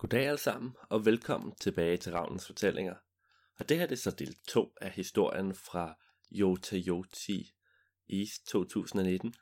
Goddag 0.00 0.26
alle 0.26 0.38
sammen, 0.38 0.76
og 0.90 1.04
velkommen 1.04 1.54
tilbage 1.54 1.96
til 1.96 2.12
Ravnens 2.12 2.46
Fortællinger. 2.46 2.96
Og 3.58 3.68
det 3.68 3.78
her 3.78 3.86
det 3.86 3.92
er 3.92 4.06
så 4.10 4.10
del 4.10 4.34
2 4.48 4.72
af 4.80 4.90
historien 4.90 5.54
fra 5.54 5.84
Yota 6.32 6.76
Yoti 6.88 7.38
East 8.18 8.46
2019. 8.46 9.34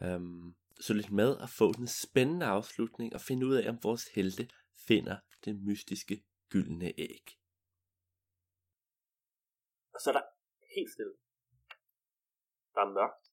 Um, 0.00 0.06
øhm, 0.06 0.54
så 0.80 0.94
lidt 0.94 1.10
med 1.10 1.30
at 1.44 1.50
få 1.58 1.72
den 1.72 1.88
spændende 1.88 2.46
afslutning 2.46 3.14
og 3.14 3.20
finde 3.20 3.46
ud 3.46 3.54
af, 3.54 3.68
om 3.68 3.78
vores 3.82 4.04
helte 4.14 4.48
finder 4.88 5.16
det 5.44 5.54
mystiske 5.68 6.24
gyldne 6.52 6.88
æg. 6.98 7.26
Og 9.94 10.00
så 10.02 10.06
er 10.10 10.16
der 10.18 10.26
helt 10.76 10.92
stille. 10.94 11.14
Der 12.74 12.80
er 12.86 12.92
mørkt. 12.98 13.24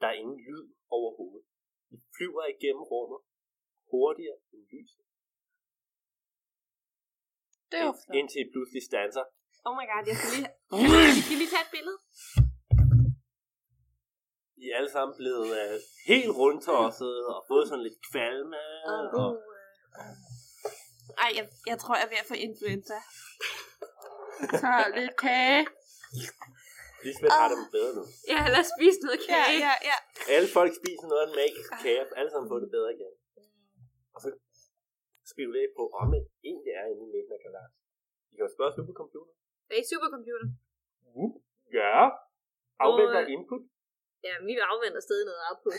Der 0.00 0.06
er 0.06 0.16
ingen 0.22 0.40
lyd 0.48 0.64
overhovedet. 0.88 1.46
Vi 1.90 1.96
flyver 2.16 2.44
igennem 2.56 2.82
rummet 2.92 3.20
hurtigere 3.90 4.38
end 4.52 4.64
lyset. 4.72 5.07
Det 7.70 7.78
er 7.80 7.92
flot. 8.02 8.16
Indtil 8.18 8.38
I 8.44 8.46
pludselig 8.54 8.82
stanser. 8.90 9.24
Oh 9.66 9.72
my 9.78 9.84
god, 9.90 10.02
jeg 10.10 10.16
skal 10.20 10.30
lige, 10.36 10.48
jeg 11.16 11.22
skal 11.26 11.38
lige 11.42 11.52
tage 11.54 11.64
et 11.68 11.72
billede. 11.76 11.98
I 14.62 14.64
er 14.70 14.76
alle 14.78 14.92
sammen 14.96 15.14
blevet 15.20 15.48
uh, 15.60 15.74
helt 16.10 16.30
rundtosset 16.40 17.16
og 17.32 17.38
fået 17.50 17.64
sådan 17.68 17.84
lidt 17.88 17.98
kvalme. 18.10 18.60
Og, 19.22 19.30
Ej, 21.24 21.30
jeg, 21.38 21.44
jeg 21.70 21.76
tror, 21.82 21.94
jeg 21.98 22.04
er 22.06 22.12
ved 22.14 22.20
at 22.24 22.28
få 22.32 22.36
influenza. 22.48 22.98
Så 24.62 24.70
lidt 24.98 25.16
kage. 25.26 25.62
Lisbeth 27.04 27.34
har 27.40 27.48
det 27.52 27.56
bedre 27.76 27.92
nu. 27.98 28.04
Jeg 28.30 28.36
har 28.40 28.46
ellers 28.50 28.68
spist 28.76 29.00
noget 29.06 29.20
Ja, 29.28 29.32
kage. 29.34 29.58
ja, 29.66 29.74
ja. 29.90 29.96
Alle 30.34 30.48
folk 30.58 30.72
spiser 30.80 31.06
noget 31.12 31.22
af 31.24 31.28
en 31.30 31.36
magisk 31.42 31.70
kage, 31.84 32.02
alle 32.20 32.30
sammen 32.32 32.48
får 32.52 32.58
det 32.64 32.70
bedre 32.76 32.90
igen. 32.96 33.12
Og 34.14 34.18
så 34.24 34.28
spekulerer 35.38 35.68
I 35.70 35.72
på, 35.78 35.84
om 36.00 36.06
det 36.14 36.20
egentlig 36.50 36.72
er 36.80 36.84
inde 36.92 37.02
i 37.08 37.10
midten 37.14 37.32
af 37.36 37.40
galaksen. 37.46 37.80
I 38.30 38.32
kan 38.36 38.44
jo 38.46 38.52
spørge 38.56 38.72
supercomputer. 38.78 39.32
Er 39.72 39.78
I 39.82 39.84
supercomputer? 39.92 40.48
Uh, 41.20 41.32
ja. 41.78 41.94
Afventer 42.84 43.22
Og- 43.24 43.30
input. 43.34 43.62
Ja, 44.26 44.34
vi 44.48 44.52
afventer 44.72 45.00
stadig 45.08 45.24
noget 45.30 45.42
output. 45.48 45.74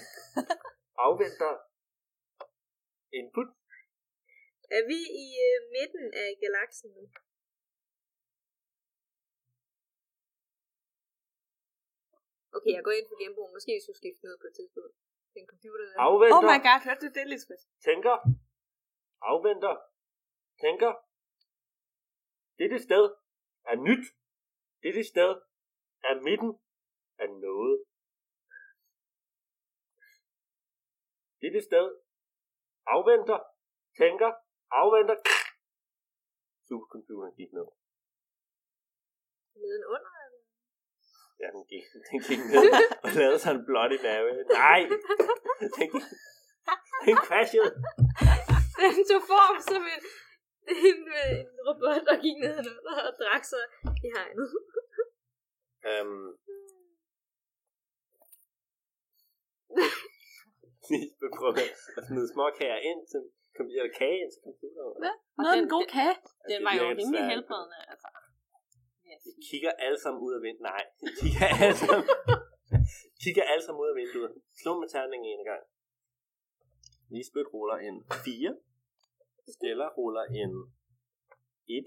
Afventer 1.05 1.51
input. 3.19 3.49
Er 4.77 4.83
vi 4.91 4.99
i 5.23 5.27
øh, 5.47 5.57
midten 5.75 6.05
af 6.23 6.29
galaksen 6.43 6.89
nu? 6.97 7.03
Okay, 12.57 12.71
jeg 12.77 12.83
går 12.87 12.93
ind 12.99 13.07
for 13.11 13.17
genbrug. 13.23 13.47
Måske 13.55 13.71
vi 13.77 13.81
skulle 13.85 14.01
skifte 14.03 14.21
noget 14.25 14.39
på 14.41 14.47
et 14.51 14.55
tidspunkt. 14.59 14.93
Den 15.37 15.45
computer 15.51 15.83
der. 15.89 15.95
Afventer. 16.07 16.35
Oh 16.37 16.43
my 16.51 16.57
god, 16.67 16.79
hørte 16.87 17.01
du 17.05 17.09
det, 17.17 17.25
Lisbeth? 17.33 17.63
Tænker. 17.89 18.15
Afventer. 19.21 19.75
Tænker. 20.61 20.91
Dette 22.59 22.79
sted 22.79 23.03
er 23.71 23.75
nyt. 23.75 24.05
Dette 24.83 25.03
sted 25.03 25.31
er 26.03 26.21
midten 26.27 26.51
af 27.17 27.29
noget. 27.29 27.85
Dette 31.41 31.61
sted 31.61 31.85
afventer. 32.95 33.39
Tænker. 33.97 34.31
Afventer. 34.71 35.17
Supercomputeren 36.67 37.35
gik 37.39 37.51
ned. 37.53 37.67
Nedenunder? 39.55 40.11
eller? 40.25 40.41
Ja, 41.41 41.47
den 41.55 41.65
gik, 41.71 41.83
den 42.11 42.19
gik 42.27 42.41
ned 42.53 42.65
og 43.03 43.09
lavede 43.19 43.39
sig 43.39 43.51
en 43.51 43.65
bloody 43.65 43.99
mave. 44.05 44.29
Nej! 44.61 44.81
Den, 45.59 45.69
gik, 45.77 45.91
den 47.05 47.17
crashede. 47.27 47.71
Den 48.81 48.95
tog 49.09 49.21
form 49.33 49.55
som 49.69 49.81
en, 49.93 50.01
en, 50.89 50.99
en 51.39 51.47
robot, 51.67 52.01
der 52.09 52.15
gik 52.25 52.37
nedenunder 52.43 52.95
og 53.07 53.13
drak 53.21 53.43
sig 53.51 53.63
i 54.05 54.07
hegnet. 54.15 54.47
Um, 55.91 56.21
vi 61.21 61.27
prøver 61.37 61.53
at 61.97 62.03
smide 62.07 62.27
små 62.33 62.45
kager 62.59 62.79
ind 62.91 63.01
til 63.11 63.21
eller 63.79 63.93
kage 64.01 64.17
ind 64.23 64.31
til 64.33 64.41
computeren. 64.47 64.95
Ja. 65.07 65.13
Noget 65.41 65.53
af 65.53 65.57
den- 65.57 65.65
en 65.67 65.73
god 65.77 65.85
kage. 65.97 66.15
Den 66.51 66.59
var 66.67 66.73
jo 66.79 66.83
rimelig 66.99 67.23
helbredende, 67.33 67.77
altså. 67.93 68.09
De 69.37 69.41
kigger 69.51 69.71
alle 69.85 69.99
sammen 70.03 70.19
ud 70.27 70.33
af 70.37 70.41
vinduet. 70.47 70.67
Nej, 70.71 70.83
de 71.05 71.09
kigger 71.21 71.47
alle 71.61 71.77
sammen, 71.83 72.05
kigger 73.23 73.43
alle 73.51 73.63
sammen 73.65 73.79
ud 73.83 73.89
af 73.93 73.97
vinduet. 74.01 74.31
Slå 74.61 74.71
med 74.81 74.87
terningen 74.95 75.27
en 75.35 75.45
gang. 75.51 75.63
Lisbeth 77.15 77.49
ruller 77.55 77.77
en 77.87 77.95
4. 78.25 78.55
Stella 79.55 79.87
ruller 79.97 80.25
en 80.41 80.51
1. 81.67 81.85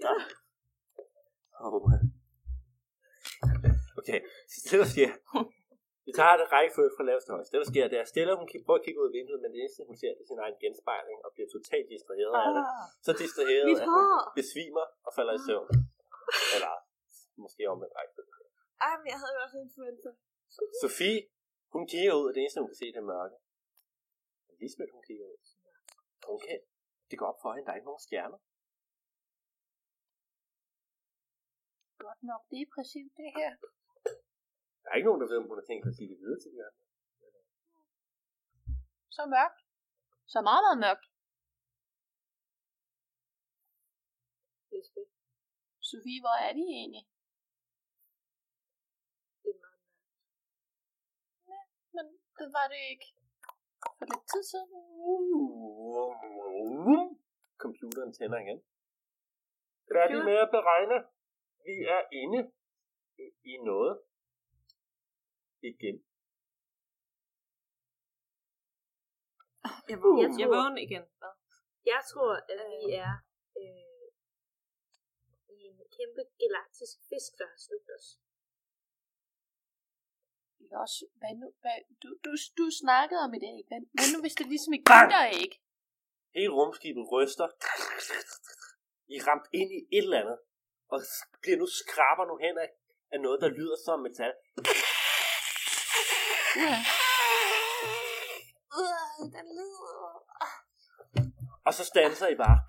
Og, 1.65 1.71
okay, 3.99 4.19
så 4.67 4.73
der 4.81 4.87
sker, 4.93 5.11
vi 6.07 6.11
tager 6.19 6.35
det 6.41 6.47
rækkefølge 6.55 6.91
fra 6.95 7.03
laveste 7.09 7.29
højst. 7.35 7.51
Det 7.51 7.59
der 7.63 7.69
sker, 7.73 7.85
det 7.91 7.97
er 8.03 8.07
Stella, 8.13 8.33
hun 8.41 8.47
prøver 8.65 8.79
at 8.81 8.85
kigge 8.85 8.99
ud 9.01 9.09
af 9.09 9.15
vinduet, 9.17 9.39
men 9.43 9.49
det 9.53 9.59
eneste, 9.63 9.81
hun 9.89 9.97
ser, 10.01 10.11
det 10.17 10.23
er 10.25 10.29
sin 10.31 10.43
egen 10.45 10.57
genspejling, 10.63 11.19
og 11.25 11.29
bliver 11.35 11.49
totalt 11.55 11.87
distraheret 11.93 12.35
af 12.45 12.51
det. 12.57 12.63
Så 13.05 13.11
distraheret, 13.23 13.67
at 13.83 13.89
hun 13.95 14.05
besvimer 14.39 14.85
og 15.07 15.11
falder 15.17 15.33
i 15.39 15.41
søvn. 15.47 15.69
Eller 16.55 16.73
måske 17.43 17.61
om 17.73 17.79
et 17.85 17.91
rækkefølge. 17.97 18.33
Ej, 18.85 18.93
men 18.99 19.07
jeg 19.13 19.19
havde 19.21 19.33
jo 19.37 19.41
også 19.45 19.57
influenza. 19.65 20.09
Sofie, 20.81 21.21
hun 21.75 21.83
kigger 21.91 22.13
ud, 22.19 22.25
og 22.29 22.33
det 22.35 22.41
eneste, 22.41 22.59
hun 22.63 22.71
kan 22.71 22.79
se, 22.81 22.87
det 22.95 23.01
er 23.03 23.09
mørke. 23.13 23.37
Lisbeth, 24.61 24.91
hun 24.95 25.03
kigger 25.07 25.25
ud. 25.31 25.37
Hun 26.31 26.39
kan, 26.45 26.57
det 27.13 27.21
går 27.21 27.31
op 27.33 27.41
for 27.41 27.49
hende, 27.53 27.65
der 27.65 27.71
er 27.73 27.79
ikke 27.79 27.91
nogen 27.91 28.05
stjerner. 28.07 28.39
Godt 32.05 32.21
nok 32.31 32.43
depressivt, 32.55 33.13
det 33.21 33.29
her. 33.39 33.51
Der 34.81 34.89
er 34.89 34.97
ikke 34.97 35.09
nogen, 35.09 35.21
der 35.21 35.29
ved, 35.31 35.37
om 35.41 35.47
hun 35.49 35.59
har 35.59 35.67
tænkt 35.69 35.85
at 35.89 35.95
sige 35.97 36.09
det 36.11 36.19
videre 36.23 36.39
til 36.41 36.51
de 36.55 36.59
andre. 36.67 36.83
Så 39.17 39.23
mørkt. 39.35 39.59
Så 40.33 40.39
meget, 40.49 40.63
meget 40.65 40.79
mørkt. 40.85 41.05
Lisbeth, 44.71 45.13
Sofie, 45.89 46.21
hvor 46.23 46.37
er 46.47 46.53
de 46.59 46.63
egentlig? 46.79 47.05
det 49.43 49.51
er 49.53 49.59
meget 49.63 49.83
Men 51.95 52.05
det 52.39 52.47
var 52.57 52.67
det 52.73 52.81
ikke. 52.93 53.07
For 53.97 54.05
lidt 54.11 54.25
tid 54.31 54.43
siden. 54.51 54.71
Computeren 57.65 58.13
tænder 58.17 58.39
igen. 58.45 58.59
Færdig 59.95 60.17
med 60.29 60.37
at 60.45 60.49
beregne. 60.57 60.97
Vi 61.67 61.75
er 61.95 62.01
inde 62.21 62.41
i- 63.51 63.57
noget. 63.69 63.93
Igen. 65.71 65.95
Jeg, 69.91 69.97
vågner, 70.03 70.21
jeg, 70.23 70.29
jeg 70.41 70.49
vågner 70.57 70.81
igen. 70.87 71.03
Jeg 71.91 72.01
tror, 72.11 72.33
at 72.53 72.59
vi 72.73 72.81
er 73.05 73.13
øh, 73.61 74.05
i 75.55 75.57
en 75.69 75.77
kæmpe 75.97 76.21
galaktisk 76.41 76.95
fisk, 77.09 77.31
der 77.39 77.47
har 77.53 77.59
slugt 77.67 77.89
os. 77.97 78.07
Også, 80.85 81.05
hvad 81.19 81.33
nu, 81.41 81.47
hvad, 81.63 81.77
du, 82.03 82.09
du, 82.25 82.31
du 82.59 82.65
snakkede 82.83 83.21
om 83.25 83.33
et 83.37 83.43
æg. 83.51 83.59
Hvad, 83.69 83.79
hvad 83.95 84.07
nu, 84.13 84.17
hvis 84.25 84.35
det 84.39 84.47
ligesom 84.53 84.73
ikke 84.73 84.87
Bang! 84.93 85.09
der 85.15 85.23
æg? 85.41 85.51
Hele 86.35 86.53
rumskibet 86.57 87.05
ryster. 87.11 87.47
I 89.07 89.15
er 89.19 89.27
ramt 89.27 89.47
ind 89.59 89.69
i 89.77 89.79
et 89.97 90.03
eller 90.03 90.19
andet. 90.21 90.39
Og 90.93 90.99
bliver 91.41 91.57
nu 91.57 91.67
skraber 91.81 92.25
nu 92.25 92.35
hen 92.45 92.57
af, 92.57 92.69
af 93.13 93.19
noget, 93.25 93.41
der 93.41 93.49
lyder 93.59 93.77
som 93.85 93.99
metal. 93.99 94.33
Ja. 96.65 96.75
Den 99.35 99.47
lyder. 99.59 100.13
Og 101.67 101.73
så 101.73 101.83
standser 101.85 102.27
I 102.27 102.35
bare. 102.35 102.59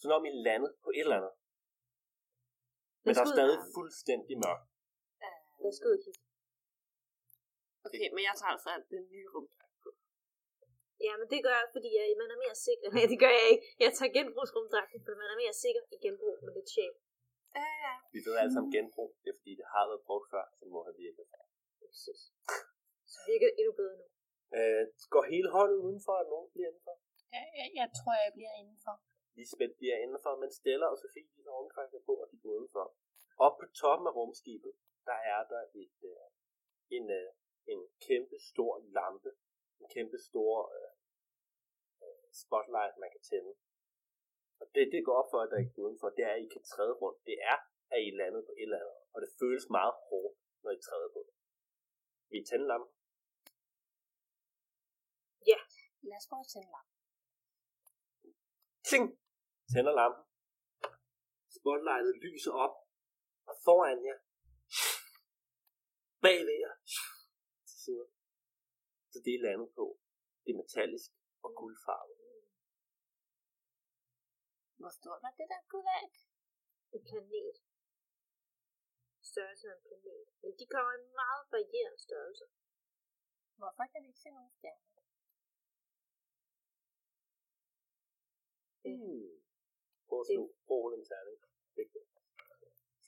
Som 0.00 0.10
om 0.16 0.24
I 0.24 0.32
landet 0.48 0.72
på 0.84 0.90
et 0.96 1.00
eller 1.00 1.16
andet. 1.16 1.34
Men 3.04 3.14
der 3.14 3.22
er 3.26 3.32
stadig 3.36 3.58
fuldstændig 3.76 4.34
mørkt. 4.44 4.64
Os 5.66 5.80
gå 5.82 5.88
ud. 5.94 6.00
Okay, 7.84 8.08
men 8.14 8.22
jeg 8.28 8.34
tager 8.40 8.52
altså 8.56 8.70
den 8.90 9.04
nye 9.12 9.28
rum. 9.34 9.48
Ja, 11.06 11.12
men 11.20 11.26
det 11.32 11.40
gør 11.46 11.56
jeg, 11.62 11.68
fordi 11.76 11.88
jeg, 11.98 12.04
man 12.22 12.30
er 12.34 12.38
mere 12.44 12.56
sikker. 12.66 12.86
Nej, 12.96 13.06
det 13.12 13.18
gør 13.24 13.32
jeg 13.40 13.46
ikke. 13.52 13.64
Jeg 13.84 13.90
tager 13.96 14.12
genbrugsrumdragten, 14.16 14.98
fordi 15.04 15.16
man 15.22 15.30
er 15.34 15.38
mere 15.44 15.56
sikker 15.64 15.82
i 15.94 15.96
genbrug 16.04 16.34
med 16.44 16.52
lidt 16.56 16.70
sjæl. 16.74 16.94
Ja, 17.58 17.68
ja. 17.84 17.94
Vi 18.14 18.20
ved 18.26 18.34
alle 18.40 18.52
sammen 18.54 18.70
genbrug. 18.76 19.10
Det 19.22 19.28
er 19.32 19.36
fordi, 19.40 19.52
det 19.60 19.66
har 19.74 19.84
været 19.90 20.02
brugt 20.08 20.26
før, 20.32 20.44
så 20.56 20.60
det 20.66 20.72
må 20.76 20.80
have 20.88 20.98
virket. 21.06 21.24
Præcis. 21.80 22.20
Så 23.12 23.18
virker 23.30 23.46
det 23.48 23.54
endnu 23.60 23.72
bedre 23.80 23.96
nu. 24.00 24.06
Øh, 24.56 24.84
går 25.14 25.24
hele 25.34 25.48
holdet 25.56 25.78
udenfor, 25.86 26.14
og 26.22 26.26
nogen 26.32 26.48
bliver 26.52 26.68
indenfor? 26.70 26.96
Jeg, 27.34 27.44
jeg, 27.60 27.68
jeg 27.80 27.88
tror, 27.98 28.14
jeg 28.24 28.32
bliver 28.38 28.54
indenfor. 28.60 28.94
Lisbeth 29.38 29.74
bliver 29.80 29.98
indenfor, 30.04 30.32
men 30.42 30.50
Stella 30.58 30.86
og 30.92 30.98
Sofie 31.02 31.30
de 31.36 31.40
har 31.46 31.54
omkranket 31.62 32.00
på, 32.08 32.12
og 32.22 32.26
de 32.32 32.36
går 32.42 32.50
udenfor. 32.58 32.86
Op 33.46 33.54
på 33.60 33.66
toppen 33.80 34.06
af 34.10 34.14
rumskibet, 34.18 34.72
der 35.08 35.18
er 35.34 35.42
der 35.52 35.62
et, 35.82 35.98
øh, 36.10 36.26
en, 36.96 37.06
øh, 37.20 37.28
en 37.72 37.80
kæmpe 38.06 38.36
stor 38.50 38.72
lampe. 38.96 39.30
En 39.80 39.88
kæmpe 39.94 40.18
stor 40.28 40.52
øh, 40.76 40.92
øh, 42.04 42.26
spotlight, 42.42 42.94
man 43.02 43.10
kan 43.14 43.22
tænde. 43.30 43.52
Og 44.60 44.66
det, 44.74 44.84
det 44.94 45.00
går 45.06 45.16
op 45.20 45.30
for, 45.32 45.40
at 45.42 45.50
der 45.52 45.58
ikke 45.62 45.74
er 45.76 45.84
udenfor, 45.86 46.08
det 46.16 46.24
er, 46.28 46.34
at 46.36 46.44
I 46.46 46.48
kan 46.54 46.64
træde 46.72 46.94
rundt. 47.02 47.20
Det 47.28 47.36
er, 47.52 47.58
at 47.94 48.00
I 48.06 48.10
landet 48.20 48.42
på 48.48 48.52
et 48.60 48.68
eller 48.68 48.80
andet. 48.82 48.98
Og 49.14 49.18
det 49.22 49.30
føles 49.40 49.66
meget 49.78 49.94
hårdt, 50.08 50.34
når 50.62 50.70
I 50.78 50.80
træder 50.86 51.10
på 51.16 51.20
det. 51.26 51.34
Vi 52.32 52.38
tænder 52.50 52.68
lampen. 52.72 52.92
Lad 56.10 56.18
os 56.20 56.28
prøve 56.30 56.44
at 56.46 56.50
tænde 56.52 56.70
lampen. 56.76 56.96
Ting! 58.90 59.04
Tænder 59.72 59.94
lampen. 60.00 60.24
Spotlightet 61.58 62.14
lyser 62.24 62.52
op. 62.64 62.74
Og 63.50 63.54
foran 63.64 63.98
jer. 64.08 64.18
Bagved 66.24 66.56
jer. 66.64 66.74
Til 67.68 67.78
siden. 67.84 68.08
Så 69.18 69.22
det 69.26 69.34
er 69.34 69.46
landet 69.48 69.70
på. 69.78 69.84
Det 70.44 70.50
er 70.52 70.60
metallisk 70.62 71.10
og 71.44 71.50
guldfarvet. 71.60 72.16
Hvor 74.80 74.92
stort 74.98 75.20
var 75.26 75.32
det 75.38 75.46
der 75.52 75.62
af? 75.98 76.06
En 76.94 77.02
planet. 77.10 77.56
Størrelse 79.30 79.64
af 79.70 79.74
en 79.76 79.82
planet. 79.86 80.26
Men 80.42 80.52
de 80.58 80.64
kommer 80.72 80.92
i 80.98 81.02
meget 81.22 81.44
varierende 81.54 82.00
størrelser. 82.06 82.48
Hvorfor 83.60 83.84
kan 83.90 83.98
vi 84.02 84.08
ikke 84.10 84.24
se 84.24 84.30
nogen 84.36 84.52
stjerner? 84.58 84.88
Hmm. 88.84 89.30
Prøv 90.08 90.20
at 90.22 90.26
slå. 90.30 90.42
Prøv 90.66 90.76
at 90.78 90.82
rulle 90.84 90.98
en 91.00 91.06
terning. 91.10 91.38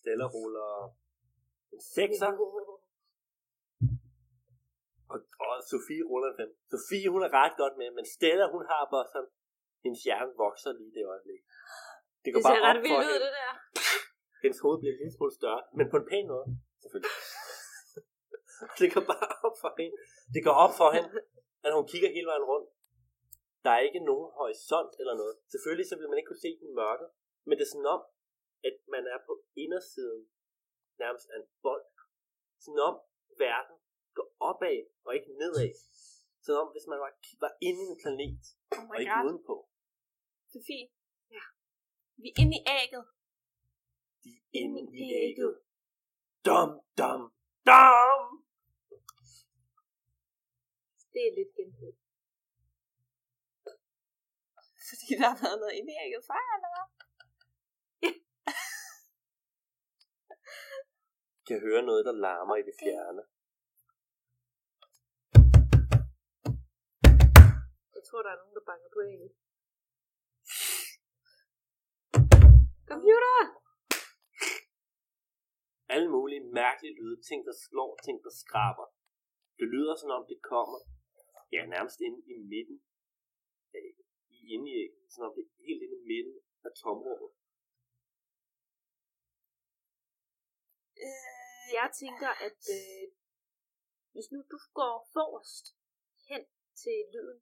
Stella 0.00 0.26
ruller 0.34 0.70
en 1.72 1.80
sekser, 1.96 2.30
og, 5.12 5.18
og 5.44 5.52
Sofie 5.70 6.04
ruller 6.10 6.28
en 6.32 6.36
fem. 6.40 6.50
Sofie, 6.72 7.08
hun 7.14 7.22
er 7.26 7.30
ret 7.40 7.54
godt 7.62 7.74
med, 7.80 7.88
men 7.98 8.04
Stella, 8.14 8.44
hun 8.54 8.64
har 8.70 8.80
bare 8.94 9.06
sådan, 9.14 9.30
hendes 9.84 10.00
hjerne 10.06 10.32
vokser 10.44 10.72
lige 10.78 10.92
det 10.96 11.04
øjeblik. 11.12 11.42
Det 11.44 12.24
Det 12.24 12.30
går 12.34 12.40
ser 12.48 12.56
bare 12.56 12.66
ret 12.68 12.80
vildt 12.84 13.08
ud, 13.10 13.18
det 13.26 13.32
der. 13.38 13.52
Hendes 14.44 14.60
hoved 14.64 14.78
bliver 14.82 14.94
lidt 15.00 15.14
smule 15.16 15.34
større, 15.40 15.62
men 15.78 15.86
på 15.92 15.96
en 16.00 16.06
pæn 16.10 16.26
måde, 16.32 16.46
selvfølgelig. 16.82 17.14
det 18.80 18.86
går 18.94 19.04
bare 19.12 19.28
op 19.46 19.56
for 19.62 19.70
hende. 19.80 19.96
Det 20.34 20.40
går 20.46 20.56
op 20.64 20.74
for 20.80 20.88
hende, 20.96 21.10
at 21.66 21.72
hun 21.76 21.84
kigger 21.92 22.10
hele 22.16 22.28
vejen 22.32 22.46
rundt. 22.52 22.68
Der 23.64 23.70
er 23.76 23.82
ikke 23.88 24.02
nogen 24.10 24.28
horisont 24.38 24.92
eller 25.00 25.14
noget. 25.20 25.34
Selvfølgelig 25.52 25.86
så 25.88 25.94
vil 25.98 26.08
man 26.10 26.18
ikke 26.18 26.30
kunne 26.30 26.44
se 26.46 26.52
den 26.58 26.66
i 26.72 26.78
mørket, 26.82 27.08
men 27.46 27.54
det 27.56 27.64
er 27.64 27.72
sådan 27.72 27.92
om, 27.96 28.02
at 28.68 28.76
man 28.94 29.04
er 29.14 29.18
på 29.28 29.32
indersiden 29.64 30.22
nærmest 31.02 31.26
af 31.32 31.36
en 31.42 31.48
bold. 31.64 31.86
Sådan 32.64 32.82
om 32.88 32.94
verden 33.44 33.76
går 34.16 34.28
opad 34.50 34.78
og 35.06 35.14
ikke 35.16 35.30
nedad. 35.40 35.72
Sådan 36.42 36.60
om, 36.62 36.68
hvis 36.74 36.86
man 36.92 36.98
var, 37.04 37.12
var 37.44 37.52
inde 37.68 37.80
i 37.84 37.88
en 37.92 37.98
planet 38.02 38.44
Oh 38.76 38.88
og 38.90 39.00
ikke 39.00 39.18
udenpå. 39.26 39.56
Sofie. 40.52 40.88
Ja. 41.36 41.44
Vi 42.22 42.28
er 42.30 42.36
inde 42.42 42.54
i 42.60 42.62
ægget. 42.78 43.04
De 44.22 44.30
er 44.38 44.44
inde 44.60 44.80
i 45.02 45.06
ægget. 45.26 45.54
Dum, 46.46 46.70
dum, 46.98 47.22
dum! 47.68 48.26
Det 51.12 51.22
er 51.28 51.32
lidt 51.38 51.52
genbrug. 51.56 51.96
Fordi 54.88 55.06
der 55.20 55.28
har 55.32 55.38
været 55.44 55.58
noget 55.62 55.74
inde 55.78 55.90
i 55.94 55.98
ægget 56.04 56.22
før, 56.30 56.44
eller 56.56 56.70
hvad? 56.74 56.90
kan 61.50 61.60
høre 61.68 61.82
noget, 61.90 62.02
der 62.08 62.12
larmer 62.26 62.56
i 62.56 62.64
det 62.68 62.76
fjerne. 62.82 63.22
Tror, 68.20 68.28
der 68.28 68.36
er 68.36 68.44
nogen, 68.44 68.58
der 68.58 68.70
banker 68.70 68.90
på 68.96 69.00
ægget. 69.12 69.30
Computer! 72.90 73.36
Alle 75.94 76.08
mulige 76.16 76.44
mærkelige 76.60 76.94
lyde, 77.00 77.16
ting 77.28 77.40
der 77.48 77.54
slår, 77.66 77.90
ting 78.06 78.16
der 78.24 78.32
skraber. 78.42 78.86
Det 79.58 79.66
lyder 79.74 79.94
som 80.02 80.10
om 80.18 80.24
det 80.32 80.38
kommer, 80.52 80.80
ja 81.54 81.60
nærmest 81.74 81.98
inde 82.06 82.20
i 82.32 82.34
midten 82.52 82.78
ægget. 83.74 84.06
I 84.36 84.38
inde 84.54 84.66
i 84.76 84.80
som 85.12 85.22
om 85.26 85.32
det 85.36 85.42
er 85.46 85.52
helt 85.68 85.82
inde 85.84 85.96
i 86.00 86.06
midten 86.12 86.36
af 86.66 86.70
tomrummet. 86.82 87.30
Øh, 91.06 91.66
jeg 91.78 91.88
tænker, 92.02 92.30
at 92.48 92.60
øh, 92.76 93.04
hvis 94.12 94.28
nu 94.32 94.38
du 94.52 94.58
går 94.78 94.96
forrest 95.14 95.66
hen 96.28 96.42
til 96.82 96.98
lyden, 97.14 97.40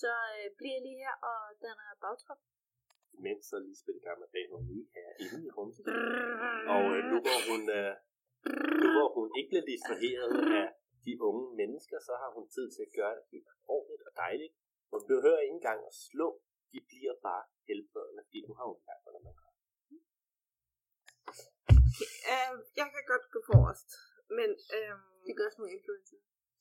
så 0.00 0.12
øh, 0.36 0.46
bliver 0.58 0.74
jeg 0.76 0.84
lige 0.86 1.00
her 1.04 1.16
og 1.30 1.40
danner 1.62 1.88
bagtrop. 2.04 2.40
Mens 3.24 3.42
så 3.50 3.56
lige 3.66 3.78
spiller 3.82 4.14
med 4.22 4.28
bag 4.34 4.44
nogle 4.52 4.66
nye 4.72 4.86
her 4.94 5.08
inde 5.22 5.40
i 5.48 5.50
rummet. 5.56 5.78
Og 6.74 6.84
øh, 6.94 7.00
nu 7.10 7.16
hvor 7.24 7.40
hun, 7.50 7.62
øh, 7.78 7.92
nu 8.82 8.86
hvor 8.96 9.08
hun 9.18 9.28
ikke 9.38 9.50
bliver 9.52 9.66
distraheret 9.72 10.30
af 10.62 10.68
de 11.06 11.12
unge 11.28 11.46
mennesker, 11.60 11.98
så 12.08 12.12
har 12.22 12.30
hun 12.36 12.44
tid 12.54 12.66
til 12.74 12.82
at 12.86 12.94
gøre 12.98 13.14
det 13.18 13.24
helt 13.34 13.50
ordentligt 13.74 14.02
og 14.08 14.12
dejligt. 14.24 14.54
Hun 14.92 15.02
behøver 15.12 15.40
ikke 15.44 15.56
engang 15.60 15.80
at 15.90 15.94
slå. 16.06 16.28
De 16.72 16.78
bliver 16.90 17.14
bare 17.28 17.44
helbredende, 17.68 18.22
fordi 18.26 18.40
nu 18.46 18.52
har 18.58 18.66
hun 18.70 18.80
lært, 18.86 19.02
hvordan 19.04 19.22
man 19.28 19.34
gør. 19.40 19.52
Øh, 22.32 22.54
jeg 22.80 22.86
kan 22.94 23.04
godt 23.12 23.26
gå 23.34 23.40
forrest, 23.50 23.90
men 24.38 24.50
øhm, 24.76 25.14
Det 25.26 25.34
gør 25.38 25.48
sådan 25.50 25.60
nogle 25.62 25.76
influencer. 25.78 26.18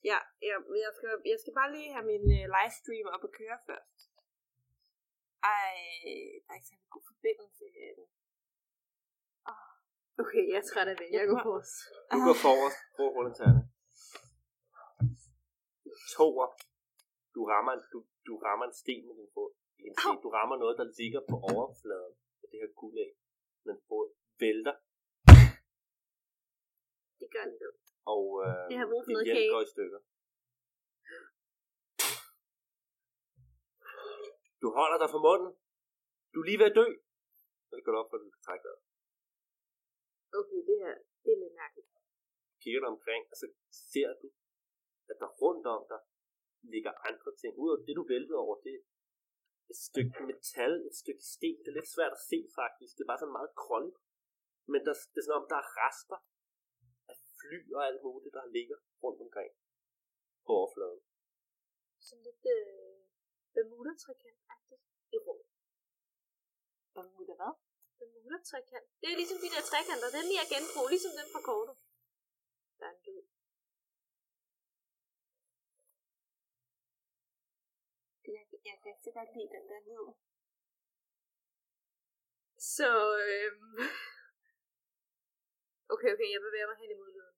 Ja, 0.10 0.18
ja, 0.50 0.56
jeg, 0.84 0.92
skal, 0.98 1.10
jeg 1.32 1.40
skal 1.42 1.54
bare 1.60 1.74
lige 1.76 1.94
have 1.96 2.06
min 2.12 2.26
øh, 2.38 2.46
livestream 2.56 3.08
op 3.16 3.24
at 3.28 3.36
køre 3.40 3.58
først. 3.70 4.00
Ej, 5.54 5.74
der 6.44 6.50
er 6.52 6.58
ikke 6.60 6.70
særlig 6.72 6.90
god 6.96 7.06
forbindelse 7.12 7.64
den. 8.00 8.08
Okay, 10.22 10.44
jeg 10.52 10.58
er 10.64 10.68
træt 10.72 10.88
af 10.94 10.98
det. 11.02 11.08
Jeg 11.18 11.24
går 11.30 11.40
forrest. 11.48 11.78
Du 12.14 12.20
går 12.28 12.38
forrest. 12.48 12.80
Prøv 12.96 13.06
at 13.10 13.14
rulle 13.16 13.30
en 13.32 13.38
terning. 13.40 13.68
Toer. 16.14 16.50
Du 17.36 17.42
rammer, 17.52 17.74
du, 17.94 18.00
du 18.28 18.34
rammer 18.46 18.66
en 18.70 18.76
sten 18.82 19.02
med 19.08 19.16
din 19.20 19.30
fod. 19.36 19.52
En 19.88 19.94
sten. 20.00 20.18
Du 20.26 20.30
rammer 20.38 20.56
noget, 20.64 20.76
der 20.82 20.88
ligger 21.00 21.22
på 21.32 21.36
overfladen 21.54 22.14
af 22.44 22.48
det 22.52 22.58
her 22.62 22.72
guldæg. 22.80 23.14
Men 23.66 23.76
fod 23.88 24.08
vælter, 24.42 24.76
Det 27.20 27.28
gør 27.36 27.46
det. 27.50 27.58
Og 28.14 28.24
øh, 28.46 28.64
Jeg 28.74 28.80
har 28.82 28.90
brug 28.92 29.02
for 29.06 29.12
noget 29.16 29.28
kage. 29.36 29.52
går 29.56 29.62
i 29.68 29.70
stykker. 29.76 30.00
Du 34.62 34.68
holder 34.80 34.98
dig 35.04 35.10
for 35.16 35.22
munden. 35.28 35.52
Du 36.34 36.38
er 36.42 36.48
lige 36.50 36.60
ved 36.62 36.70
at 36.72 36.78
dø. 36.82 36.88
Så 37.68 37.72
det 37.76 37.84
går 37.86 37.92
det 37.94 38.02
op, 38.04 38.10
for 38.12 38.18
du 38.24 38.28
kan 38.34 38.44
trække 38.48 38.64
dig. 38.68 38.78
Okay, 40.40 40.60
det 40.70 40.78
her, 40.84 40.96
det 41.24 41.30
er 41.36 41.40
lidt 41.44 41.56
mærkeligt. 41.64 41.90
kigger 42.64 42.82
dig 42.84 42.90
omkring, 42.96 43.22
og 43.32 43.36
så 43.42 43.46
ser 43.92 44.10
du, 44.22 44.28
at 45.12 45.16
der 45.22 45.30
rundt 45.44 45.66
om 45.76 45.82
dig 45.92 46.02
ligger 46.74 46.94
andre 47.10 47.32
ting. 47.42 47.52
Udover 47.62 47.86
det, 47.88 47.94
du 48.00 48.04
væltede 48.14 48.40
over, 48.46 48.56
det 48.66 48.74
er 48.78 48.82
et 49.72 49.80
stykke 49.88 50.18
metal, 50.30 50.74
et 50.90 50.96
stykke 51.02 51.24
sten. 51.34 51.58
Det 51.64 51.70
er 51.72 51.78
lidt 51.80 51.94
svært 51.96 52.14
at 52.18 52.26
se 52.32 52.38
faktisk. 52.62 52.92
Det 52.96 53.04
er 53.04 53.12
bare 53.12 53.22
sådan 53.24 53.38
meget 53.40 53.54
krøllet. 53.64 53.98
Men 54.72 54.80
der, 54.86 54.94
det 55.12 55.20
er 55.20 55.26
sådan 55.26 55.40
om, 55.42 55.48
der 55.52 55.58
er 55.64 55.68
rester 55.82 56.18
af 56.30 56.33
fly 57.44 57.60
og 57.78 57.82
alt 57.90 58.02
muligt, 58.08 58.34
der 58.38 58.46
ligger 58.58 58.78
rundt 59.04 59.20
omkring 59.26 59.52
på 60.46 60.52
overfladen. 60.60 61.02
Sådan 62.08 62.24
lidt 62.28 62.44
øh, 62.56 63.00
Bermuda-trekant-agtigt 63.54 64.84
i 65.16 65.18
rummet. 65.26 65.50
Bermuda 66.96 67.34
hvad? 67.40 67.54
Bermuda-trekant. 68.00 68.88
Det 69.02 69.08
er 69.12 69.18
ligesom 69.22 69.40
de 69.44 69.50
der 69.56 69.64
trekanter. 69.72 70.08
Det 70.14 70.20
er 70.24 70.34
mere 70.34 70.52
genbrug, 70.54 70.88
ligesom 70.94 71.14
den 71.20 71.28
fra 71.34 71.42
kortet. 71.50 71.76
Der 72.80 72.86
er 72.90 72.94
en 72.98 73.04
lyd. 73.08 73.24
Jeg, 78.36 78.44
jeg 78.70 78.76
kan 78.82 78.90
ikke 78.92 79.08
så 79.08 79.14
godt 79.18 79.32
lide 79.36 79.54
den 79.56 79.66
der 79.72 79.82
lyd. 79.88 80.08
Så, 82.76 82.90
øhm... 83.30 83.78
Okay, 85.94 86.10
okay, 86.16 86.30
jeg 86.36 86.42
bevæger 86.48 86.68
mig 86.70 86.78
hen 86.82 86.92
imod 86.96 87.10
lyden. 87.16 87.33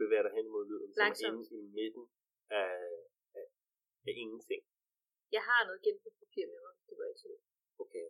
Bevæger 0.00 0.24
dig 0.26 0.32
hen 0.38 0.46
mod 0.54 0.62
lyden, 0.70 0.90
som 0.94 1.00
er 1.00 1.04
Langsomt. 1.04 1.46
inde 1.52 1.58
i 1.60 1.66
midten 1.78 2.04
af, 2.60 2.72
af, 3.38 3.46
af 4.06 4.12
ingenting. 4.22 4.62
Jeg 5.36 5.42
har 5.48 5.60
noget 5.68 5.80
genbrugspapir 5.86 6.46
med 6.52 6.60
mig, 6.66 6.74
det 6.88 6.94
var 6.98 7.06
jeg 7.10 7.16
til. 7.24 7.34
Okay. 7.84 8.06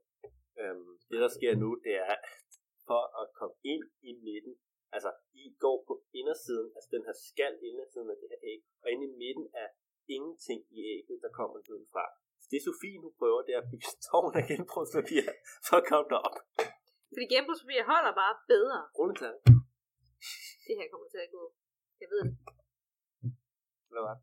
Øhm, 0.61 0.93
det 1.11 1.19
der 1.25 1.31
sker 1.39 1.53
nu, 1.65 1.69
det 1.87 1.95
er, 2.07 2.15
for 2.89 3.03
at 3.21 3.27
komme 3.39 3.57
ind 3.73 3.85
i 4.11 4.13
midten, 4.27 4.55
altså 4.97 5.11
I 5.45 5.45
går 5.65 5.79
på 5.89 5.95
indersiden, 6.21 6.69
altså 6.77 6.89
den 6.97 7.03
her 7.07 7.17
skal 7.29 7.55
indersiden 7.71 8.09
af 8.13 8.17
det 8.21 8.29
her 8.33 8.41
æg, 8.53 8.61
og 8.83 8.87
inde 8.93 9.05
i 9.11 9.13
midten 9.23 9.47
er 9.63 9.69
ingenting 10.17 10.61
i 10.77 10.79
ægget, 10.95 11.19
der 11.25 11.31
kommer 11.39 11.57
lyden 11.67 11.87
fra. 11.95 12.05
Så 12.43 12.47
det 12.53 12.61
Sofie 12.67 12.99
nu 13.05 13.09
prøver, 13.19 13.41
det 13.47 13.53
er 13.57 13.63
at 13.65 13.71
bygge 13.73 13.89
tårn 14.07 14.35
af 14.41 14.45
genbrugspapir, 14.51 15.25
for 15.67 15.77
at 15.81 15.87
komme 15.91 16.09
derop. 16.13 16.37
Fordi 17.15 17.27
genbrugspapir 17.35 17.83
holder 17.93 18.13
bare 18.23 18.35
bedre. 18.53 18.79
Rulletal. 18.99 19.37
Det 20.67 20.75
her 20.79 20.87
kommer 20.93 21.09
til 21.15 21.21
at 21.27 21.31
gå. 21.37 21.43
Jeg 22.03 22.09
ved 22.13 22.21
det. 22.27 22.35
Hvad 23.93 24.03
var 24.09 24.15
det? 24.19 24.23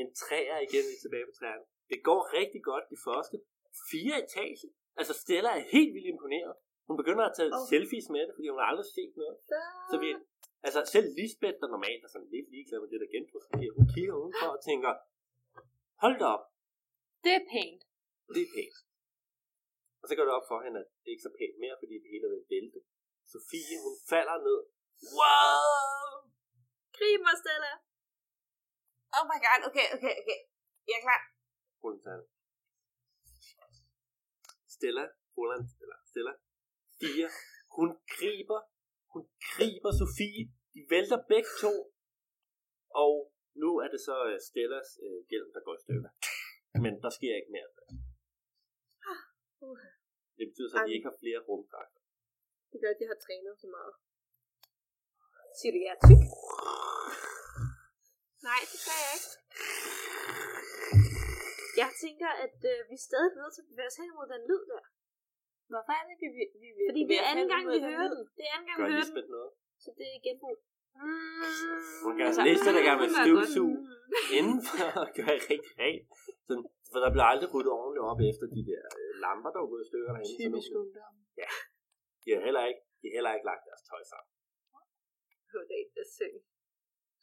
En 0.00 0.08
træer 0.22 0.58
igen, 0.66 0.84
vi 0.90 0.94
er 0.98 1.02
tilbage 1.04 1.26
på 1.30 1.34
træerne. 1.38 1.64
Det 1.92 1.98
går 2.08 2.20
rigtig 2.38 2.60
godt 2.70 2.84
de 2.94 2.98
første 3.06 3.36
fire 3.90 4.14
etager. 4.24 4.68
Altså 5.00 5.14
Stella 5.22 5.50
er 5.60 5.64
helt 5.76 5.92
vildt 5.96 6.08
imponeret. 6.14 6.54
Hun 6.88 6.96
begynder 7.00 7.24
at 7.26 7.34
tage 7.38 7.50
Oh. 7.56 7.66
selfies 7.72 8.08
med 8.14 8.22
det, 8.26 8.32
fordi 8.36 8.48
hun 8.52 8.58
har 8.62 8.68
aldrig 8.72 8.88
set 8.98 9.12
noget. 9.22 9.36
Så 9.90 9.94
vi, 10.04 10.08
altså 10.66 10.80
selv 10.94 11.06
Lisbeth, 11.18 11.56
der 11.62 11.68
normalt 11.76 12.02
er 12.06 12.10
sådan 12.14 12.30
lidt 12.36 12.48
ligeglad 12.54 12.78
med 12.82 12.88
det 12.92 12.98
der 13.02 13.08
genbrugspapier, 13.14 13.72
hun 13.78 13.86
kigger 13.94 14.14
udenfor 14.22 14.48
og 14.56 14.60
tænker, 14.70 14.90
hold 16.04 16.16
da 16.22 16.26
op, 16.36 16.44
Det 17.24 17.32
er 17.40 17.44
pænt. 17.54 17.82
det 18.36 18.42
er 18.46 18.50
pænt. 18.56 18.76
Og 20.02 20.06
så 20.08 20.12
går 20.16 20.24
det 20.28 20.34
op 20.38 20.46
for 20.50 20.58
hende, 20.64 20.78
at 20.84 20.88
det 21.02 21.08
ikke 21.12 21.22
er 21.24 21.28
så 21.28 21.34
pænt 21.40 21.56
mere, 21.64 21.76
fordi 21.82 21.94
det 22.02 22.08
hele 22.14 22.24
er 22.28 22.32
ved 22.34 22.44
vælte. 22.52 22.80
Sofie, 23.32 23.76
hun 23.86 23.94
falder 24.12 24.36
ned. 24.48 24.60
Wow! 25.18 26.18
Grib 26.96 27.20
mig, 27.26 27.36
Stella. 27.42 27.72
Oh 29.16 29.24
my 29.30 29.38
god, 29.44 29.60
okay, 29.68 29.86
okay, 29.96 30.14
okay. 30.20 30.38
Jeg 30.88 30.96
er 31.00 31.04
klar. 31.06 31.20
Tager 32.04 32.18
det. 32.20 32.28
Stella, 34.74 35.04
Roland, 35.36 35.66
eller 35.82 35.98
Stella, 36.10 36.32
4. 37.00 37.28
Hun 37.76 37.88
griber, 38.14 38.60
hun 39.12 39.22
griber 39.52 39.92
Sofie. 40.00 40.44
De 40.74 40.80
vælter 40.92 41.18
begge 41.32 41.50
to. 41.64 41.72
Og 43.02 43.14
nu 43.62 43.70
er 43.84 43.88
det 43.94 44.00
så 44.08 44.16
øh, 44.30 44.36
Stellas 44.48 44.88
øh, 45.06 45.18
hjelm, 45.30 45.50
der 45.54 45.60
går 45.66 45.74
i 45.78 45.82
stykker. 45.84 46.10
Men 46.84 46.92
der 47.04 47.10
sker 47.18 47.34
ikke 47.40 47.52
mere. 47.56 47.68
Det 50.38 50.44
betyder 50.48 50.70
så, 50.70 50.76
at 50.80 50.88
de 50.88 50.94
ikke 50.96 51.08
har 51.10 51.18
flere 51.22 51.40
rumdragter. 51.48 52.00
Det 52.70 52.78
gør, 52.82 52.90
at 52.94 53.00
jeg 53.02 53.08
har 53.12 53.20
trænet 53.26 53.54
så 53.64 53.68
meget. 53.76 53.92
Siger 55.58 55.72
du, 55.74 55.80
jeg 55.86 55.92
er 55.96 56.00
tyk? 56.08 56.22
Nej, 58.48 58.60
det 58.72 58.78
gør 58.86 58.98
jeg 59.04 59.12
ikke. 59.16 59.30
Jeg 61.82 61.90
tænker, 62.04 62.30
at 62.44 62.58
øh, 62.72 62.76
vi 62.90 62.94
er 63.00 63.04
stadig 63.10 63.30
nødt 63.38 63.52
til 63.54 63.62
at 63.64 63.68
bevæge 63.70 63.90
os 63.92 63.98
hen 64.02 64.10
mod 64.18 64.26
den 64.34 64.42
lyd 64.50 64.64
der. 64.72 64.82
Hvorfor 65.72 65.92
er 65.98 66.04
det, 66.08 66.16
vi, 66.22 66.26
vi, 66.38 66.44
vi, 66.62 66.68
vi 66.78 66.82
Fordi 66.90 67.02
det 67.10 67.16
er 67.22 67.26
anden 67.32 67.48
gang, 67.54 67.62
vi 67.74 67.78
hører 67.88 68.08
den. 68.14 68.22
Det 68.38 68.44
er 68.48 68.52
anden 68.56 68.68
gang, 68.70 68.78
Gør 68.80 68.86
vi 68.88 68.94
hører 68.98 69.14
den. 69.18 69.26
Noget? 69.36 69.52
Så 69.84 69.88
det 69.98 70.06
er 70.14 70.18
genbrug. 70.26 70.56
Hun 72.04 72.12
kan 72.16 72.24
altså, 72.28 72.40
Altså, 72.40 72.48
Lisbeth 72.48 72.78
er 72.80 72.84
gerne 72.88 73.00
med 73.04 73.12
støvsug 73.20 73.72
indenfor 74.38 74.86
og 75.02 75.08
gøre 75.16 75.36
rigtig 75.50 75.72
rent. 75.82 76.06
Sådan, 76.46 76.64
for 76.92 76.98
der 77.04 77.10
bliver 77.14 77.28
aldrig 77.32 77.48
ryddet 77.54 77.72
ordentligt 77.78 78.04
op 78.10 78.20
efter 78.30 78.46
de 78.56 78.62
der 78.70 78.82
øh, 79.00 79.10
lamper, 79.24 79.50
der 79.54 79.60
er 79.64 79.68
gået 79.72 79.84
i 79.84 79.88
stykker 79.90 80.10
derinde. 80.14 80.36
Typisk 80.42 80.70
ungdom. 80.80 81.12
De 82.24 82.28
har 82.34 82.42
heller 82.48 82.64
ikke, 82.70 82.82
de 83.00 83.04
har 83.08 83.14
heller 83.18 83.32
ikke 83.36 83.46
lagt 83.50 83.64
deres 83.68 83.82
tøj 83.90 84.02
sammen. 84.12 84.33
På 85.54 85.60
det 85.70 85.80
er 86.04 86.08
synd. 86.18 86.38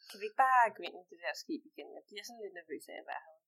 Kan 0.08 0.16
vi 0.20 0.24
ikke 0.28 0.42
bare 0.46 0.74
gå 0.76 0.80
ind 0.88 0.96
i 1.00 1.04
det 1.10 1.18
der 1.24 1.34
skib 1.42 1.62
igen? 1.70 1.88
Jeg 1.96 2.04
bliver 2.08 2.24
sådan 2.26 2.42
lidt 2.44 2.56
nervøs 2.60 2.84
af 2.92 2.96
at 3.02 3.06
være 3.12 3.24
her. 3.28 3.38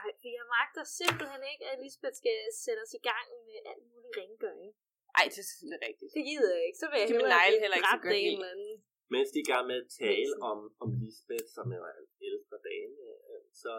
Ej, 0.00 0.10
for 0.20 0.28
jeg 0.38 0.46
magter 0.58 0.84
simpelthen 1.00 1.42
ikke, 1.52 1.64
at 1.72 1.76
Lisbeth 1.82 2.16
skal 2.22 2.38
sætte 2.64 2.80
os 2.86 2.94
i 3.00 3.02
gang 3.10 3.26
med 3.48 3.58
alt 3.70 3.84
muligt 3.90 4.14
rengøring. 4.20 4.72
Ej, 5.18 5.24
det 5.30 5.38
er 5.42 5.48
selvfølgelig 5.50 5.82
rigtigt. 5.88 6.10
Det 6.16 6.24
gider 6.28 6.52
jeg 6.56 6.64
ikke. 6.68 6.78
Så 6.82 6.86
vil 6.90 6.98
jeg 7.00 7.08
Det 7.08 7.16
hellere 7.16 7.42
blive 7.48 7.62
heller 7.64 7.78
ikke 7.78 7.94
så 7.96 8.00
godt 8.04 8.16
af 8.18 8.24
en 8.34 8.44
anden. 8.52 8.74
Mens 9.14 9.28
de 9.32 9.38
er 9.40 9.46
i 9.46 9.50
gang 9.52 9.64
med 9.70 9.78
at 9.84 9.88
tale 10.02 10.32
om, 10.50 10.58
om 10.82 10.88
Lisbeth, 11.02 11.48
som 11.56 11.66
er 11.76 11.80
en 12.02 12.08
ældre 12.30 12.56
dame, 12.68 12.96
øh, 13.30 13.42
så, 13.62 13.72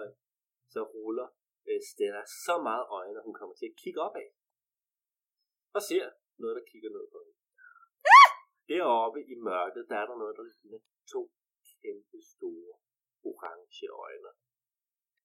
så 0.74 0.82
ruller 0.96 1.28
øh, 1.70 1.80
Stella 1.90 2.24
så 2.46 2.56
meget 2.68 2.86
øjne, 3.00 3.18
at 3.20 3.26
hun 3.28 3.36
kommer 3.40 3.56
til 3.56 3.68
at 3.72 3.76
kigge 3.82 4.00
op 4.08 4.16
af. 4.24 4.30
Og 5.78 5.82
ser 5.90 6.06
noget, 6.42 6.56
der 6.60 6.66
kigger 6.72 6.90
ned 6.98 7.06
på 7.14 7.18
hende. 7.26 7.40
Deroppe 8.72 9.20
i 9.34 9.36
mørket, 9.50 9.84
der 9.90 9.98
er 10.02 10.08
der 10.10 10.18
noget, 10.22 10.36
der 10.38 10.46
ligner 10.52 10.80
to 11.14 11.22
kæmpe 11.82 12.18
store 12.34 12.74
orange 13.30 13.88
øjne. 14.04 14.32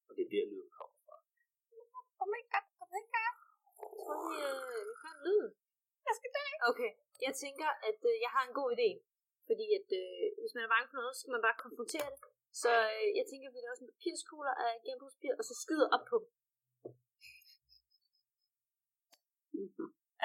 Og 0.09 0.13
det 0.17 0.23
er 0.27 0.31
der, 0.35 0.45
lyden 0.51 0.71
kommer 0.79 0.99
fra. 1.05 1.17
Oh 2.21 2.29
my 2.35 2.41
god, 2.53 2.67
oh 2.83 2.89
my 2.95 3.03
god. 3.15 3.33
Jeg 3.79 3.97
tror, 4.05 4.17
vi, 4.31 4.37
øh, 4.49 4.83
vi 4.89 4.95
kan 5.03 5.15
lyde. 5.27 5.49
Jeg 6.07 6.15
skal 6.19 6.31
dø. 6.37 6.47
Okay, 6.71 6.91
jeg 7.27 7.33
tænker, 7.45 7.69
at 7.89 8.01
øh, 8.11 8.15
jeg 8.25 8.31
har 8.37 8.43
en 8.45 8.55
god 8.61 8.69
idé. 8.77 8.91
Fordi 9.49 9.67
at 9.79 9.89
øh, 10.03 10.25
hvis 10.41 10.55
man 10.55 10.65
er 10.65 10.73
bange 10.75 10.89
for 10.91 10.99
noget, 11.01 11.15
så 11.15 11.21
skal 11.21 11.35
man 11.37 11.47
bare 11.47 11.63
konfrontere 11.65 12.11
det. 12.15 12.21
Så 12.63 12.71
øh, 12.95 13.09
jeg 13.19 13.25
tænker, 13.31 13.47
at 13.49 13.55
vi 13.55 13.61
laver 13.63 13.77
sådan 13.79 13.95
papirskugler 13.95 14.55
af 14.67 14.73
genbrugspapir, 14.87 15.35
og 15.41 15.45
så 15.49 15.55
skyder 15.63 15.89
op 15.95 16.05
på 16.11 16.17
dem. 16.23 16.31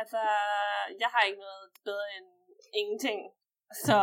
Altså, 0.01 0.21
jeg 1.01 1.09
har 1.13 1.21
ikke 1.23 1.43
noget 1.47 1.65
bedre 1.87 2.07
end 2.17 2.27
ingenting. 2.81 3.19
Så 3.87 3.97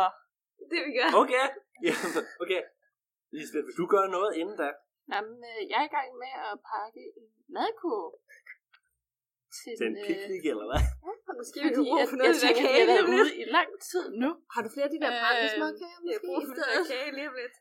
Det 0.71 0.79
vi 0.87 0.91
gør. 0.99 1.09
Okay, 1.21 1.45
ja, 1.87 1.95
okay. 2.43 2.61
Lisbeth, 3.37 3.65
vil 3.67 3.75
du 3.81 3.85
gøre 3.95 4.09
noget 4.17 4.31
inden 4.41 4.57
da? 4.63 4.69
Jamen, 5.13 5.37
øh, 5.51 5.59
jeg 5.71 5.77
er 5.83 5.87
i 5.91 5.93
gang 5.97 6.09
med 6.23 6.33
at 6.49 6.55
pakke 6.71 7.03
en 7.19 7.27
madkurv. 7.55 8.11
Til, 9.57 9.71
Til 9.79 9.87
en 9.91 9.97
øh, 9.99 10.05
picnic, 10.07 10.43
eller 10.53 10.67
hvad? 10.71 10.81
Måske 11.41 11.57
vi 11.59 11.67
Fordi 11.67 11.75
kan 11.77 11.83
bruge 11.89 12.01
at, 12.03 12.09
for 12.11 12.17
noget 12.21 12.35
jeg 12.43 12.49
af 12.49 12.55
det 12.55 12.63
der 12.63 12.69
kage 12.69 12.81
har 12.83 12.89
været 12.91 13.05
lige 13.11 13.21
om 13.21 13.25
ude 13.25 13.31
i 13.43 13.45
lang 13.57 13.69
tid 13.89 14.05
nu. 14.23 14.29
Har 14.53 14.61
du 14.65 14.69
flere 14.75 14.87
af 14.89 14.93
de 14.95 14.99
der 15.03 15.11
Øh, 15.13 15.21
brændesmadkager? 15.23 15.97
Jeg 15.97 16.17
Måske 16.17 16.25
bruger 16.25 16.41
for 16.49 16.55
noget 16.61 16.83
kage 16.91 17.09
lige 17.17 17.27
om 17.31 17.35
lidt. 17.41 17.55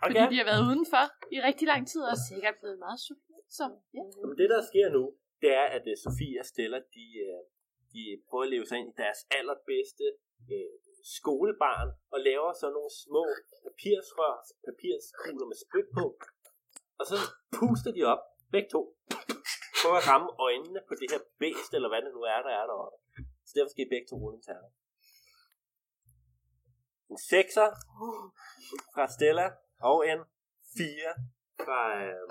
Fordi 0.00 0.14
Okay. 0.16 0.26
vi 0.32 0.36
har 0.40 0.46
været 0.52 0.62
udenfor 0.70 1.04
i 1.36 1.38
rigtig 1.48 1.66
lang 1.72 1.82
tid, 1.90 2.00
og 2.08 2.14
er 2.16 2.22
sikkert 2.30 2.56
blevet 2.62 2.78
meget 2.84 2.98
sultne. 3.06 3.38
Så 3.58 3.64
ja. 3.96 4.02
Men 4.28 4.34
det, 4.40 4.48
der 4.54 4.60
sker 4.70 4.86
nu, 4.96 5.02
det 5.42 5.50
er, 5.60 5.66
at 5.76 5.84
uh, 5.92 5.96
Sofie 6.04 6.36
og 6.42 6.46
Stella, 6.52 6.78
de, 6.96 7.06
uh, 7.26 7.40
de 7.92 8.02
prøver 8.28 8.44
at 8.46 8.52
leve 8.54 8.66
sig 8.68 8.76
ind 8.80 8.88
i 8.94 8.96
deres 9.04 9.20
allerbedste 9.38 10.06
øh, 10.54 10.76
skolebarn, 11.16 11.90
og 12.14 12.18
laver 12.28 12.52
så 12.60 12.66
nogle 12.76 12.92
små 13.04 13.24
papirsrør, 13.64 14.34
papirskugler 14.68 15.46
med 15.50 15.58
spyt 15.64 15.88
på. 15.98 16.04
Og 17.00 17.04
så 17.10 17.16
puster 17.58 17.90
de 17.96 18.02
op, 18.12 18.22
begge 18.54 18.68
to, 18.74 18.82
prøver 19.80 19.98
at 20.00 20.06
ramme 20.10 20.30
øjnene 20.46 20.80
på 20.88 20.94
det 21.00 21.08
her 21.12 21.22
bæst, 21.40 21.70
eller 21.76 21.88
hvad 21.90 22.00
det 22.04 22.12
nu 22.16 22.22
er, 22.34 22.40
der 22.46 22.52
er 22.60 22.66
deroppe. 22.70 22.98
Så 23.46 23.52
derfor 23.56 23.70
skal 23.72 23.86
I 23.86 23.92
begge 23.94 24.08
to 24.08 24.16
rulle 24.22 24.36
en 24.38 24.46
terning. 24.48 24.74
En 27.12 27.18
sekser 27.32 27.68
fra 28.94 29.04
Stella, 29.16 29.46
og 29.90 29.98
en 30.10 30.20
fire 30.78 31.10
fra... 31.64 31.80
Øh, 32.04 32.28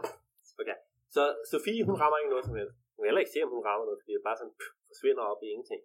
okay. 0.62 0.78
Så 1.16 1.22
Sofie, 1.52 1.84
hun 1.90 1.98
rammer 2.02 2.18
ikke 2.20 2.34
noget 2.34 2.46
som 2.48 2.56
helst. 2.60 2.78
Hun 2.94 3.02
kan 3.02 3.10
heller 3.10 3.24
ikke 3.24 3.36
se, 3.36 3.46
om 3.46 3.52
hun 3.56 3.66
rammer 3.68 3.86
noget, 3.86 4.00
fordi 4.02 4.12
det 4.14 4.30
bare 4.30 4.40
sådan 4.42 4.56
pff, 4.60 4.76
forsvinder 4.90 5.24
op 5.32 5.42
i 5.46 5.48
ingenting. 5.54 5.82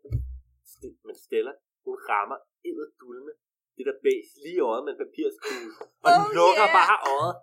Men 1.06 1.14
Stella, 1.24 1.52
hun 1.86 1.96
rammer 2.10 2.38
edderdulme 2.68 3.32
det 3.76 3.84
der 3.88 3.96
bæs 4.06 4.28
lige 4.44 4.58
i 4.60 4.64
øjet 4.70 4.82
med 4.84 4.92
en 4.94 5.00
papirskugle. 5.04 5.70
Og 6.04 6.08
den 6.16 6.24
Oh, 6.28 6.34
lukker 6.38 6.66
yeah. 6.68 6.78
bare 6.80 6.96
øjet. 7.14 7.34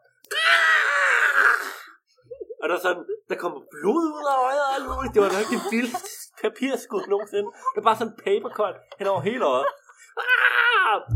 Og 2.62 2.66
der, 2.70 2.76
er 2.80 2.84
sådan, 2.88 3.04
der 3.32 3.38
kommer 3.44 3.60
blod 3.76 4.06
ud 4.18 4.26
af 4.34 4.38
øjet 4.48 4.62
og 4.66 4.70
alt 4.76 4.88
muligt. 4.94 5.12
Det 5.16 5.22
var 5.26 5.32
nok 5.38 5.48
det 5.56 5.62
vildeste 5.74 6.10
papirskud 6.46 7.04
nogensinde. 7.14 7.50
Det 7.74 7.80
er 7.82 7.88
bare 7.90 7.98
sådan 8.00 8.12
en 8.14 8.18
papercut 8.28 8.76
hen 9.00 9.08
over 9.14 9.22
hele 9.30 9.44
øjet. 9.56 9.68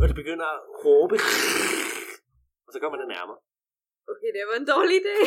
Og 0.01 0.05
det 0.09 0.15
begynder 0.21 0.47
at 0.55 0.59
råbe. 0.83 1.15
Og 2.65 2.69
så 2.73 2.77
kommer 2.81 2.97
det 3.01 3.07
nærmere. 3.15 3.39
Okay, 4.11 4.29
det 4.35 4.41
var 4.49 4.55
en 4.63 4.67
dårlig 4.73 4.95
idé. 5.03 5.17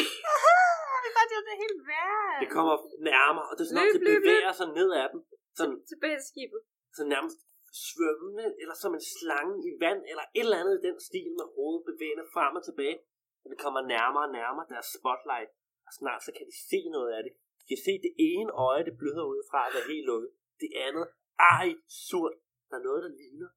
det 1.31 1.37
var 1.41 1.47
det 1.51 1.57
helt 1.65 1.81
værd. 1.93 2.35
Det 2.43 2.49
kommer 2.57 2.75
nærmere, 3.13 3.47
og 3.51 3.55
det 3.57 3.63
er 3.65 3.69
sådan, 3.71 3.83
Løb, 3.85 3.95
at 3.95 4.01
det 4.01 4.05
løb, 4.09 4.15
løb. 4.15 4.23
bevæger 4.27 4.53
sig 4.61 4.69
ned 4.79 4.89
ad 5.03 5.07
dem. 5.13 5.21
Sådan, 5.59 5.77
Tilbage 5.93 6.17
til 6.21 6.27
skibet. 6.33 6.61
så 6.97 7.03
nærmest 7.15 7.39
svømmende, 7.87 8.47
eller 8.63 8.77
som 8.83 8.93
en 8.99 9.05
slange 9.17 9.57
i 9.69 9.71
vand, 9.85 10.01
eller 10.11 10.25
et 10.39 10.47
eller 10.47 10.61
andet 10.63 10.75
i 10.79 10.85
den 10.89 10.97
stil 11.09 11.31
med 11.39 11.47
hovedet 11.57 11.89
bevægende 11.91 12.27
frem 12.35 12.53
og 12.59 12.65
tilbage. 12.69 12.99
Og 13.43 13.47
det 13.51 13.59
kommer 13.65 13.81
nærmere 13.95 14.27
og 14.29 14.35
nærmere 14.41 14.67
deres 14.73 14.89
spotlight, 14.97 15.51
og 15.87 15.93
snart 15.99 16.21
så 16.27 16.31
kan 16.37 16.47
de 16.51 16.57
se 16.71 16.81
noget 16.97 17.11
af 17.17 17.23
det. 17.27 17.33
De 17.61 17.65
kan 17.71 17.81
se 17.89 17.95
det 18.07 18.13
ene 18.31 18.51
øje, 18.69 18.87
det 18.89 18.95
bløder 19.01 19.27
ud 19.33 19.41
fra 19.51 19.61
at 19.67 19.73
være 19.75 19.89
helt 19.93 20.07
lukket. 20.11 20.31
Det 20.63 20.71
andet, 20.87 21.07
ej, 21.55 21.69
surt. 22.05 22.37
Der 22.69 22.77
er 22.81 22.85
noget, 22.89 23.03
der 23.07 23.13
ligner 23.23 23.51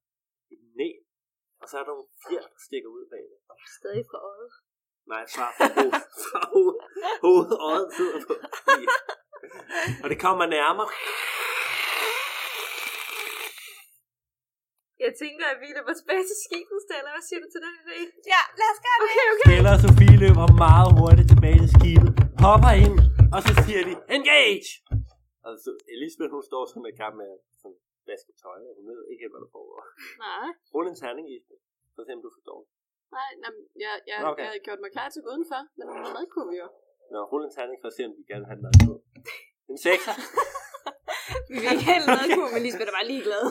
et 0.54 0.62
næb. 0.80 1.02
Og 1.62 1.66
så 1.68 1.74
er 1.78 1.84
der 1.84 1.92
nogle 1.94 2.10
fjer, 2.24 2.44
der 2.54 2.60
stikker 2.68 2.90
ud 2.96 3.04
bag 3.12 3.24
det. 3.32 3.38
Stadig 3.78 4.04
fra 4.10 4.18
øjet. 4.32 4.50
Nej, 5.12 5.24
fra 5.34 5.46
fra 5.58 5.66
hovedet. 5.76 6.02
Fra 6.28 6.40
hovedet. 6.52 6.80
Hovedet, 7.24 7.56
øjet 7.70 7.88
sidder 7.98 8.18
på. 8.28 8.34
Ja. 8.84 8.96
Og 10.02 10.08
det 10.12 10.18
kommer 10.26 10.46
nærmere. 10.58 10.88
Jeg 15.04 15.12
tænker, 15.22 15.44
at 15.52 15.58
vi 15.62 15.68
løber 15.76 15.94
tilbage 16.00 16.24
til 16.30 16.38
skibet, 16.46 16.78
Stella. 16.86 17.08
Hvad 17.14 17.24
siger 17.28 17.40
du 17.44 17.48
til 17.54 17.60
den 17.66 17.74
idé? 17.82 17.98
Ja, 18.34 18.42
lad 18.60 18.68
os 18.74 18.80
gøre 18.86 18.98
det. 19.00 19.06
Okay, 19.08 19.26
okay. 19.34 19.46
Stella 19.48 19.70
og 19.76 19.80
Sofie 19.84 20.16
løber 20.24 20.46
meget 20.66 20.90
hurtigt 20.98 21.28
tilbage 21.32 21.58
til 21.64 21.70
skibet, 21.78 22.10
hopper 22.46 22.72
ind, 22.84 22.96
og 23.34 23.40
så 23.46 23.52
siger 23.64 23.80
de, 23.88 23.92
engage! 24.16 24.70
Og 25.46 25.52
så 25.64 25.70
Elisabeth, 25.94 26.30
hun 26.36 26.44
står 26.50 26.62
sådan 26.70 26.86
i 26.92 26.94
kamp 27.02 27.14
med 27.22 27.30
sådan 27.60 27.78
vaske 28.08 28.32
tøj, 28.44 28.58
og 28.70 28.72
hun 28.78 28.84
ved 28.90 29.00
ikke 29.10 29.20
helt, 29.24 29.34
hvad 29.34 29.42
der 29.46 29.50
foregår. 29.56 29.80
Nej, 30.24 30.48
Rul 30.74 30.84
en 30.92 30.96
terning, 31.02 31.24
Elisabeth, 31.30 31.62
så 31.94 32.00
se 32.06 32.10
om 32.18 32.22
du 32.26 32.30
forstår. 32.36 32.58
nej, 33.16 33.30
nej 33.42 33.52
jeg, 33.84 33.92
jeg, 34.10 34.16
Okay. 34.30 34.42
jeg 34.42 34.48
havde 34.50 34.62
gjort 34.68 34.80
mig 34.84 34.90
klar 34.96 35.08
til 35.12 35.18
at 35.20 35.24
gå 35.26 35.30
udenfor, 35.36 35.60
men 35.76 35.84
den 35.88 35.94
var 36.04 36.12
madkurv 36.18 36.50
jo. 36.62 36.66
Nå, 37.12 37.18
rul 37.30 37.42
en 37.48 37.52
terning 37.58 37.78
for 37.82 37.88
at 37.90 37.94
se, 37.96 38.02
om 38.08 38.12
de 38.18 38.22
gerne 38.30 38.42
vil 38.42 38.48
have 38.50 38.58
den 38.60 38.66
der 38.68 38.74
på. 38.88 38.92
En 39.72 39.78
sekser. 39.86 40.14
Vi 41.52 41.56
vil 41.62 41.70
ikke 41.74 41.88
have 41.92 42.02
noget 42.10 42.26
kur, 42.36 42.48
men 42.54 42.60
Lisbeth 42.66 42.90
er 42.90 42.96
bare 42.98 43.10
ligeglad. 43.14 43.42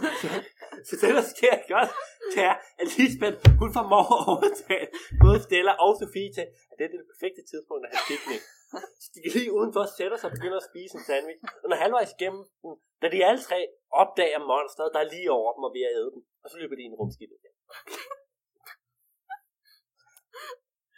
Så 0.88 0.94
det, 1.01 1.10
der 1.20 1.25
sker 1.36 1.56
godt, 1.74 1.89
det 2.34 2.42
er, 2.51 2.56
at 2.82 2.88
Lisbeth, 2.98 3.38
hun 3.62 3.70
formår 3.77 4.06
at 4.16 4.24
overtale 4.34 4.88
både 5.24 5.38
Stella 5.48 5.74
og 5.84 5.92
Sofie 6.01 6.32
til, 6.38 6.46
at 6.72 6.75
det 6.77 6.84
er 6.86 6.92
det 6.94 7.12
perfekte 7.13 7.42
tidspunkt 7.51 7.84
at 7.86 7.89
have 7.94 8.04
picnic. 8.12 8.44
Så 9.01 9.08
de 9.13 9.18
kan 9.24 9.32
lige 9.38 9.51
udenfor 9.60 9.84
sætter 9.98 10.18
sig 10.18 10.27
og 10.30 10.36
begynder 10.38 10.60
at 10.62 10.70
spise 10.72 10.94
en 10.98 11.04
sandwich. 11.10 11.42
Og 11.63 11.68
når 11.70 11.77
halvvejs 11.84 12.12
igennem 12.18 12.42
den, 12.63 12.74
da 13.01 13.06
de 13.13 13.20
alle 13.30 13.42
tre 13.50 13.60
opdager 14.01 14.39
monsteret, 14.51 14.94
der 14.96 15.01
er 15.04 15.10
lige 15.16 15.30
over 15.39 15.50
dem 15.56 15.63
og 15.68 15.72
ved 15.75 15.84
at 15.89 15.96
æde 16.00 16.12
dem, 16.16 16.22
og 16.44 16.48
så 16.50 16.56
løber 16.62 16.75
de 16.75 16.84
i 16.84 16.89
en 16.92 17.00
rumskib 17.00 17.32
igen. 17.38 17.54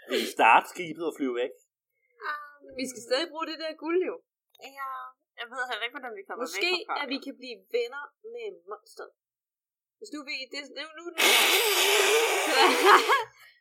Vil 0.10 0.24
I 0.25 0.29
starte 0.38 0.65
skibet 0.74 1.06
og 1.10 1.13
flyve 1.18 1.36
væk? 1.44 1.53
Vi 2.79 2.86
skal 2.91 3.01
stadig 3.08 3.27
bruge 3.32 3.48
det 3.51 3.58
der 3.63 3.72
guld 3.84 4.01
jo. 4.10 4.15
Ja, 4.79 4.94
jeg 5.39 5.48
ved 5.51 5.62
heller 5.69 5.86
ikke, 5.86 5.96
hvordan 5.98 6.15
vi 6.19 6.24
kommer 6.27 6.43
Måske 6.46 6.69
væk 6.72 6.79
herfra. 6.79 6.96
at 7.01 7.08
vi 7.13 7.17
kan 7.25 7.36
blive 7.41 7.58
venner 7.75 8.03
med 8.34 8.48
monsteret. 8.72 9.12
Hvis 10.00 10.12
nu 10.15 10.19
vi... 10.29 10.36
Det, 10.51 10.60
det, 10.75 10.84
nu, 10.86 10.88
nu, 11.00 11.03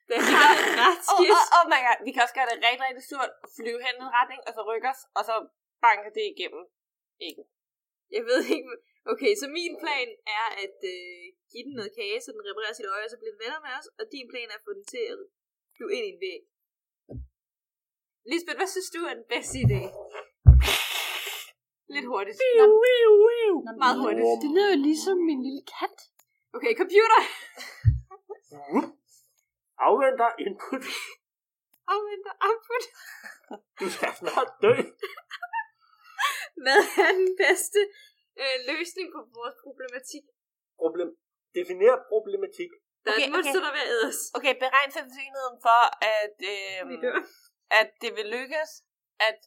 det 0.08 0.14
er 0.20 0.24
ret 0.82 1.02
Oh, 1.12 1.18
skidt. 1.18 1.32
oh, 1.36 1.56
oh 1.58 1.64
my 1.72 1.80
god, 1.86 1.98
vi 2.06 2.10
kan 2.14 2.22
også 2.26 2.36
gøre 2.38 2.48
det 2.50 2.56
rigtig, 2.66 2.82
rigtig 2.88 3.04
surt, 3.10 3.32
flyve 3.56 3.80
hen 3.86 3.94
i 4.00 4.02
en 4.06 4.12
retning, 4.18 4.40
og 4.46 4.52
så 4.56 4.60
rykke 4.70 4.88
os, 4.94 5.02
og 5.18 5.22
så 5.28 5.34
banke 5.84 6.08
det 6.16 6.24
igennem. 6.34 6.64
Ikke. 7.28 7.42
Jeg 8.16 8.22
ved 8.30 8.40
ikke... 8.56 8.70
Okay, 9.12 9.32
så 9.40 9.46
min 9.58 9.74
plan 9.82 10.08
er 10.38 10.46
at 10.64 10.78
øh, 10.94 11.22
give 11.52 11.64
den 11.66 11.74
noget 11.78 11.92
kage, 11.98 12.18
så 12.24 12.28
den 12.36 12.42
reparerer 12.48 12.76
sit 12.78 12.88
øje, 12.94 13.06
og 13.06 13.12
så 13.12 13.18
bliver 13.20 13.32
den 13.34 13.42
venner 13.44 13.60
med 13.66 13.72
os. 13.78 13.86
Og 14.00 14.04
din 14.14 14.26
plan 14.32 14.48
er 14.52 14.58
at 14.60 14.64
få 14.66 14.72
den 14.78 14.86
til 14.94 15.04
at 15.12 15.18
flyve 15.76 15.92
ind 15.96 16.04
i 16.08 16.12
en 16.14 16.20
væg. 16.26 16.40
Lisbeth, 18.30 18.58
hvad 18.60 18.70
synes 18.74 18.90
du 18.94 19.00
er 19.10 19.14
den 19.20 19.26
bedste 19.34 19.56
idé? 19.66 19.80
Lidt 21.94 22.06
hurtigt. 22.12 22.36
Nå, 23.66 23.72
meget 23.84 23.96
hurtigt. 24.02 24.26
Det 24.42 24.50
lyder 24.54 24.70
jo 24.74 24.78
ligesom 24.88 25.16
min 25.30 25.40
lille 25.46 25.62
kat. 25.76 25.96
Okay, 26.56 26.72
computer. 26.82 27.20
Afventer 29.86 30.30
input. 30.44 30.84
Afventer 31.94 32.32
output. 32.46 32.84
Du 33.80 33.86
skal 33.94 34.10
snart 34.20 34.50
dø. 34.64 34.72
Hvad 36.64 36.80
er 37.04 37.12
den 37.22 37.30
bedste 37.44 37.80
øh, 38.42 38.56
løsning 38.70 39.06
på 39.16 39.20
vores 39.38 39.56
problematik? 39.64 40.24
Problem. 40.84 41.08
Definer 41.56 41.96
problematik. 42.12 42.70
Der 43.04 43.10
Okay, 43.12 43.28
er 43.28 43.38
okay. 43.38 43.52
der 43.66 43.72
vil 43.76 43.84
æde 43.94 44.04
os. 44.12 44.20
Okay, 44.38 44.54
beregn 44.64 44.90
sandsynligheden 44.98 45.58
for, 45.66 45.80
at, 46.18 46.36
øh, 46.54 46.78
Vi 46.90 46.96
dør. 47.04 47.18
at 47.80 47.88
det 48.02 48.10
vil 48.16 48.26
lykkes, 48.36 48.70
at 49.28 49.38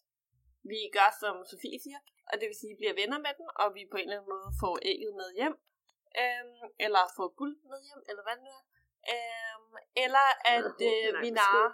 vi 0.72 0.80
gør, 0.98 1.10
som 1.22 1.36
Sofie 1.52 1.80
siger, 1.86 2.02
og 2.30 2.36
det 2.40 2.46
vil 2.50 2.58
sige, 2.60 2.72
at 2.72 2.76
vi 2.76 2.82
bliver 2.82 3.00
venner 3.02 3.20
med 3.26 3.34
den, 3.40 3.48
og 3.62 3.68
vi 3.78 3.82
på 3.92 3.98
en 3.98 4.06
eller 4.06 4.18
anden 4.18 4.32
måde 4.34 4.50
får 4.64 4.76
ægget 4.92 5.14
med 5.22 5.30
hjem, 5.40 5.56
øhm, 6.22 6.66
eller 6.86 7.04
får 7.18 7.28
guld 7.40 7.56
med 7.72 7.80
hjem, 7.88 8.02
eller 8.10 8.24
hvad 8.26 8.36
det 8.38 8.44
nu 8.48 8.54
er. 8.60 8.64
Øhm, 9.14 9.74
eller 10.06 10.28
at 10.56 10.78
øh, 10.92 11.10
vi 11.24 11.30
narer 11.42 11.70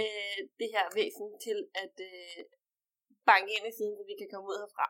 øh, 0.00 0.38
det 0.60 0.68
her 0.74 0.86
væsen 0.98 1.28
til 1.46 1.58
at 1.84 1.96
øh, 2.10 2.38
banke 3.30 3.50
ind 3.56 3.66
i 3.70 3.76
siden, 3.78 3.94
så 3.98 4.04
vi 4.10 4.14
kan 4.20 4.30
komme 4.32 4.46
ud 4.50 4.58
herfra. 4.62 4.88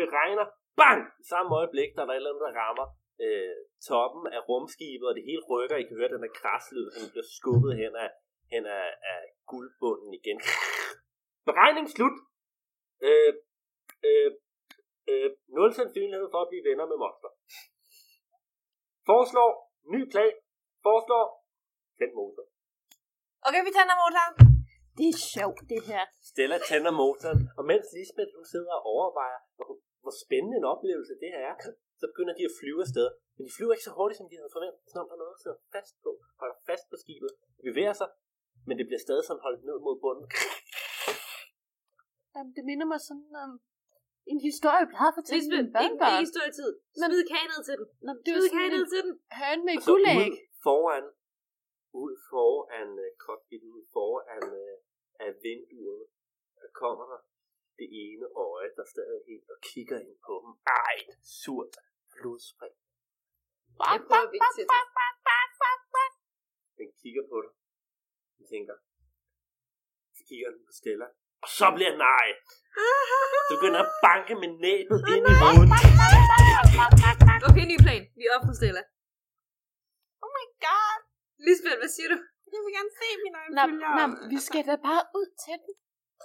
Beregner. 0.00 0.46
Bang! 0.80 1.00
I 1.22 1.24
samme 1.32 1.50
øjeblik, 1.60 1.90
der 1.94 2.02
er 2.02 2.06
der 2.08 2.14
et 2.14 2.20
eller 2.20 2.30
andet, 2.30 2.46
der 2.46 2.58
rammer 2.62 2.86
øh, 3.24 3.56
toppen 3.88 4.24
af 4.36 4.40
rumskibet, 4.48 5.06
og 5.10 5.14
det 5.18 5.24
hele 5.30 5.42
rykker. 5.50 5.76
I 5.76 5.86
kan 5.88 5.98
høre 6.00 6.12
den 6.14 6.22
der 6.24 6.32
kraslyd, 6.40 6.86
som 6.96 7.04
bliver 7.12 7.28
skubbet 7.38 7.72
hen 7.82 7.92
af, 8.04 8.10
hen 8.52 8.64
af, 8.78 8.86
af 9.12 9.20
guldbunden 9.50 10.10
igen. 10.20 10.38
Beregning 11.48 11.86
slut. 11.94 12.16
Øh, 13.08 13.32
øh, 14.08 14.30
øh, 15.10 15.28
nul 15.56 15.70
sandsynlighed 15.78 16.28
for 16.32 16.40
at 16.42 16.50
blive 16.50 16.64
venner 16.68 16.86
med 16.90 16.98
monster. 17.04 17.30
Foreslår 19.10 19.50
ny 19.94 20.00
plan. 20.12 20.34
Foreslår 20.86 21.24
den 22.02 22.10
motor. 22.18 22.44
Okay, 23.46 23.62
vi 23.66 23.72
tænder 23.76 23.96
motoren. 24.02 24.34
Det 24.98 25.06
er 25.12 25.18
sjovt, 25.36 25.60
det 25.72 25.80
her. 25.90 26.02
Stella 26.30 26.58
tænder 26.70 26.92
motoren, 27.00 27.40
og 27.58 27.62
mens 27.70 27.86
Lisbeth 27.96 28.32
hun 28.38 28.46
sidder 28.52 28.72
og 28.78 28.82
overvejer, 28.94 29.40
hvor, 29.56 29.68
hvor 30.02 30.14
spændende 30.24 30.56
en 30.60 30.70
oplevelse 30.74 31.14
det 31.22 31.30
her 31.34 31.42
er, 31.50 31.56
så 32.00 32.04
begynder 32.10 32.34
de 32.38 32.44
at 32.48 32.56
flyve 32.60 32.80
afsted. 32.86 33.06
Men 33.34 33.42
de 33.46 33.52
flyver 33.56 33.72
ikke 33.74 33.88
så 33.88 33.94
hurtigt, 33.98 34.18
som 34.20 34.28
de 34.30 34.38
havde 34.40 34.54
forventet, 34.56 34.82
som 34.92 35.04
der 35.08 35.14
er 35.16 35.20
noget, 35.22 35.34
der 35.34 35.42
sidder 35.44 35.60
fast 35.74 35.94
på, 36.04 36.10
holder 36.40 36.58
fast 36.68 36.84
på 36.90 36.96
skibet, 37.02 37.30
bevæger 37.68 37.94
sig, 38.00 38.08
men 38.68 38.74
det 38.78 38.86
bliver 38.88 39.02
stadig 39.06 39.24
sådan 39.26 39.44
holdt 39.46 39.62
ned 39.68 39.78
mod 39.86 39.96
bunden. 40.04 40.26
Jamen, 42.34 42.52
det 42.56 42.64
minder 42.70 42.86
mig 42.92 43.00
sådan 43.08 43.34
om 43.44 43.52
en 44.32 44.40
historie, 44.48 44.84
jeg 44.92 45.08
at 45.12 45.16
fortælle 45.18 45.42
Lisbeth, 45.42 45.58
mine 45.58 45.68
ikke, 45.68 45.76
børnebørn. 45.76 46.12
ikke 46.12 46.24
historietid. 46.26 46.70
Smid 47.00 47.22
kagen 47.32 47.48
ned 47.54 47.62
til 47.68 47.74
den. 47.80 47.86
Nå, 48.06 48.10
det 48.24 48.30
Smid 48.34 48.46
en 48.78 48.86
til 48.94 49.02
den. 49.06 49.14
høn 49.40 49.58
med 49.68 49.76
guldæg. 49.88 50.32
foran, 50.66 51.04
ud 52.02 52.14
foran 52.30 52.90
uh, 53.04 53.10
cockpit, 53.24 53.62
ud 53.74 53.82
foran 53.94 54.44
uh, 54.64 54.76
af 55.24 55.30
vinduerne, 55.44 56.06
der 56.60 56.70
kommer 56.82 57.04
der 57.12 57.20
det 57.80 57.88
ene 58.04 58.26
øje, 58.48 58.68
der 58.78 58.84
stadig 58.92 59.16
er 59.20 59.24
helt 59.30 59.48
og 59.54 59.58
kigger 59.70 59.98
ind 60.04 60.14
på 60.26 60.34
dem. 60.42 60.50
Ej, 60.80 60.96
et 61.12 61.24
surt 61.40 61.74
blodspring. 62.14 62.74
Jeg 63.92 64.00
prøver 64.08 64.26
at 64.28 64.32
vinke 64.34 64.50
til 64.58 64.64
den. 64.70 64.80
Den 66.80 66.88
kigger 67.00 67.24
på 67.32 67.36
dig. 67.44 67.52
Den 68.36 68.44
tænker. 68.54 68.76
Så 70.16 70.22
kigger 70.28 70.48
den 70.54 70.60
på 70.68 70.72
Stella. 70.80 71.08
Og 71.44 71.48
så 71.58 71.66
bliver 71.76 71.94
nej. 72.08 72.26
Så 73.46 73.52
begynder 73.54 73.80
at 73.86 73.90
banke 74.08 74.32
med 74.42 74.50
næbet 74.66 74.98
ind 75.14 75.24
i 75.32 75.34
hovedet. 75.42 75.70
Okay, 77.48 77.64
ny 77.72 77.76
plan. 77.84 78.02
Vi 78.18 78.22
er 78.28 78.32
op 78.36 78.44
på 78.48 78.54
Stella. 78.58 78.82
Oh 80.24 80.30
my 80.38 80.46
god. 80.66 80.98
Lisbeth, 81.46 81.78
hvad 81.82 81.90
siger 81.96 82.08
du? 82.14 82.18
Jeg 82.52 82.60
vil 82.64 82.72
gerne 82.78 82.92
se 83.00 83.08
mine 83.24 83.36
øjne 83.40 83.54
Nå, 83.58 83.62
følger. 83.66 83.90
nå, 83.98 84.04
vi 84.32 84.38
skal 84.46 84.62
da 84.70 84.74
bare 84.88 85.02
ud 85.18 85.28
til 85.44 85.56
den. 85.64 85.72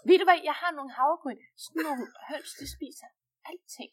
Ved 0.08 0.16
du 0.20 0.26
hvad, 0.30 0.40
jeg 0.50 0.56
har 0.62 0.72
nogle 0.78 0.92
havregryn. 0.98 1.40
Sådan 1.64 1.84
nogle 1.88 2.06
høns, 2.30 2.52
de 2.62 2.66
spiser 2.76 3.10
alting. 3.50 3.92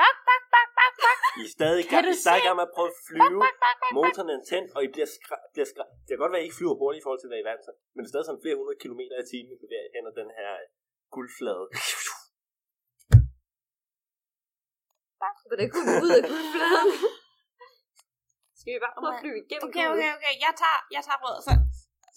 Bak, 0.00 0.16
bak, 0.28 0.42
bak, 0.54 0.68
bak, 0.78 0.94
bak. 1.04 1.18
I 1.40 1.42
er 1.48 1.52
stadig 1.58 1.78
i 1.82 1.86
Kan 1.92 1.94
gang, 1.96 2.04
du 2.06 2.10
I 2.16 2.20
stadig 2.24 2.40
i 2.42 2.44
gang 2.46 2.56
med 2.60 2.66
at 2.68 2.72
prøve 2.76 2.90
at 2.94 2.98
flyve. 3.08 3.40
bak, 3.46 3.46
bak, 3.46 3.56
bak, 3.64 3.76
bak. 3.82 3.90
Motoren 3.96 4.28
er 4.34 4.40
tændt, 4.50 4.68
og 4.76 4.80
I 4.86 4.88
bliver, 4.94 5.08
skra- 5.16 5.44
bliver 5.54 5.68
skra- 5.72 5.90
Det 6.04 6.10
kan 6.12 6.22
godt 6.24 6.32
være, 6.32 6.40
at 6.42 6.46
I 6.46 6.48
ikke 6.48 6.58
flyver 6.60 6.76
hurtigt 6.82 7.00
i 7.00 7.04
forhold 7.04 7.20
til, 7.22 7.28
hvad 7.30 7.38
I 7.40 7.44
er 7.44 7.48
vant 7.50 7.62
til. 7.66 7.74
Men 7.94 8.00
det 8.02 8.08
er 8.08 8.12
stadig 8.14 8.26
sådan 8.28 8.42
flere 8.44 8.56
hundrede 8.60 8.78
kilometer 8.84 9.14
i 9.22 9.26
timen, 9.32 9.50
I 9.56 9.58
bevæger 9.64 9.88
hen 9.96 10.04
ad 10.10 10.14
den 10.20 10.30
her 10.38 10.50
øh, 10.62 10.66
guldflade. 11.14 11.64
Hvordan 15.48 15.68
kunne 15.72 15.86
vi 15.90 15.96
ud 16.06 16.12
af 16.18 16.22
guldfladen? 16.30 16.90
Skal 18.60 18.70
vi 18.76 18.80
bare 18.86 18.94
prøve 19.00 19.12
at 19.16 19.20
flyve 19.24 19.38
igennem 19.44 19.64
Okay, 19.68 19.86
okay, 19.92 20.10
okay. 20.16 20.34
Jeg 20.46 20.52
tager, 20.62 20.78
jeg 20.96 21.02
tager 21.06 21.20
brødet, 21.22 21.40
så, 21.46 21.52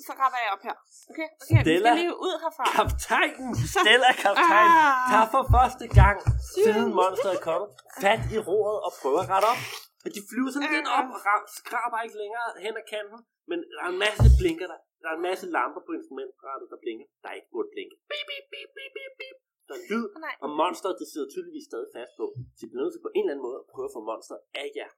så 0.05 0.11
rapper 0.21 0.39
jeg 0.45 0.49
op 0.55 0.61
her. 0.67 0.75
Okay, 1.11 1.27
okay. 1.41 1.57
Vi 1.57 1.63
Stella. 1.65 1.89
skal 1.89 1.99
lige 2.03 2.15
ud 2.27 2.33
herfra. 2.43 2.63
Kaptajnen! 2.77 3.51
Stella 3.75 4.11
kaptajn! 4.23 4.69
Ah. 4.77 5.09
Tager 5.11 5.27
for 5.35 5.43
første 5.55 5.85
gang, 5.99 6.17
siden 6.55 6.87
monsteret 6.99 7.35
er 7.39 7.43
kommet, 7.49 7.69
fat 8.03 8.21
i 8.35 8.37
roret 8.49 8.77
og 8.87 8.91
prøver 9.01 9.19
at 9.25 9.29
rette 9.33 9.47
op. 9.53 9.61
Og 10.05 10.09
de 10.15 10.21
flyver 10.29 10.49
sådan 10.53 10.69
lidt 10.75 10.89
op 10.97 11.07
og 11.15 11.19
ram, 11.29 11.43
skraber 11.59 11.99
ikke 12.05 12.17
længere 12.23 12.47
hen 12.65 12.73
ad 12.81 12.85
kanten, 12.93 13.19
men 13.49 13.57
der 13.75 13.81
er 13.85 13.91
en 13.95 13.99
masse 14.05 14.27
blinker 14.41 14.67
der. 14.73 14.79
Der 15.03 15.07
er 15.11 15.15
en 15.19 15.25
masse 15.29 15.45
lamper 15.55 15.81
på 15.87 15.91
instrumentbrættet, 15.99 16.67
der 16.73 16.77
blinker. 16.83 17.05
Der 17.21 17.27
er 17.31 17.35
ikke 17.39 17.49
burde 17.53 17.69
blinke. 17.75 17.95
Bip, 18.11 18.25
bip, 18.29 18.45
bip, 18.53 18.69
bip, 18.77 18.91
bip, 18.97 19.13
bip. 19.21 19.37
Der 19.67 19.73
er 19.79 19.83
lyd, 19.91 20.05
Nej. 20.25 20.35
og 20.43 20.49
monsteret 20.61 20.95
det 21.01 21.07
sidder 21.13 21.27
tydeligvis 21.33 21.65
stadig 21.71 21.89
fast 21.97 22.13
på. 22.19 22.25
Så 22.57 22.61
de 22.65 22.69
bliver 22.69 22.83
nødt 22.83 22.93
til 22.95 23.01
på 23.07 23.11
en 23.17 23.23
eller 23.23 23.33
anden 23.33 23.45
måde 23.47 23.57
at 23.61 23.65
prøve 23.73 23.87
at 23.89 23.93
få 23.97 24.01
monsteret 24.09 24.41
af 24.61 24.67
jer. 24.79 24.91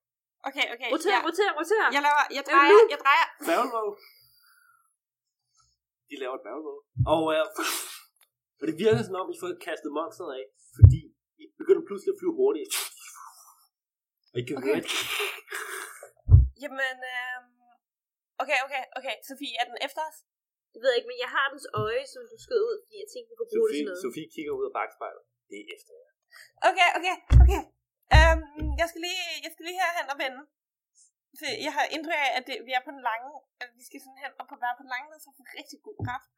Okay, 0.50 0.66
okay. 0.74 0.90
Roter, 0.94 1.12
Jeg, 1.16 1.22
roter, 1.28 1.50
roter. 1.60 1.84
jeg 1.96 2.02
laver, 2.08 2.24
jeg 2.38 2.44
er 2.46 2.48
drejer, 2.52 2.80
jeg 2.94 3.00
drejer. 3.06 3.28
Barrelvåg. 3.48 3.90
De 6.10 6.16
laver 6.22 6.36
et 6.40 6.44
barrelvåg. 6.48 6.80
Og, 7.14 7.24
øh, 7.36 7.46
og 8.60 8.64
det 8.70 8.76
virker 8.84 9.02
som 9.08 9.16
om, 9.22 9.28
I 9.36 9.38
får 9.42 9.50
kastet 9.68 9.90
monsteret 10.00 10.32
af, 10.40 10.46
fordi 10.78 11.02
I 11.42 11.44
begynder 11.60 11.84
pludselig 11.90 12.12
at 12.14 12.20
flyve 12.22 12.36
hurtigt. 12.42 12.72
Og 14.34 14.38
I 14.42 14.44
kan 14.48 14.56
Okay. 14.58 14.68
høre 14.68 14.78
et 14.84 14.90
Jamen, 16.64 16.98
øhm, 17.14 17.50
okay, 18.44 18.60
okay, 18.66 18.84
okay. 18.98 19.16
Sofie, 19.30 19.56
er 19.62 19.66
den 19.70 19.78
efter 19.88 20.02
os? 20.10 20.18
Det 20.74 20.80
ved 20.82 20.90
jeg 20.92 21.00
ikke, 21.00 21.12
men 21.12 21.20
jeg 21.26 21.32
har 21.36 21.46
dens 21.54 21.68
øje, 21.84 22.04
som 22.14 22.22
du 22.32 22.38
skød 22.46 22.62
ud, 22.70 22.78
fordi 22.84 22.96
jeg 23.04 23.10
tænkte, 23.14 23.30
vi 23.32 23.36
kunne 23.38 23.52
bruge 23.52 23.68
det 23.70 23.74
Sofie, 23.74 23.82
til 23.82 23.90
noget. 23.90 24.04
Sofie 24.06 24.28
kigger 24.36 24.54
ud 24.60 24.66
af 24.70 24.74
bagspejlet. 24.80 25.24
Det 25.50 25.56
er 25.62 25.68
efter 25.76 25.92
jer. 26.00 26.10
Okay, 26.70 26.90
okay, 26.98 27.16
okay. 27.44 27.62
Øhm, 28.18 28.68
jeg 28.82 28.88
skal 28.92 29.02
lige, 29.08 29.24
jeg 29.46 29.52
skal 29.54 29.64
lige 29.68 29.80
herhen 29.82 30.08
og 30.14 30.18
vende. 30.24 30.42
For 31.40 31.48
jeg 31.68 31.74
har 31.78 31.86
indtryk 31.96 32.20
af, 32.28 32.32
at 32.38 32.44
det, 32.48 32.56
vi 32.68 32.72
er 32.78 32.84
på 32.88 32.92
den 32.96 33.04
lange, 33.10 33.30
at 33.64 33.70
vi 33.78 33.84
skal 33.88 34.00
sådan 34.06 34.20
hen 34.24 34.32
og 34.42 34.46
på 34.52 34.56
være 34.64 34.76
på 34.78 34.84
den 34.86 34.92
lange, 34.96 35.08
led, 35.12 35.20
så 35.26 35.30
får 35.36 35.44
vi 35.48 35.54
rigtig 35.62 35.78
god 35.88 35.98
kraft. 36.08 36.30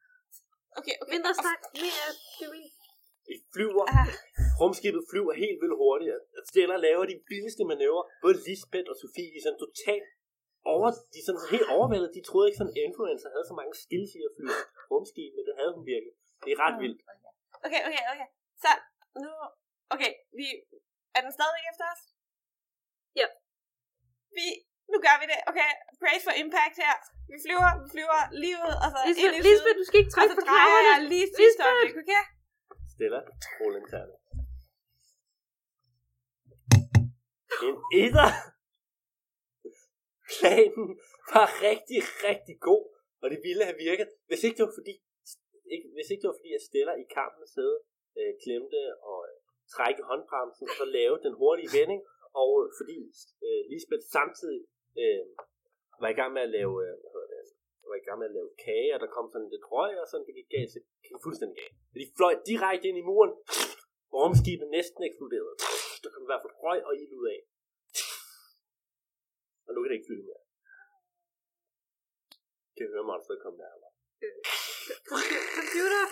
Okay, 0.78 0.96
okay. 1.02 1.12
Mindre 1.14 1.32
snak, 1.42 1.60
mere 1.84 2.08
flyvning. 2.36 2.70
I 3.34 3.36
flyver. 3.54 3.84
Ah. 3.98 4.06
Rumskibet 4.60 5.02
flyver 5.10 5.32
helt 5.44 5.58
vildt 5.62 5.76
hurtigt. 5.82 6.12
Stella 6.50 6.76
laver 6.86 7.04
de 7.12 7.16
vildeste 7.30 7.62
manøvrer. 7.70 8.04
Både 8.24 8.36
Lisbeth 8.46 8.88
og 8.92 8.96
Sofie, 9.02 9.30
de 9.32 9.38
er 9.40 9.44
sådan 9.46 9.62
totalt 9.66 10.08
over, 10.74 10.88
de 11.12 11.18
er 11.22 11.26
sådan 11.28 11.44
helt 11.54 11.68
overvældet. 11.76 12.10
De 12.16 12.22
troede 12.28 12.46
ikke, 12.48 12.60
sådan 12.60 12.72
en 12.74 12.82
influencer 12.88 13.28
havde 13.34 13.46
så 13.50 13.54
mange 13.60 13.74
skills 13.84 14.10
i 14.18 14.20
at 14.28 14.32
flyve 14.36 14.56
rumskib, 14.90 15.30
men 15.36 15.44
det 15.48 15.54
havde 15.60 15.72
hun 15.76 15.84
virkelig. 15.92 16.14
Det 16.44 16.50
er 16.54 16.58
ret 16.64 16.76
vildt. 16.82 17.00
Okay, 17.66 17.80
okay, 17.88 18.04
okay. 18.12 18.28
Så 18.64 18.70
nu, 19.24 19.32
okay, 19.94 20.12
vi, 20.38 20.46
er 21.16 21.20
den 21.24 21.32
stadigvæk 21.38 21.66
efter 21.72 21.86
os? 21.94 22.02
Ja. 23.20 23.26
Vi 24.38 24.46
nu 24.92 24.98
gør 25.06 25.16
vi 25.20 25.26
det. 25.32 25.38
Okay, 25.50 25.70
brace 26.02 26.22
for 26.28 26.34
impact 26.42 26.76
her. 26.84 26.94
Vi 27.32 27.36
flyver, 27.44 27.70
vi 27.82 27.86
flyver 27.94 28.20
lige 28.42 28.56
ud, 28.66 28.74
og 28.84 28.88
så 28.92 28.98
ind 29.08 29.16
i 29.16 29.20
Lisbeth, 29.20 29.46
Lisbeth, 29.48 29.66
siden. 29.66 29.80
du 29.80 29.84
skal 29.88 29.98
ikke 30.02 30.12
Og 30.12 30.16
trykke 30.16 30.34
så 30.34 30.38
på 30.40 30.44
drejer 30.50 30.68
knapperne. 30.68 30.90
jeg 30.92 30.98
lige 31.12 31.28
sidste 31.40 31.62
Lisbeth! 31.62 31.70
øjeblik, 31.70 31.96
okay? 32.02 32.22
Stella, 32.94 33.20
rulle 33.60 33.78
en 33.82 33.86
terning. 33.92 34.18
En 37.66 37.76
etter. 38.02 38.30
Planen 40.34 40.88
var 41.34 41.48
rigtig, 41.68 42.00
rigtig 42.28 42.56
god, 42.68 42.84
og 43.22 43.26
det 43.32 43.38
ville 43.46 43.64
have 43.68 43.78
virket, 43.88 44.08
hvis 44.28 44.42
ikke 44.44 44.56
det 44.58 44.64
var 44.68 44.76
fordi, 44.80 44.94
ikke, 45.74 45.86
hvis 45.96 46.08
ikke 46.10 46.22
det 46.22 46.30
var 46.32 46.38
fordi, 46.40 46.52
at 46.58 46.66
Stella 46.68 46.92
i 47.04 47.06
kampen 47.18 47.44
sad, 47.56 47.72
øh, 48.18 48.32
klemte 48.44 48.80
og 49.10 49.18
øh, 49.30 49.36
trække 49.74 50.02
håndbremsen, 50.10 50.64
og 50.70 50.76
så 50.80 50.86
lave 50.98 51.16
den 51.26 51.34
hurtige 51.40 51.70
vending, 51.78 52.02
og 52.42 52.50
fordi 52.78 52.98
øh, 53.46 53.62
Lisbeth 53.72 54.04
samtidig 54.16 54.60
øh, 55.00 55.24
var 56.02 56.10
i 56.12 56.18
gang 56.20 56.30
med 56.36 56.42
at 56.46 56.52
lave, 56.58 56.74
øh, 56.84 56.94
hvad 57.12 57.26
det, 57.32 57.40
var 57.90 57.98
i 58.02 58.06
gang 58.06 58.18
med 58.18 58.28
at 58.30 58.36
lave 58.38 58.50
kage, 58.66 58.90
og 58.94 59.00
der 59.04 59.14
kom 59.16 59.26
sådan 59.32 59.50
lidt 59.54 59.66
røg, 59.74 59.92
og 60.02 60.06
sådan, 60.08 60.26
det 60.28 60.34
gik 60.38 60.50
galt, 60.56 60.70
så 60.74 60.80
gik 61.04 61.16
fuldstændig 61.26 61.56
galt. 61.62 61.76
Så 61.90 61.96
de 62.02 62.14
fløj 62.18 62.34
direkte 62.50 62.88
ind 62.88 62.98
i 63.02 63.08
muren, 63.08 63.32
og 64.12 64.16
rumskibet 64.22 64.68
næsten 64.78 65.00
eksploderede. 65.08 65.54
Der 66.02 66.08
kom 66.12 66.24
i 66.26 66.30
hvert 66.30 66.44
fald 66.44 66.56
røg 66.64 66.80
og 66.88 66.92
ild 67.02 67.14
ud 67.20 67.26
af. 67.34 67.40
Og 69.66 69.70
nu 69.72 69.78
kan 69.80 69.88
det 69.90 69.98
ikke 69.98 70.10
flyve 70.10 70.26
mere. 70.30 70.44
Kan 72.76 72.86
høre 72.92 73.08
monsteret 73.10 73.42
komme 73.42 73.58
nærmere. 73.64 73.92
Computer. 75.58 76.04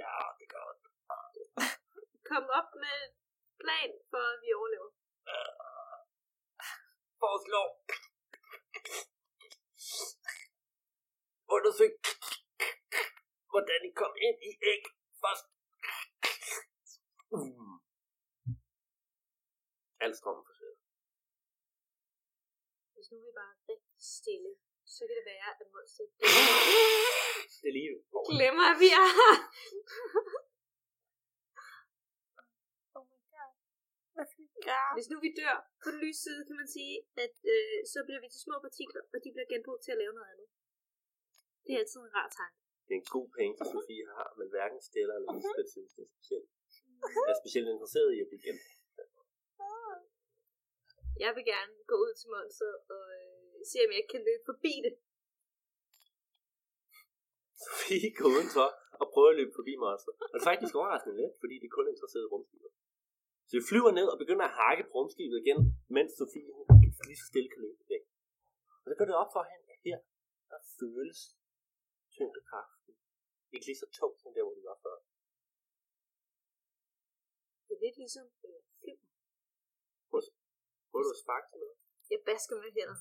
Ja, 0.00 0.14
det 0.38 0.46
gør 0.54 0.64
det. 0.72 0.80
Kom 2.30 2.44
op 2.58 2.70
med 2.84 2.98
plan 3.62 3.90
for, 4.10 4.24
at 4.32 4.38
vi 4.42 4.48
overlever. 4.58 4.90
Foreslå. 7.22 7.62
Undersøg, 11.56 11.92
hvordan 13.52 13.80
I 13.88 13.92
kom 14.00 14.14
ind 14.28 14.38
i 14.50 14.52
æg 14.72 14.82
først. 15.22 15.46
Mm. 17.32 17.76
Al 20.04 20.12
strømmen 20.18 20.44
forsøger. 20.50 20.78
Hvis 22.94 23.08
nu 23.10 23.16
vi 23.24 23.30
bare 23.40 23.52
er 23.54 23.60
rigtig 23.72 23.96
stille, 24.16 24.52
så 24.94 25.00
kan 25.06 25.14
det 25.18 25.26
være, 25.32 25.48
at 25.60 25.66
monsteret 25.74 26.10
Det 27.60 27.68
er 27.70 27.74
lige 27.78 27.90
glemmer, 28.30 28.64
at 28.72 28.78
vi 28.82 28.88
er 29.02 29.08
her. 29.18 29.34
Ja. 34.70 34.82
Hvis 34.96 35.08
nu 35.12 35.16
vi 35.26 35.30
dør 35.40 35.56
på 35.82 35.88
den 35.92 36.00
lyse 36.04 36.20
side, 36.26 36.40
kan 36.48 36.56
man 36.62 36.68
sige, 36.76 36.94
at 37.24 37.34
øh, 37.52 37.78
så 37.92 37.98
bliver 38.06 38.20
vi 38.24 38.28
til 38.30 38.40
små 38.46 38.56
partikler, 38.66 39.02
og 39.14 39.18
de 39.24 39.28
bliver 39.34 39.48
genbrugt 39.52 39.82
til 39.84 39.94
at 39.94 40.00
lave 40.02 40.14
noget 40.18 40.30
andet. 40.32 40.48
Det 41.64 41.70
er 41.74 41.80
altid 41.82 42.00
en 42.00 42.14
rar 42.18 42.28
tanke. 42.40 42.58
Det 42.86 42.92
er 42.94 43.00
en 43.04 43.10
god 43.18 43.28
penge, 43.38 43.52
som 43.58 43.66
Sofie 43.74 44.06
har, 44.18 44.28
men 44.38 44.46
hverken 44.54 44.80
Stella 44.88 45.12
eller 45.18 45.30
Lisbeth 45.36 45.70
synes, 45.74 45.92
det 45.96 46.02
er 46.06 46.10
specielt. 46.16 46.48
Jeg 47.26 47.32
er 47.34 47.40
specielt 47.44 47.68
interesseret 47.74 48.10
i 48.16 48.18
at 48.24 48.28
blive 48.30 48.44
gennem. 48.46 48.64
Jeg 51.24 51.32
vil 51.36 51.44
gerne 51.54 51.74
gå 51.90 51.96
ud 52.04 52.12
til 52.20 52.28
monsteret 52.34 52.78
og 52.94 53.04
øh, 53.18 53.56
se, 53.70 53.76
om 53.84 53.90
jeg 53.92 54.00
ikke 54.02 54.14
kan 54.16 54.24
løbe 54.28 54.44
forbi 54.50 54.74
det. 54.86 54.94
Sofie 57.64 58.10
går 58.18 58.28
udenfor 58.36 58.68
og 59.02 59.06
prøver 59.12 59.30
at 59.32 59.38
løbe 59.40 59.54
forbi 59.58 59.72
monster. 59.84 60.12
Og 60.30 60.34
det 60.34 60.42
er 60.42 60.50
faktisk 60.52 60.74
overraskende 60.80 61.16
let, 61.20 61.32
fordi 61.42 61.56
de 61.62 61.68
kun 61.74 61.84
er 61.86 61.92
interesseret 61.94 62.24
i 62.26 62.32
rumskibet. 62.34 62.70
Så 63.52 63.56
vi 63.60 63.64
flyver 63.70 63.92
ned 63.98 64.08
og 64.12 64.18
begynder 64.22 64.46
at 64.50 64.56
hakke 64.62 64.82
på 64.88 64.92
rumskibet 64.96 65.36
igen, 65.42 65.58
mens 65.96 66.10
Sofie 66.18 66.52
lige 67.08 67.20
så 67.22 67.26
stille 67.32 67.48
kan 67.52 67.60
løbe 67.66 67.82
væk. 67.92 68.04
Og 68.82 68.86
så 68.90 68.94
går 68.98 69.06
det 69.10 69.16
op 69.22 69.30
for 69.36 69.42
hende, 69.50 69.66
at 69.74 69.78
her, 69.86 69.98
der 70.50 70.60
føles 70.78 71.20
tyngdekraften 72.14 72.92
ikke 73.54 73.66
lige 73.68 73.80
så 73.82 73.88
tung, 73.98 74.14
som 74.22 74.30
der, 74.34 74.42
hvor 74.46 74.54
de 74.58 74.64
var 74.70 74.78
før. 74.84 74.96
Det 77.66 77.72
er 77.76 77.82
lidt 77.86 77.96
ligesom 78.02 78.26
øh, 78.46 78.60
flyv. 78.80 78.98
Prøver 80.90 81.04
du 81.06 81.12
at 81.16 81.22
sparke 81.24 81.46
til 81.50 81.58
noget? 81.62 81.76
Jeg 82.12 82.20
basker 82.28 82.54
med 82.62 82.70
hænder. 82.76 82.98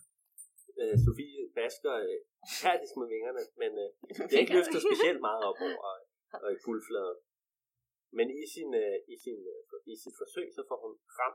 øh, 0.81 0.95
Sofie 1.05 1.43
basker 1.59 1.93
øh, 2.05 2.19
herdisk 2.61 2.93
med 3.01 3.07
vingerne, 3.13 3.41
men 3.61 3.71
øh, 3.83 3.89
det 4.27 4.33
er 4.37 4.43
ikke 4.43 4.57
løftet 4.59 4.81
specielt 4.87 5.21
meget 5.27 5.41
op 5.49 5.59
over 5.67 5.81
og 6.43 6.49
i 6.55 6.59
guldfladen. 6.65 7.19
Men 8.17 8.27
i, 8.41 8.43
sin, 8.53 8.69
øh, 8.83 8.97
i, 9.13 9.15
sin, 9.23 9.39
øh, 9.53 9.61
i 9.91 9.95
sit 10.03 10.15
forsøg, 10.21 10.47
så 10.57 10.61
får 10.69 10.79
hun 10.85 10.93
frem 11.15 11.33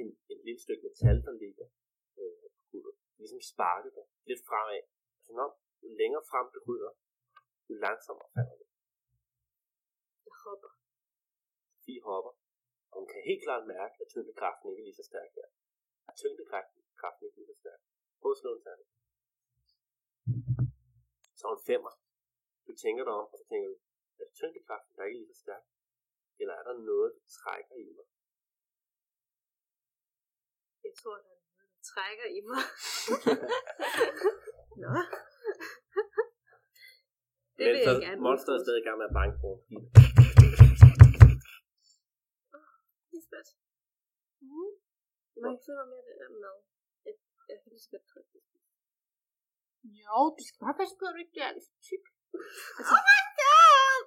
en, 0.00 0.08
en 0.32 0.38
lille 0.46 0.60
stykke 0.64 0.84
metal, 0.88 1.18
der 1.26 1.34
ligger 1.44 1.66
øh, 2.20 2.46
på 2.56 2.62
gulvet. 2.70 2.96
Ligesom 3.20 3.40
sparket 3.52 3.92
det 3.96 4.06
lidt 4.28 4.42
fremad. 4.48 4.82
Så 5.24 5.30
når 5.38 5.50
jo 5.82 5.88
længere 6.00 6.24
frem 6.30 6.46
det 6.54 6.60
ryger, 6.68 6.92
jo 7.68 7.74
langsommere 7.86 8.30
falder 8.36 8.56
det. 8.60 8.68
Jeg 10.26 10.36
hopper. 10.44 10.72
Sofie 11.84 12.02
hopper, 12.08 12.32
og 12.90 12.96
hun 13.00 13.06
kan 13.12 13.20
helt 13.30 13.42
klart 13.46 13.64
mærke, 13.74 13.94
at 14.02 14.08
tyngdekraften 14.12 14.66
ikke 14.70 14.82
er 14.82 14.88
lige 14.88 15.00
så 15.00 15.06
stærk 15.10 15.30
her. 15.38 15.48
At 16.08 16.14
tyngdekraften 16.20 16.80
kraften 17.00 17.24
ikke 17.26 17.36
er 17.36 17.40
lige 17.40 17.52
så 17.52 17.58
stærk. 17.62 17.80
Prøv 18.20 18.30
at 18.34 18.40
slå 18.42 18.50
en 18.56 18.62
terning. 18.66 18.90
Så 21.40 21.46
en 21.56 21.62
femmer. 21.70 21.92
Du 22.66 22.72
tænker 22.84 23.02
dig 23.04 23.14
om, 23.20 23.26
og 23.32 23.36
så 23.40 23.44
tænker 23.50 23.68
du, 23.72 23.76
det 24.18 24.26
tyngdekraften, 24.40 24.92
der 24.94 25.02
er 25.02 25.08
ikke 25.08 25.20
lige 25.20 25.32
så 25.34 25.38
stærk? 25.44 25.64
Eller 26.40 26.54
er 26.60 26.64
der 26.68 26.76
noget, 26.90 27.08
der 27.16 27.24
trækker 27.38 27.76
i 27.86 27.88
mig? 27.96 28.06
Jeg 30.86 30.92
tror, 31.00 31.14
der 31.20 31.30
er 31.34 31.40
noget, 31.42 31.68
der 31.74 31.82
trækker 31.92 32.26
i 32.38 32.40
mig. 32.48 32.62
Nå. 34.82 34.92
det 37.56 37.64
vil 37.72 37.80
jeg 37.88 37.96
gerne. 38.06 38.20
Monster 38.26 38.52
er 38.56 38.62
stadig 38.64 38.80
i 38.82 38.86
gang 38.86 38.98
med 39.00 39.08
at 39.10 39.16
banke 39.20 39.36
på. 39.44 39.50
Lisbeth. 43.12 43.50
Mm. 44.48 44.72
Må 45.40 45.46
jeg 45.52 45.60
finde 45.66 45.84
mere 45.92 46.04
det 46.08 46.16
der 46.20 46.30
mad? 46.44 46.56
Jeg, 47.06 47.14
jeg 47.50 47.56
kan 47.60 47.68
lige 47.72 47.84
så 47.84 47.90
godt 47.94 48.06
trykke 48.12 48.30
det. 48.34 48.42
Jo, 50.00 50.16
du 50.36 50.42
skal 50.46 50.60
bare 50.64 50.78
passe 50.80 50.94
på, 50.98 51.04
at 51.08 51.12
du 51.14 51.18
ikke 51.22 51.34
bliver 51.34 51.48
alt 51.50 51.64
for 51.68 51.76
tyk. 51.88 52.04
Oh 52.92 53.00
my 53.08 53.20
god! 53.42 54.00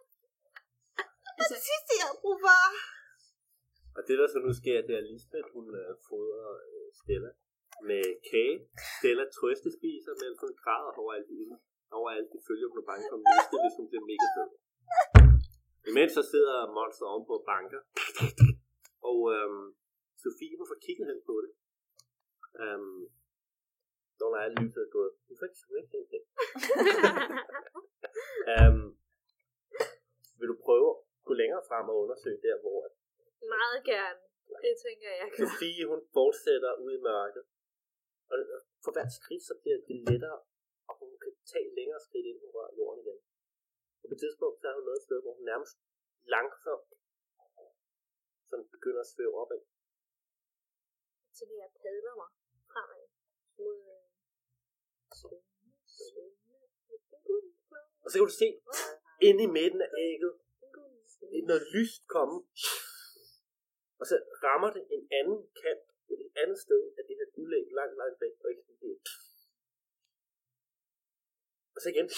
Det 1.36 1.44
er 1.46 1.52
det 1.56 1.64
sidste, 1.70 1.92
jeg 2.00 2.08
har 2.12 2.20
brug 2.24 2.38
for. 2.46 2.62
Og 3.97 3.97
det 4.08 4.16
der 4.20 4.28
så 4.34 4.40
nu 4.46 4.52
sker, 4.62 4.78
det 4.88 4.94
er, 5.00 5.04
Lisbeth, 5.10 5.50
hun 5.56 5.66
øh, 5.82 5.92
fodrer 6.08 6.52
øh, 6.68 6.88
Stella 7.00 7.32
med 7.90 8.04
kage. 8.30 8.58
Stella 9.00 9.26
trøstespiser, 9.38 10.14
mens 10.24 10.38
hun 10.44 10.54
græder 10.64 10.92
over 11.02 11.14
alt 11.18 11.28
det 11.30 11.60
over 11.98 12.10
alt 12.16 12.30
det 12.34 12.42
følger, 12.48 12.68
hun 12.72 12.80
er 12.84 12.88
bange 12.92 13.06
for 13.10 13.18
at 13.20 13.26
miste, 13.30 13.56
hvis 13.64 13.78
hun 13.80 13.88
bliver 13.90 14.06
mega 14.12 14.28
fed. 14.36 14.50
Imens 15.90 16.12
så 16.18 16.24
sidder 16.32 16.56
Monster 16.78 17.06
ovenpå 17.12 17.34
og 17.42 17.46
banker. 17.52 17.82
Og 19.10 19.20
øhm, 19.36 19.68
Sofie, 20.24 20.58
hun 20.60 20.68
får 20.72 20.80
kigget 20.86 21.06
hen 21.12 21.20
på 21.30 21.36
det. 21.44 21.52
Øhm, 22.64 23.02
når 24.20 24.28
der 24.34 24.40
er 24.46 24.52
lyset 24.58 24.82
er 24.88 24.92
gået. 24.98 25.12
Hun 25.28 25.36
får 25.40 25.46
ikke 25.50 25.60
får 25.68 25.78
ikke 25.82 26.14
helt. 26.16 26.30
Øhm, 28.54 28.88
vil 30.40 30.52
du 30.52 30.58
prøve 30.68 30.90
at 30.94 30.98
gå 31.28 31.34
længere 31.42 31.64
frem 31.70 31.86
og 31.92 31.96
undersøge 32.04 32.40
der, 32.48 32.56
hvor 32.64 32.80
Meget 33.56 33.80
gerne. 33.92 34.20
Det 34.66 34.74
tænker 34.86 35.10
jeg. 35.20 35.28
Sofie, 35.42 35.86
hun 35.92 36.02
fortsætter 36.18 36.72
ud 36.86 36.92
i 37.00 37.02
mørket. 37.10 37.44
Og 38.32 38.36
for 38.84 38.92
hvert 38.96 39.14
skridt, 39.20 39.44
så 39.50 39.54
bliver 39.62 39.80
det 39.88 39.98
lettere, 40.10 40.40
og 40.90 40.94
hun 41.02 41.12
kan 41.24 41.34
tage 41.52 41.70
længere 41.78 42.02
skridt, 42.08 42.26
inden 42.30 42.42
hun 42.44 42.52
rører 42.58 42.74
jorden 42.80 43.00
igen. 43.04 43.20
Og 44.02 44.06
på 44.10 44.14
et 44.16 44.22
tidspunkt, 44.24 44.58
så 44.62 44.66
er 44.70 44.76
hun 44.80 44.86
noget 44.90 45.02
sted, 45.08 45.18
hvor 45.24 45.34
hun 45.38 45.46
nærmest 45.52 45.76
langsomt 46.36 46.90
sådan 48.50 48.68
begynder 48.76 49.02
at 49.06 49.12
svæve 49.14 49.34
opad. 49.42 49.62
Så 51.38 51.44
vil 51.48 51.58
jeg 51.64 51.72
padler 51.82 52.16
mig 52.22 52.30
fremad 52.72 53.06
mod 53.64 53.78
øh. 53.94 54.08
Og 58.04 58.08
så 58.10 58.16
kan 58.18 58.28
du 58.32 58.38
se, 58.44 58.50
inde 59.28 59.42
i 59.48 59.52
midten 59.58 59.82
af 59.88 59.92
ægget, 60.10 60.34
noget 61.50 61.64
lyst 61.76 62.02
komme. 62.16 62.38
Og 64.02 64.06
så 64.10 64.16
rammer 64.46 64.70
det 64.78 64.84
en 64.96 65.04
anden 65.20 65.40
kant 65.62 65.86
et 66.14 66.32
andet 66.42 66.60
sted 66.66 66.82
af 66.98 67.04
det 67.08 67.16
her 67.20 67.30
guldæg 67.36 67.66
langt, 67.80 67.96
langt 68.02 68.18
væk, 68.24 68.34
og 68.44 68.48
eksploderer. 68.54 69.00
Og 71.76 71.80
så 71.84 71.88
igen. 71.94 72.10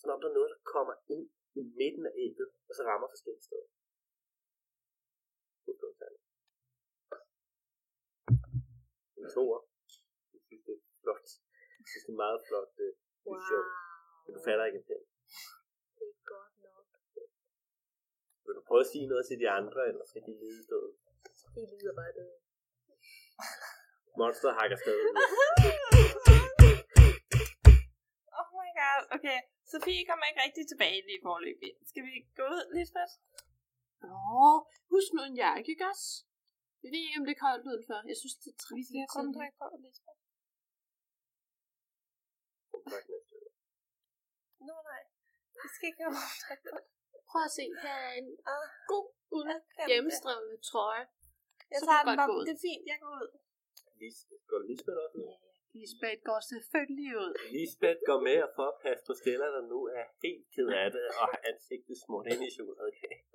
Som 0.00 0.10
om 0.14 0.20
der 0.20 0.28
er 0.28 0.36
noget, 0.38 0.50
der 0.54 0.60
kommer 0.74 0.94
ind 1.14 1.24
i 1.60 1.62
midten 1.80 2.04
af 2.10 2.14
ægget, 2.24 2.48
og 2.68 2.72
så 2.76 2.82
rammer 2.88 3.08
forskellige 3.14 3.46
steder. 3.48 3.68
En 9.18 9.26
toer. 9.34 9.60
Jeg 10.32 10.40
synes, 10.46 10.62
det 10.66 10.74
er 10.78 10.82
flot. 11.02 11.26
Jeg 11.80 11.86
synes, 11.90 12.04
det 12.06 12.12
er 12.16 12.22
meget 12.24 12.40
flot. 12.48 12.70
Det, 12.78 12.88
det 13.22 13.30
er 13.38 13.42
sjovt. 13.50 13.70
Du 14.34 14.40
fatter 14.46 14.64
ikke. 14.70 14.82
Det 14.88 14.96
er 15.00 16.14
godt 16.32 16.54
nok. 16.66 16.86
Vil 18.52 18.60
du 18.60 18.68
prøve 18.70 18.84
at 18.86 18.92
sige 18.94 19.06
noget 19.12 19.24
til 19.28 19.36
de 19.42 19.48
andre, 19.58 19.80
eller 19.90 20.04
skal 20.10 20.22
de 20.26 20.32
lide 20.42 20.62
døde? 20.72 20.90
De 21.54 21.60
lyder 21.80 21.94
bare 22.00 22.12
døde. 22.18 22.36
Monster 24.20 24.50
hakker 24.58 24.78
stadig. 24.84 25.12
Oh 28.40 28.48
my 28.60 28.70
god, 28.80 29.02
okay. 29.16 29.38
Sofie 29.70 30.02
kommer 30.08 30.24
ikke 30.30 30.42
rigtig 30.46 30.64
tilbage 30.72 31.00
lige 31.08 31.20
forløbig. 31.26 31.72
Skal 31.90 32.02
vi 32.08 32.14
gå 32.38 32.44
ud, 32.56 32.64
Lisbeth? 32.76 33.14
Nå, 34.02 34.16
husk 34.92 35.10
nu 35.16 35.20
en 35.30 35.36
jakke, 35.44 35.68
ikke 35.74 35.86
også? 35.92 36.08
Jeg 36.82 36.90
ved 36.92 37.02
ikke, 37.06 37.18
om 37.20 37.24
det 37.26 37.34
er 37.36 37.42
koldt 37.46 37.64
udenfor. 37.70 37.98
Jeg 38.10 38.16
synes, 38.20 38.36
det 38.42 38.50
er 38.54 38.58
træt. 38.62 38.76
Vi 38.78 38.84
skal 38.88 38.98
have 39.00 39.52
på, 39.60 39.66
Lisbeth. 39.84 40.20
Nå 44.68 44.74
nej, 44.90 45.02
vi 45.62 45.68
skal 45.74 45.86
ikke 45.90 46.02
have 46.04 46.14
rumdragt 46.16 46.64
på. 46.72 46.78
Prøv 47.32 47.42
at 47.48 47.52
se, 47.58 47.64
her 47.84 47.96
er 48.08 48.12
en 48.22 48.28
Ah, 48.54 48.66
god 48.92 49.06
uld 49.36 49.48
hjemmestrømmet 49.90 50.56
trøje. 50.70 51.04
Jeg 51.72 51.78
Så 51.80 51.84
tager 51.88 52.02
den 52.08 52.16
bare. 52.20 52.28
Det 52.48 52.52
er 52.58 52.62
fint, 52.68 52.84
jeg 52.92 52.98
går 53.02 53.12
ud. 53.22 53.28
Lis- 54.02 54.28
Går 54.50 54.60
Lisbeth 54.70 54.98
også 55.04 55.16
ud? 55.22 55.28
Lisbeth 55.78 56.20
går 56.30 56.40
selvfølgelig 56.52 57.12
ud. 57.24 57.32
Lisbeth 57.56 58.00
går 58.10 58.18
med 58.28 58.38
og 58.46 58.50
får 58.58 58.70
pas 58.84 58.98
på 59.08 59.12
Stella, 59.20 59.48
der 59.56 59.62
nu 59.72 59.78
er 59.98 60.04
helt 60.26 60.44
ked 60.54 60.68
af 60.82 60.88
det, 60.96 61.04
og 61.20 61.24
har 61.32 61.40
ansigtet 61.50 61.96
smurt 62.04 62.26
ind 62.32 62.40
i 62.48 62.50
chokoladekage. 62.56 63.20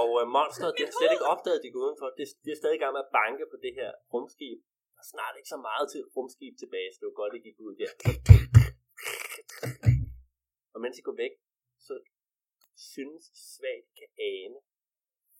Og 0.00 0.06
uh, 0.18 0.24
monsteret, 0.36 0.72
det 0.78 0.84
har 0.88 0.94
slet 0.98 1.12
ikke 1.16 1.28
opdaget, 1.34 1.58
at 1.60 1.64
de 1.66 1.70
går 1.74 1.82
udenfor. 1.86 2.08
Det, 2.18 2.24
de 2.44 2.48
er 2.54 2.58
stadig 2.62 2.76
i 2.78 2.82
gang 2.82 2.92
med 2.96 3.02
at 3.06 3.10
banke 3.20 3.44
på 3.52 3.56
det 3.64 3.72
her 3.80 3.90
rumskib. 4.12 4.58
Der 4.94 5.00
er 5.04 5.08
snart 5.14 5.34
ikke 5.38 5.50
så 5.54 5.58
meget 5.68 5.86
til 5.92 6.00
rumskib 6.16 6.52
tilbage, 6.62 6.88
så 6.92 6.96
det 7.00 7.06
var 7.10 7.16
godt, 7.22 7.30
at 7.32 7.36
de 7.38 7.42
gik 7.48 7.58
ud 7.66 7.74
der. 7.82 7.90
Og 10.74 10.78
mens 10.84 10.94
de 10.98 11.02
går 11.08 11.16
væk, 11.24 11.34
så 11.86 11.92
synes 12.92 13.22
I 13.36 13.36
svagt 13.54 13.88
kan 13.98 14.10
ane 14.32 14.58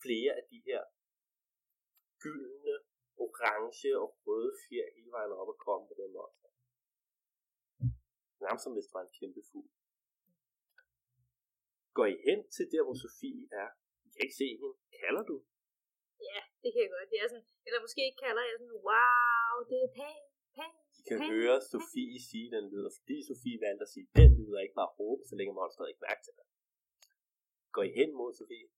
flere 0.04 0.32
af 0.40 0.44
de 0.52 0.58
her 0.68 0.82
gyldne, 2.22 2.76
orange 3.24 3.90
og 4.02 4.08
røde 4.24 4.52
fjer 4.64 4.88
hele 4.96 5.10
vejen 5.16 5.32
op 5.40 5.48
og 5.54 5.58
komme 5.66 5.84
på 5.90 5.94
den 6.00 6.10
monster. 6.16 6.50
Nærmest 8.42 8.62
som 8.64 8.74
hvis 8.74 8.86
det 8.88 8.94
var 8.96 9.04
en 9.06 9.16
kæmpe 9.20 9.42
fugl. 9.50 9.70
Går 11.96 12.06
I 12.14 12.16
hen 12.26 12.40
til 12.56 12.66
der, 12.72 12.82
hvor 12.86 12.96
Sofie 13.04 13.44
er? 13.62 13.68
I 14.06 14.08
kan 14.12 14.22
ikke 14.26 14.40
se 14.42 14.48
hende. 14.60 14.70
Kalder 15.02 15.24
du? 15.30 15.36
Ja, 16.30 16.40
det 16.62 16.68
kan 16.72 16.80
jeg 16.84 16.90
godt. 16.94 17.08
Det 17.12 17.18
er 17.22 17.28
sådan, 17.32 17.46
eller 17.66 17.80
måske 17.86 18.00
ikke 18.08 18.20
kalder 18.26 18.42
jeg 18.48 18.56
sådan, 18.60 18.78
wow, 18.88 19.54
det 19.70 19.78
er 19.86 19.90
pænt. 19.98 20.30
I 20.98 21.02
kan 21.08 21.18
pænt, 21.20 21.32
høre. 21.32 21.56
Sofie 21.72 22.18
sige 22.30 22.48
den 22.56 22.64
lyder, 22.72 22.90
fordi 22.98 23.16
Sofie 23.28 23.58
valgte 23.64 23.82
at 23.86 23.92
sige 23.94 24.06
den 24.20 24.30
lyder, 24.38 24.58
ikke 24.64 24.78
bare 24.80 24.94
råbe, 24.98 25.22
så 25.28 25.34
længe 25.38 25.52
monsteret 25.58 25.88
ikke 25.92 26.06
mærke 26.08 26.22
til 26.26 26.34
det. 26.38 26.44
Går 27.74 27.84
I 27.88 27.92
hen 27.98 28.10
mod 28.20 28.30
Sofie? 28.40 28.68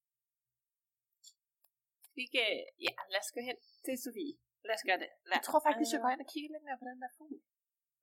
Vi 2.18 2.24
kan... 2.34 2.48
Ja, 2.86 2.94
lad 3.12 3.20
os 3.24 3.30
gå 3.36 3.40
hen 3.48 3.58
til 3.86 3.96
Sofie. 4.04 4.34
Lad 4.68 4.74
os 4.78 4.84
gøre 4.88 5.00
det. 5.02 5.10
Lad. 5.28 5.34
Jeg 5.36 5.44
tror 5.48 5.60
faktisk, 5.66 5.90
jeg 5.94 6.00
går 6.04 6.10
hen 6.14 6.22
og 6.26 6.30
kigger 6.34 6.50
lidt 6.54 6.64
mere 6.68 6.78
på 6.82 6.86
den 6.90 6.98
der 7.02 7.10
fugl. 7.18 7.38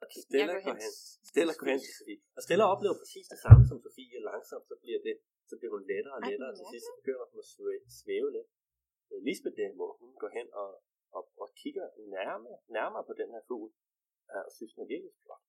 Okay, 0.06 0.22
Stella 0.28 0.54
går 0.54 0.64
går 0.68 0.76
hen. 0.80 0.84
hen. 0.86 0.94
Stella 1.32 1.54
går 1.60 1.68
hen 1.72 1.80
til 1.86 1.94
Sofie. 2.00 2.22
Og 2.38 2.42
Stella 2.46 2.64
oplever 2.74 2.96
præcis 3.02 3.26
det 3.34 3.40
samme 3.46 3.62
som 3.70 3.78
Sofie. 3.86 4.18
Langsomt 4.30 4.66
så 4.72 4.76
bliver 4.84 5.00
det, 5.08 5.16
så 5.50 5.54
bliver 5.60 5.74
hun 5.76 5.84
lettere 5.92 6.16
og 6.18 6.22
lettere, 6.30 6.50
og 6.52 6.56
til 6.60 6.66
sidst 6.74 6.90
begynder 7.00 7.26
hun 7.32 7.40
at 7.46 7.50
svæve, 8.02 8.30
lidt. 8.36 8.50
Øh, 9.10 9.20
Lisbeth 9.28 9.56
derimod, 9.62 9.92
hun 10.02 10.12
går 10.24 10.32
hen 10.38 10.48
og, 10.62 10.70
og, 11.18 11.24
og 11.44 11.48
kigger 11.62 11.86
nærmere, 12.18 12.58
nærmere 12.78 13.04
på 13.10 13.14
den 13.22 13.30
her 13.34 13.42
fugl, 13.50 13.70
øh, 14.32 14.42
og 14.48 14.52
synes, 14.58 14.72
den 14.76 14.82
er 14.86 14.90
virkelig 14.96 15.14
flot. 15.24 15.44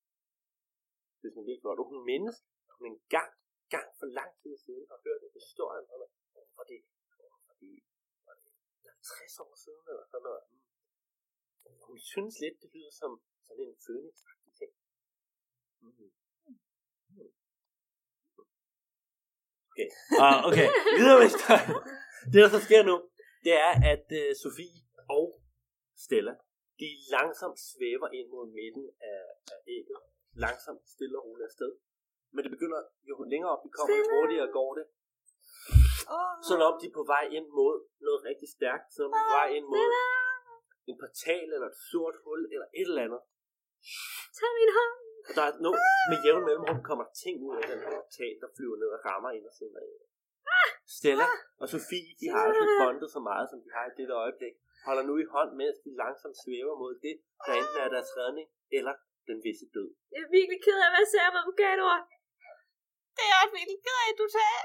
Synes, 1.19 1.33
den 1.35 1.43
er 1.43 1.49
virkelig 1.51 1.65
flot. 1.67 1.79
Og 1.83 1.87
hun 1.91 2.01
mindes, 2.11 2.37
at 2.69 2.75
hun 2.79 2.85
en 2.93 3.01
gang, 3.75 3.89
for 4.01 4.07
lang 4.19 4.33
tid 4.43 4.55
siden 4.65 4.87
og 4.93 4.99
hørt 5.07 5.21
en 5.27 5.33
historie 5.41 5.79
om 5.81 5.87
det. 6.03 6.11
For 6.57 6.65
det, 6.71 6.81
for 7.47 7.55
det, 7.63 7.75
var 8.27 8.35
det 8.43 8.51
60 9.03 9.39
år 9.45 9.53
siden 9.65 9.85
eller 9.91 10.05
sådan 10.13 10.27
noget. 10.29 10.45
Mm. 10.51 10.63
Hun 11.89 11.99
synes 12.13 12.35
lidt, 12.45 12.57
det 12.63 12.69
lyder 12.75 12.93
som 13.03 13.13
sådan 13.47 13.65
en 13.69 13.77
fønix 13.87 14.17
ting. 14.59 14.73
Mm. 15.83 16.13
Mm. 16.47 17.33
Okay. 19.71 19.89
Ah, 20.27 20.39
okay. 20.49 20.69
Videre 20.99 21.17
med 21.21 21.29
historien. 21.31 21.71
Det, 22.33 22.39
der 22.45 22.51
så 22.57 22.61
sker 22.67 22.83
nu, 22.91 22.97
det 23.45 23.55
er, 23.67 23.73
at 23.93 24.07
uh, 24.21 24.31
Sofie 24.43 24.81
og 25.17 25.27
Stella, 26.05 26.35
de 26.81 26.89
langsomt 27.15 27.59
svæver 27.71 28.09
ind 28.19 28.29
mod 28.35 28.47
midten 28.59 28.87
af, 29.13 29.23
af 29.53 29.59
ægget. 29.77 30.01
Langsomt, 30.45 30.85
stille 30.95 31.17
og 31.19 31.25
roligt 31.27 31.47
afsted. 31.51 31.73
Men 32.35 32.41
det 32.45 32.53
begynder, 32.57 32.81
jo 33.11 33.15
længere 33.33 33.51
op 33.55 33.63
de 33.67 33.71
kommer, 33.77 33.95
jo 34.01 34.05
hurtigere 34.15 34.49
går 34.59 34.71
det. 34.79 34.85
Sådan 36.47 36.65
om 36.69 36.75
de 36.81 36.87
er 36.91 36.97
på 37.01 37.05
vej 37.15 37.25
ind 37.37 37.49
mod 37.59 37.77
noget 38.07 38.21
rigtig 38.29 38.49
stærkt. 38.57 38.87
Sådan 38.95 39.07
om 39.09 39.13
de 39.17 39.21
er 39.23 39.29
på 39.33 39.37
vej 39.41 39.51
ind 39.59 39.67
mod 39.73 39.89
en 40.91 40.97
portal, 41.05 41.47
eller 41.55 41.69
et 41.73 41.79
sort 41.91 42.17
hul, 42.25 42.41
eller 42.55 42.69
et 42.81 42.89
eller 42.91 43.05
andet. 43.07 43.23
Tag 44.39 44.51
min 44.61 44.71
hånd. 44.79 44.95
Og 45.29 45.33
der 45.37 45.45
er 45.49 45.53
no, 45.65 45.71
med 46.11 46.19
jævn 46.25 46.45
mellemrum 46.49 46.81
kommer 46.89 47.05
der 47.09 47.15
ting 47.25 47.37
ud 47.47 47.55
af 47.61 47.65
den 47.71 47.79
her 47.85 47.91
portal, 48.01 48.35
der 48.43 48.49
flyver 48.57 48.77
ned 48.83 48.91
og 48.97 49.01
rammer 49.09 49.31
ind 49.37 49.45
og 49.51 49.55
siden 49.59 49.77
af. 49.83 49.89
Stella 50.97 51.27
og 51.63 51.67
Sofie, 51.73 52.13
de 52.21 52.27
har 52.33 52.41
aldrig 52.47 52.69
bondet 52.81 53.09
så 53.17 53.21
meget, 53.31 53.47
som 53.51 53.59
de 53.65 53.69
har 53.77 53.85
i 53.91 53.93
dette 53.99 54.15
øjeblik. 54.25 54.55
Holder 54.89 55.05
nu 55.11 55.15
i 55.25 55.27
hånd, 55.35 55.51
mens 55.61 55.77
de 55.85 55.91
langsomt 56.03 56.37
svæver 56.43 56.75
mod 56.83 56.93
det, 57.07 57.15
der 57.47 57.53
enten 57.61 57.79
er 57.85 57.91
deres 57.97 58.11
redning, 58.19 58.47
eller 58.79 58.95
den 59.29 59.39
visse 59.47 59.67
død. 59.77 59.89
Jeg 60.13 60.21
er 60.27 60.31
virkelig 60.39 60.59
ked 60.67 60.79
af 60.83 60.89
at 60.91 60.95
være 60.97 61.09
sær 61.13 61.27
med 61.35 61.41
advokator. 61.43 61.95
Det 63.19 63.25
er 63.31 63.37
også 63.43 63.55
virkelig 63.59 63.79
ked 63.87 63.99
af, 64.05 64.11
du 64.23 64.27
sagde. 64.37 64.61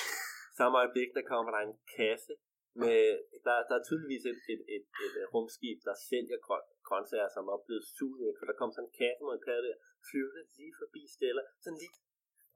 Samme 0.58 0.74
øjeblik, 0.80 1.08
der 1.16 1.24
kommer 1.30 1.50
der 1.54 1.60
en 1.68 1.76
kasse 1.96 2.34
med, 2.82 3.00
der, 3.46 3.54
der 3.68 3.74
er 3.78 3.84
tydeligvis 3.88 4.24
et, 4.32 4.40
et, 4.52 4.62
et, 4.76 4.84
et, 5.04 5.12
et 5.20 5.26
rumskib, 5.34 5.78
der 5.88 5.94
sælger 6.08 6.38
grøn, 6.46 6.64
grøntsager, 6.88 7.30
som 7.36 7.44
er 7.54 7.58
blevet 7.66 7.84
suget 7.96 8.20
ind, 8.26 8.36
for 8.38 8.46
der 8.48 8.56
kom 8.60 8.70
sådan 8.72 8.88
en 8.88 8.96
kasse 9.00 9.20
med 9.26 9.34
en 9.38 9.44
kasse 9.48 9.64
der, 9.68 9.76
flyvende 10.08 10.42
lige 10.58 10.74
forbi 10.80 11.02
Stella, 11.14 11.42
sådan 11.64 11.78
lige 11.82 11.94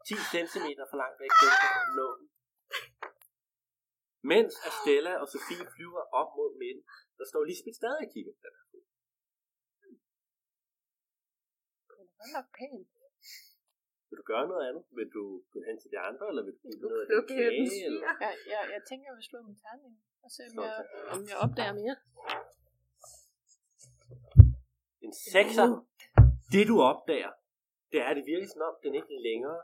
10 0.08 0.14
cm 0.34 0.68
for 0.90 0.98
langt 1.02 1.18
væk, 1.22 1.32
den 1.42 1.50
kan 1.62 1.72
nå. 2.00 2.08
Mens 4.32 4.52
at 4.66 4.72
Stella 4.80 5.12
og 5.22 5.26
Sofie 5.32 5.66
flyver 5.74 6.04
op 6.20 6.30
mod 6.38 6.50
midten, 6.62 6.82
der 7.18 7.24
står 7.30 7.42
Lisbeth 7.48 7.78
stadig 7.80 8.02
og 8.06 8.10
kigger 8.14 8.32
på 8.36 8.40
den 8.46 8.54
her. 8.58 8.66
Det 12.18 12.24
er 12.26 12.32
nok 12.38 12.48
pænt. 12.58 12.95
Vil 14.16 14.24
du 14.24 14.32
gøre 14.34 14.46
noget 14.52 14.64
andet? 14.68 14.84
Vil 14.98 15.08
du 15.18 15.24
gå 15.52 15.58
hen 15.68 15.76
til 15.82 15.88
de 15.94 15.98
andre, 16.08 16.24
eller 16.30 16.42
vil 16.46 16.52
du 16.56 16.60
give 16.64 16.78
noget 16.84 17.00
af 17.00 17.06
kage? 17.28 17.84
Eller? 17.88 18.02
Jeg, 18.24 18.32
jeg, 18.52 18.62
jeg 18.74 18.82
tænker, 18.88 19.04
jeg 19.10 19.16
vil 19.18 19.26
slå 19.30 19.38
min 19.48 19.58
terning 19.64 19.94
og 20.24 20.30
se, 20.36 20.42
om 20.50 20.54
jeg, 20.66 20.76
om 21.14 21.20
jeg 21.30 21.36
opdager 21.44 21.74
mere. 21.80 21.96
En 25.06 25.14
sekser. 25.32 25.66
Det 26.52 26.62
du 26.70 26.76
opdager, 26.92 27.32
det 27.90 27.98
er, 28.04 28.08
at 28.12 28.16
det 28.18 28.24
virker 28.32 28.46
sådan 28.52 28.68
om, 28.70 28.76
den 28.84 28.92
ikke 29.00 29.14
længere, 29.28 29.60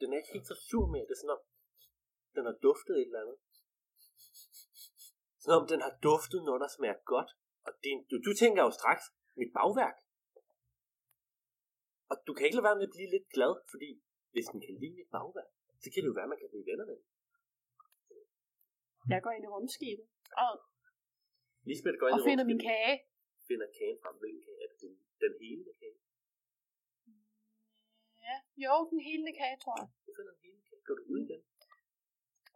den 0.00 0.06
er 0.12 0.16
ikke 0.20 0.32
helt 0.36 0.48
så 0.52 0.56
sur 0.68 0.86
mere. 0.94 1.06
Det 1.08 1.14
er 1.16 1.20
sådan 1.22 1.36
om, 1.38 1.42
den 2.36 2.44
har 2.48 2.56
duftet 2.66 2.94
et 3.02 3.08
eller 3.10 3.22
andet. 3.24 3.38
Sådan 5.42 5.56
om, 5.60 5.66
den 5.72 5.80
har 5.86 5.94
duftet 6.08 6.40
noget, 6.48 6.60
der 6.64 6.70
smager 6.76 6.98
godt. 7.14 7.30
Og 7.66 7.72
det, 7.82 7.92
du, 8.10 8.14
du 8.26 8.32
tænker 8.42 8.60
jo 8.66 8.70
straks, 8.80 9.04
mit 9.40 9.52
bagværk. 9.58 9.96
Og 12.10 12.16
du 12.26 12.30
kan 12.34 12.44
ikke 12.46 12.56
lade 12.58 12.68
være 12.68 12.78
med 12.80 12.88
at 12.88 12.94
blive 12.96 13.10
lidt 13.16 13.28
glad, 13.36 13.52
fordi 13.72 13.90
hvis 14.34 14.46
den 14.52 14.60
kan 14.66 14.74
lide 14.82 14.94
mit 15.00 15.10
bagværk, 15.16 15.50
så 15.82 15.86
kan 15.90 16.00
det 16.02 16.08
jo 16.10 16.16
være, 16.18 16.28
at 16.28 16.32
man 16.34 16.40
kan 16.42 16.50
blive 16.52 16.66
venner 16.70 16.86
med. 16.90 16.98
Jeg 19.12 19.20
går 19.24 19.32
ind 19.36 19.44
i 19.46 19.50
rumskibet 19.54 20.06
og, 20.44 20.52
Lisbeth 21.68 21.96
går 22.00 22.06
ind 22.08 22.14
og 22.16 22.22
i 22.24 22.28
finder 22.28 22.46
min 22.52 22.60
kage. 22.68 22.94
finder 23.50 23.68
kagen 23.78 23.98
frem. 24.02 24.14
Hvilken 24.22 24.42
kage 24.46 24.58
er 24.64 24.68
det? 24.70 24.78
Den, 24.84 24.92
den 25.24 25.32
hele 25.42 25.64
kage? 25.80 25.98
Ja, 28.26 28.36
jo, 28.64 28.74
den 28.92 29.00
hele 29.08 29.30
kage, 29.40 29.56
tror 29.64 29.76
jeg. 29.80 29.88
Du 30.06 30.10
finder 30.18 30.32
den 30.36 30.42
hele 30.46 30.60
kage. 30.68 30.80
Går 30.86 30.94
du 31.00 31.04
ud 31.12 31.20
igen? 31.26 31.42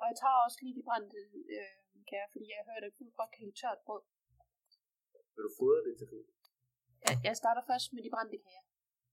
Og 0.01 0.05
jeg 0.11 0.17
tager 0.23 0.39
også 0.47 0.59
lige 0.63 0.75
de 0.79 0.85
brændte 0.89 1.21
øh, 1.57 1.77
kager, 2.11 2.29
fordi 2.35 2.47
jeg 2.55 2.61
hørte, 2.71 2.87
at 2.91 2.95
fuld 2.99 3.13
godt 3.21 3.31
kan 3.35 3.43
lide 3.47 3.57
tørt 3.61 3.81
brød. 3.87 4.03
Vil 5.35 5.43
du 5.49 5.53
fodre 5.61 5.81
det 5.87 5.95
til 6.01 6.07
fuglen? 6.13 6.35
Jeg, 7.07 7.15
jeg 7.29 7.35
starter 7.43 7.63
først 7.71 7.87
med 7.95 8.03
de 8.07 8.11
brændte 8.15 8.39
kager. 8.47 8.65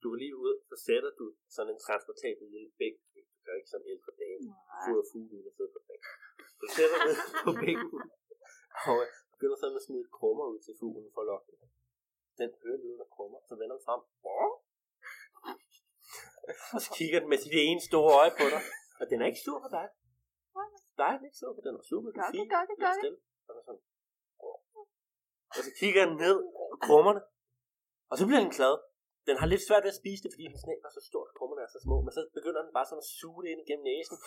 Du 0.06 0.10
går 0.14 0.22
lige 0.26 0.38
ud, 0.48 0.56
så 0.70 0.76
sætter 0.88 1.12
du 1.20 1.26
sådan 1.56 1.72
en 1.76 1.80
transportabel 1.88 2.46
lille 2.56 2.72
bæk. 2.80 2.96
Du 3.14 3.20
gør 3.46 3.56
ikke 3.60 3.72
som 3.76 3.82
ældre 3.94 4.12
dame. 4.22 4.44
Nej. 4.46 4.84
Fodrer 4.86 5.08
fuglen 5.14 5.44
og 5.50 5.54
sidder 5.58 5.72
på 5.76 5.82
bæk. 5.90 6.04
Så 6.62 6.66
sætter 6.78 6.98
du 7.06 7.12
på 7.46 7.52
bækken. 7.62 7.90
Og 8.90 8.98
øh, 9.04 9.08
begynder 9.34 9.58
sådan 9.64 9.78
at 9.80 9.86
smide 9.88 10.06
krummer 10.18 10.46
ud 10.54 10.60
til 10.66 10.74
fuglen 10.82 11.10
for 11.14 11.22
at 11.24 11.28
lokke 11.32 11.46
den. 11.52 11.58
Den 12.42 12.50
hører 12.64 12.80
lyden 12.84 13.02
af 13.06 13.10
krummer, 13.16 13.40
så 13.50 13.54
vender 13.62 13.76
den 13.78 13.84
frem. 13.88 14.02
Og 16.76 16.80
så 16.86 16.90
kigger 16.98 17.18
den 17.22 17.30
med 17.32 17.40
sit 17.44 17.56
ene 17.66 17.82
store 17.90 18.12
øje 18.22 18.34
på 18.40 18.46
dig. 18.54 18.64
Og 19.02 19.06
den 19.10 19.18
er 19.22 19.28
ikke 19.32 19.44
sur 19.46 19.60
på 19.66 19.70
dig. 19.78 19.86
Nej, 21.02 21.12
den 21.16 21.22
er 21.26 21.30
ikke 21.30 21.42
sur 21.42 21.52
på 21.58 21.62
den. 21.64 21.68
Den 21.68 21.76
er 21.82 21.86
sur 21.90 22.02
på 22.06 22.10
gør 22.82 22.92
Lidt 22.92 22.96
det. 22.96 23.02
stille. 23.04 23.20
Og 23.48 23.52
så 23.56 23.62
sådan. 23.68 23.84
Og 25.58 25.62
så 25.68 25.72
kigger 25.82 26.02
den 26.10 26.16
ned 26.26 26.38
på 26.72 26.76
krummerne. 26.88 27.22
Og 28.12 28.16
så 28.20 28.24
bliver 28.30 28.44
den 28.48 28.54
glad. 28.60 28.76
Den 29.28 29.36
har 29.42 29.48
lidt 29.52 29.64
svært 29.68 29.84
ved 29.86 29.94
at 29.94 30.02
spise 30.02 30.24
det, 30.24 30.32
fordi 30.34 30.46
den 30.52 30.60
snæk 30.64 30.80
er 30.88 30.92
så 30.98 31.02
stort, 31.10 31.28
og 31.32 31.36
krummerne 31.38 31.62
er 31.66 31.72
så 31.76 31.80
små. 31.86 31.96
Men 32.06 32.12
så 32.18 32.22
begynder 32.38 32.62
den 32.66 32.74
bare 32.78 32.88
sådan 32.90 33.04
at 33.06 33.12
suge 33.20 33.42
det 33.44 33.50
ind 33.52 33.62
igennem 33.66 33.86
næsen. 33.92 34.18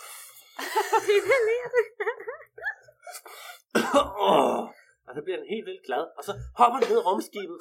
Og 5.06 5.10
så 5.16 5.20
bliver 5.24 5.38
den 5.40 5.48
helt 5.54 5.66
vildt 5.68 5.84
glad, 5.88 6.04
og 6.18 6.22
så 6.28 6.32
hopper 6.60 6.78
den 6.78 6.88
ned 6.90 7.00
i 7.02 7.06
rumskibet. 7.08 7.58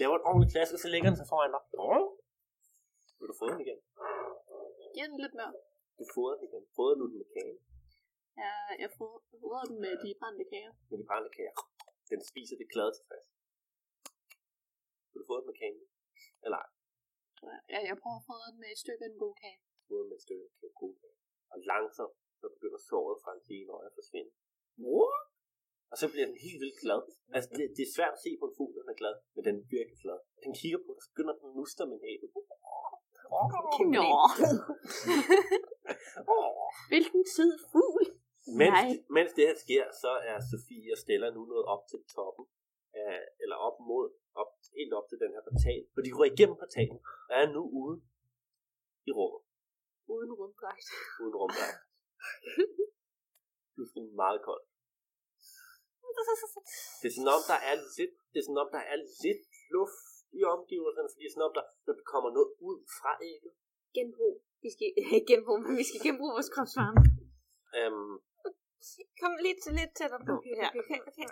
Laver 0.00 0.16
et 0.18 0.26
ordentligt 0.28 0.52
klask, 0.54 0.70
og 0.76 0.80
så 0.84 0.88
lægger 0.92 1.08
den 1.10 1.18
sig 1.20 1.28
foran 1.32 1.52
dig. 1.56 1.62
Vil 3.18 3.28
du 3.30 3.36
få 3.40 3.46
den 3.52 3.60
igen? 3.64 3.78
Giv 4.94 5.06
den 5.12 5.18
lidt 5.24 5.34
mere. 5.40 5.52
Du 5.98 6.04
fodrer 6.14 6.36
den 6.38 6.44
igen. 6.48 6.62
Fodrer 6.76 6.96
du 7.00 7.04
den 7.10 7.16
med 7.20 7.28
kage? 7.36 7.56
Ja, 8.42 8.54
jeg 8.82 8.90
fodrer 8.98 9.64
den 9.70 9.78
med 9.84 9.92
de 10.04 10.08
brændte 10.20 10.44
kager. 10.52 10.72
Med 10.90 10.96
de 11.00 11.06
brændte 11.10 11.30
kager. 11.36 11.54
Den 12.12 12.20
spiser 12.30 12.56
det 12.60 12.68
glade 12.74 12.92
tilfreds. 12.98 13.26
Vil 15.16 15.24
du 15.24 15.30
få 15.32 15.36
den 15.40 15.46
med 15.50 15.56
kagen? 15.62 15.84
Eller 16.44 16.58
ej? 16.62 16.68
Ja, 17.72 17.78
jeg 17.90 17.96
prøver 18.02 18.18
at 18.22 18.26
fodre 18.30 18.48
den 18.52 18.60
med 18.62 18.70
et 18.74 18.80
stykke 18.84 19.02
af 19.06 19.10
en 19.12 19.18
god 19.24 19.34
kage. 19.42 19.58
Fodrer 19.88 20.08
med 20.10 20.16
et 20.20 20.24
stykke 20.26 20.44
af 20.66 20.72
god 20.82 20.94
kage. 21.02 21.18
Og 21.52 21.58
langsomt, 21.72 22.16
så 22.40 22.46
begynder 22.54 22.80
såret 22.90 23.16
fra 23.22 23.30
hans 23.34 23.48
ene 23.56 23.70
øje 23.76 23.88
at 23.90 23.96
forsvinde. 23.98 24.32
Og 25.92 25.96
så 26.00 26.06
bliver 26.12 26.26
den 26.30 26.38
helt 26.46 26.60
vildt 26.62 26.78
glad. 26.84 27.00
Altså, 27.36 27.48
det, 27.56 27.62
det 27.76 27.82
er 27.88 27.92
svært 27.96 28.14
at 28.16 28.22
se 28.26 28.30
på 28.40 28.44
en 28.48 28.54
fugl, 28.58 28.72
der 28.86 28.94
er 28.96 29.00
glad, 29.02 29.14
men 29.34 29.42
den 29.46 29.54
er 29.60 29.64
virkelig 29.76 29.98
glad. 30.04 30.18
Den 30.44 30.52
kigger 30.60 30.80
på 30.86 30.90
dig, 30.94 31.02
så 31.04 31.08
begynder 31.12 31.34
den 31.38 31.46
at 31.50 31.54
nuste 31.60 31.82
med 31.92 31.98
næbet. 32.06 32.28
Nå. 33.96 34.08
Hvilken 36.92 37.22
sød 37.36 37.54
fugl. 37.72 38.04
Mens, 38.60 38.76
Nej. 38.76 38.88
mens 39.16 39.30
det 39.36 39.44
her 39.48 39.56
sker, 39.64 39.84
så 40.02 40.10
er 40.30 40.36
Sofie 40.50 40.90
og 40.94 40.98
Stella 41.02 41.28
nu 41.36 41.40
nået 41.52 41.66
op 41.74 41.82
til 41.90 42.00
toppen. 42.14 42.44
Af, 43.04 43.16
eller 43.42 43.56
op 43.68 43.76
mod, 43.90 44.06
op, 44.42 44.50
helt 44.78 44.92
op 44.98 45.06
til 45.10 45.18
den 45.22 45.30
her 45.34 45.42
portal. 45.48 45.80
For 45.94 46.00
de 46.04 46.10
går 46.16 46.26
igennem 46.32 46.56
portalen, 46.62 46.98
og 47.28 47.34
er 47.42 47.46
nu 47.56 47.62
ude 47.82 47.96
i 49.08 49.10
rummet. 49.18 49.42
Uden 50.14 50.32
rumdragt. 50.40 50.86
Uden 51.22 51.34
rumdragt. 51.40 51.78
Du 53.74 53.80
er 53.86 53.90
sådan 53.94 54.14
meget 54.24 54.40
kold. 54.48 54.64
Det 57.00 57.06
er 57.10 57.14
sådan 57.16 57.32
om, 57.36 57.42
der 57.52 57.58
er 57.70 57.74
lidt, 57.98 58.14
det 58.32 58.38
er 58.40 58.44
sådan 58.46 58.62
om, 58.64 58.70
der 58.76 58.82
er 58.92 58.96
lidt 59.24 59.42
luft 59.76 60.06
i 60.38 60.40
omgivelserne, 60.56 61.08
fordi 61.12 61.22
det 61.24 61.30
er 61.30 61.34
sådan 61.36 61.48
om, 61.48 61.54
der, 61.58 61.64
der 61.86 61.94
kommer 62.12 62.30
noget 62.36 62.50
ud 62.68 62.78
fra 62.98 63.12
ægget. 63.30 63.52
Genbrug. 63.96 64.34
Vi 64.64 64.68
skal 64.74 64.84
ikke 64.88 65.26
genbrug, 65.30 65.58
men 65.66 65.74
vi 65.80 65.84
skal 65.88 66.00
genbruge 66.06 66.32
vores 66.36 66.50
kropsvarme. 66.54 67.00
Øhm, 67.78 68.14
Kom 69.20 69.32
lidt, 69.46 69.60
lidt 69.78 69.92
tættere 69.98 70.22
på. 70.26 70.32
Okay, 70.38 70.54
Ja. 70.62 70.68
okay, 70.80 70.98
okay. 71.08 71.26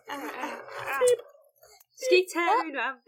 Skal 2.02 2.16
I 2.16 2.20
ikke 2.22 2.32
tage 2.36 2.64
min 2.68 2.76
varme? 2.82 2.98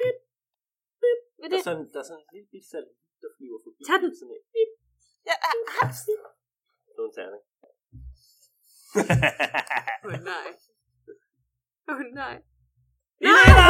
Hvad 1.38 1.46
er 1.46 1.50
der, 1.50 1.56
er 1.56 1.60
det? 1.60 1.60
sådan, 1.68 1.84
der 1.92 2.00
er 2.02 2.06
sådan 2.10 2.22
en 2.22 2.28
lille 2.34 2.48
bit 2.52 2.64
satellit, 2.70 2.98
der 3.22 3.28
flyver 3.36 3.58
forbi. 3.64 3.80
Tag 3.88 3.98
den. 4.02 4.10
Sådan 4.18 4.34
en, 4.36 4.70
Ja, 5.28 5.34
haps. 5.78 6.00
sådan 6.96 7.08
en 7.08 7.14
terning. 7.18 7.44
Åh 10.04 10.12
oh, 10.12 10.18
nej. 10.32 10.48
Åh 11.90 11.94
oh, 11.94 12.04
nej. 12.22 12.34
En 13.24 13.32
etter! 13.42 13.66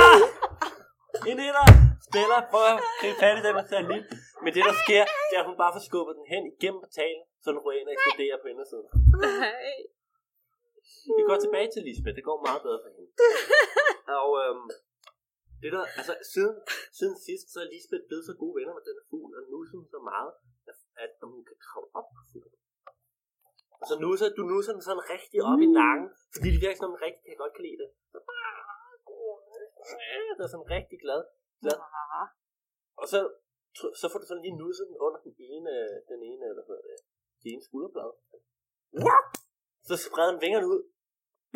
En 1.30 1.38
etter! 1.48 1.66
Stella 2.06 2.38
prøver 2.52 2.72
at 2.76 2.82
gribe 3.00 3.18
fat 3.22 3.36
i 3.38 3.42
den 3.46 3.54
her 3.58 3.66
satellit. 3.72 4.04
Men 4.42 4.50
det, 4.54 4.62
der 4.68 4.74
sker, 4.84 5.02
det 5.28 5.34
er, 5.36 5.42
at 5.42 5.48
hun 5.50 5.56
bare 5.62 5.72
får 5.76 5.82
skubbet 5.88 6.14
den 6.18 6.26
hen 6.32 6.42
igennem 6.52 6.80
portalen, 6.84 7.24
så 7.42 7.46
den 7.50 7.58
og 7.64 7.92
eksploderer 7.96 8.36
på 8.42 8.46
indersiden. 8.52 8.88
Nej. 9.42 9.76
Vi 11.18 11.22
går 11.28 11.38
tilbage 11.44 11.68
til 11.74 11.80
Lisbeth. 11.88 12.16
Det 12.18 12.24
går 12.28 12.38
meget 12.48 12.60
bedre 12.66 12.80
for 12.82 12.90
hende. 12.96 13.10
Og 14.22 14.30
øhm, 14.42 14.66
det 15.62 15.70
der, 15.74 15.84
altså 15.98 16.14
siden, 16.32 16.56
siden 16.98 17.16
sidst, 17.26 17.46
så 17.52 17.58
er 17.64 17.68
Lisbeth 17.72 18.04
blevet 18.08 18.24
så 18.30 18.34
gode 18.42 18.54
venner 18.58 18.74
med 18.78 18.84
den 18.88 18.98
fugl, 19.10 19.30
og 19.38 19.42
nusser 19.52 19.76
hun 19.80 19.88
så 19.94 20.00
meget, 20.12 20.30
at, 20.70 20.78
at 21.04 21.12
hun 21.32 21.42
kan 21.48 21.58
kravle 21.66 21.88
op 21.98 22.08
på 22.16 22.22
fuglen. 22.30 22.60
Og 23.80 23.84
så 23.90 23.94
nusser, 24.04 24.26
du 24.38 24.42
nusser 24.52 24.72
den 24.76 24.82
sådan 24.88 25.04
rigtig 25.14 25.38
op 25.50 25.60
i 25.66 25.68
nakken, 25.80 26.08
fordi 26.34 26.48
det 26.54 26.60
virker 26.64 26.78
som 26.82 26.92
en 26.94 27.00
rigtig, 27.06 27.24
jeg 27.32 27.38
godt 27.42 27.54
kan 27.56 27.64
lide 27.68 27.80
det. 27.82 27.90
Det 30.36 30.42
er 30.46 30.52
sådan 30.54 30.70
rigtig 30.76 30.98
glad. 31.04 31.20
glad. 31.62 31.78
Og 33.00 33.06
så, 33.12 33.18
så 34.00 34.04
får 34.10 34.18
du 34.20 34.26
sådan 34.28 34.44
lige 34.46 34.60
nusset 34.62 34.84
den 34.90 34.98
under 35.06 35.20
den 35.26 35.34
ene, 35.54 35.72
den 36.12 36.20
ene, 36.30 36.44
hvad 36.56 36.64
hedder 36.68 36.84
det, 36.88 36.96
det 37.42 37.48
ene 37.52 37.64
skulderblad. 37.68 38.10
Så 39.88 39.94
spreder 40.06 40.32
den 40.34 40.42
vingerne 40.44 40.66
ud, 40.72 40.80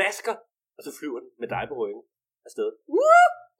basker, 0.01 0.37
og 0.77 0.83
så 0.87 0.91
flyver 0.99 1.21
den 1.25 1.31
med 1.41 1.49
dig 1.55 1.65
på 1.71 1.75
ryggen 1.83 2.05
afsted. 2.47 2.69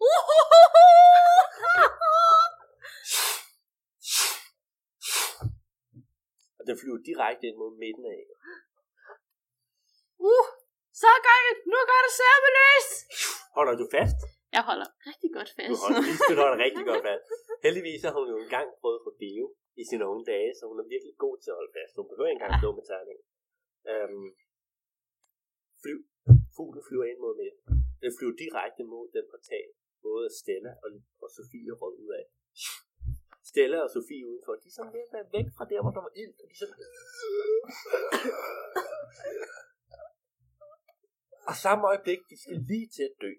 Og 6.59 6.63
den 6.69 6.77
flyver 6.81 7.01
direkte 7.11 7.45
ind 7.49 7.57
mod 7.63 7.71
midten 7.83 8.05
af 8.11 8.15
ægget. 8.23 8.39
Uh, 10.31 10.47
så 11.03 11.11
gør 11.27 11.39
det. 11.47 11.55
Nu 11.73 11.79
gør 11.91 12.01
det 12.07 12.13
serveløs. 12.21 12.89
Holder 13.59 13.75
du 13.81 13.85
fast? 13.97 14.19
Jeg 14.57 14.63
holder 14.71 14.89
rigtig 15.11 15.31
godt 15.37 15.49
Du 15.51 15.55
fast. 15.59 15.81
holder, 15.85 16.01
Lisbeth 16.09 16.41
holder 16.45 16.59
rigtig 16.67 16.85
godt 16.91 17.03
fast. 17.09 17.25
Heldigvis 17.67 18.03
har 18.07 18.13
hun 18.19 18.27
jo 18.33 18.37
engang 18.45 18.67
prøvet 18.81 19.01
rodeo 19.07 19.47
i 19.81 19.83
sine 19.91 20.05
unge 20.11 20.25
dage, 20.33 20.51
så 20.59 20.63
hun 20.71 20.79
er 20.83 20.87
virkelig 20.95 21.15
god 21.25 21.35
til 21.43 21.51
at 21.53 21.59
holde 21.61 21.73
fast. 21.79 21.93
Hun 21.99 22.07
behøver 22.11 22.29
ikke 22.31 22.39
engang 22.41 22.55
stå 22.63 22.69
med 22.79 22.85
terningen. 22.93 23.25
Øhm, 23.93 24.29
flyv. 25.83 25.99
Fuglen 26.57 26.83
flyver 26.89 27.07
ind 27.11 27.19
mod 27.25 27.35
midten. 27.43 27.63
Den 28.03 28.11
flyver 28.17 28.35
direkte 28.45 28.83
mod 28.93 29.05
den 29.17 29.25
portal, 29.33 29.69
både 30.07 30.27
Stella 30.41 30.73
og, 30.85 30.91
og 31.23 31.29
Sofie 31.37 31.73
råd 31.81 31.95
ud 32.05 32.13
af. 32.21 32.25
Stella 33.51 33.79
og 33.87 33.91
Sofie 33.97 34.25
udenfor, 34.31 34.53
de 34.63 34.69
er 34.71 34.77
sådan 34.77 34.93
ved 34.97 35.05
at 35.07 35.13
være 35.17 35.29
væk 35.37 35.49
fra 35.57 35.65
der, 35.73 35.81
hvor 35.83 35.93
der 35.97 36.03
var 36.07 36.15
ild, 36.23 36.35
og 36.41 36.47
de 36.49 36.55
er 36.57 36.61
sådan... 36.63 36.79
Og 41.51 41.57
samme 41.65 41.83
øjeblik, 41.91 42.21
de 42.31 42.37
skal 42.43 42.57
lige 42.71 42.89
til 42.97 43.05
at 43.11 43.15
dø. 43.25 43.33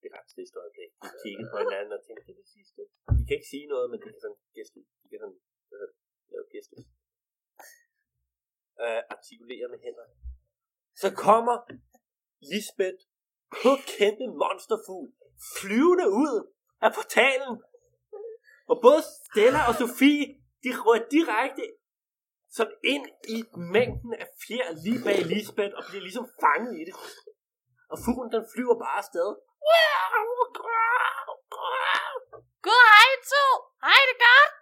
Det 0.00 0.06
er 0.10 0.14
ret 0.18 0.30
sidste 0.38 0.56
øjeblik. 0.64 0.90
De 1.04 1.10
kigger 1.22 1.46
på 1.52 1.56
hinanden 1.64 1.92
og 1.98 2.02
tænker, 2.06 2.22
det 2.26 2.32
er 2.34 2.40
det 2.42 2.50
sidste. 2.56 2.80
De 3.18 3.22
kan 3.26 3.36
ikke 3.38 3.52
sige 3.54 3.66
noget, 3.74 3.86
men 3.90 3.98
de 4.02 4.06
kan 4.12 4.20
sådan 4.24 4.40
gæste. 4.56 4.78
De 5.00 5.06
kan 5.10 5.18
sådan 5.24 5.40
øh, 5.74 5.88
lave 6.32 6.46
gæste. 6.54 6.76
Øh, 8.82 9.02
artikulere 9.14 9.66
med 9.72 9.80
hænderne. 9.86 10.14
Så 11.02 11.08
kommer 11.26 11.56
Lisbeth 12.52 13.00
på 13.58 13.70
kæmpe 13.94 14.26
monsterfugl 14.42 15.08
flyvende 15.56 16.06
ud 16.24 16.34
af 16.84 16.90
portalen. 16.98 17.54
Og 18.70 18.76
både 18.86 19.00
Stella 19.26 19.60
og 19.68 19.74
Sofie, 19.80 20.26
de 20.64 20.70
rører 20.84 21.04
direkte 21.16 21.64
sådan 22.56 22.76
ind 22.94 23.06
i 23.36 23.38
mængden 23.74 24.12
af 24.22 24.26
fjer 24.42 24.68
lige 24.84 25.00
bag 25.06 25.18
Lisbeth 25.32 25.74
og 25.78 25.82
bliver 25.88 26.04
ligesom 26.08 26.26
fanget 26.42 26.72
i 26.80 26.82
det. 26.88 26.94
Og 27.92 27.96
fuglen 28.04 28.30
den 28.34 28.44
flyver 28.52 28.76
bare 28.84 28.98
afsted. 29.02 29.28
God 32.68 32.84
hej 32.94 33.10
to. 33.32 33.46
Hej 33.86 34.00
det 34.10 34.16
godt. 34.26 34.52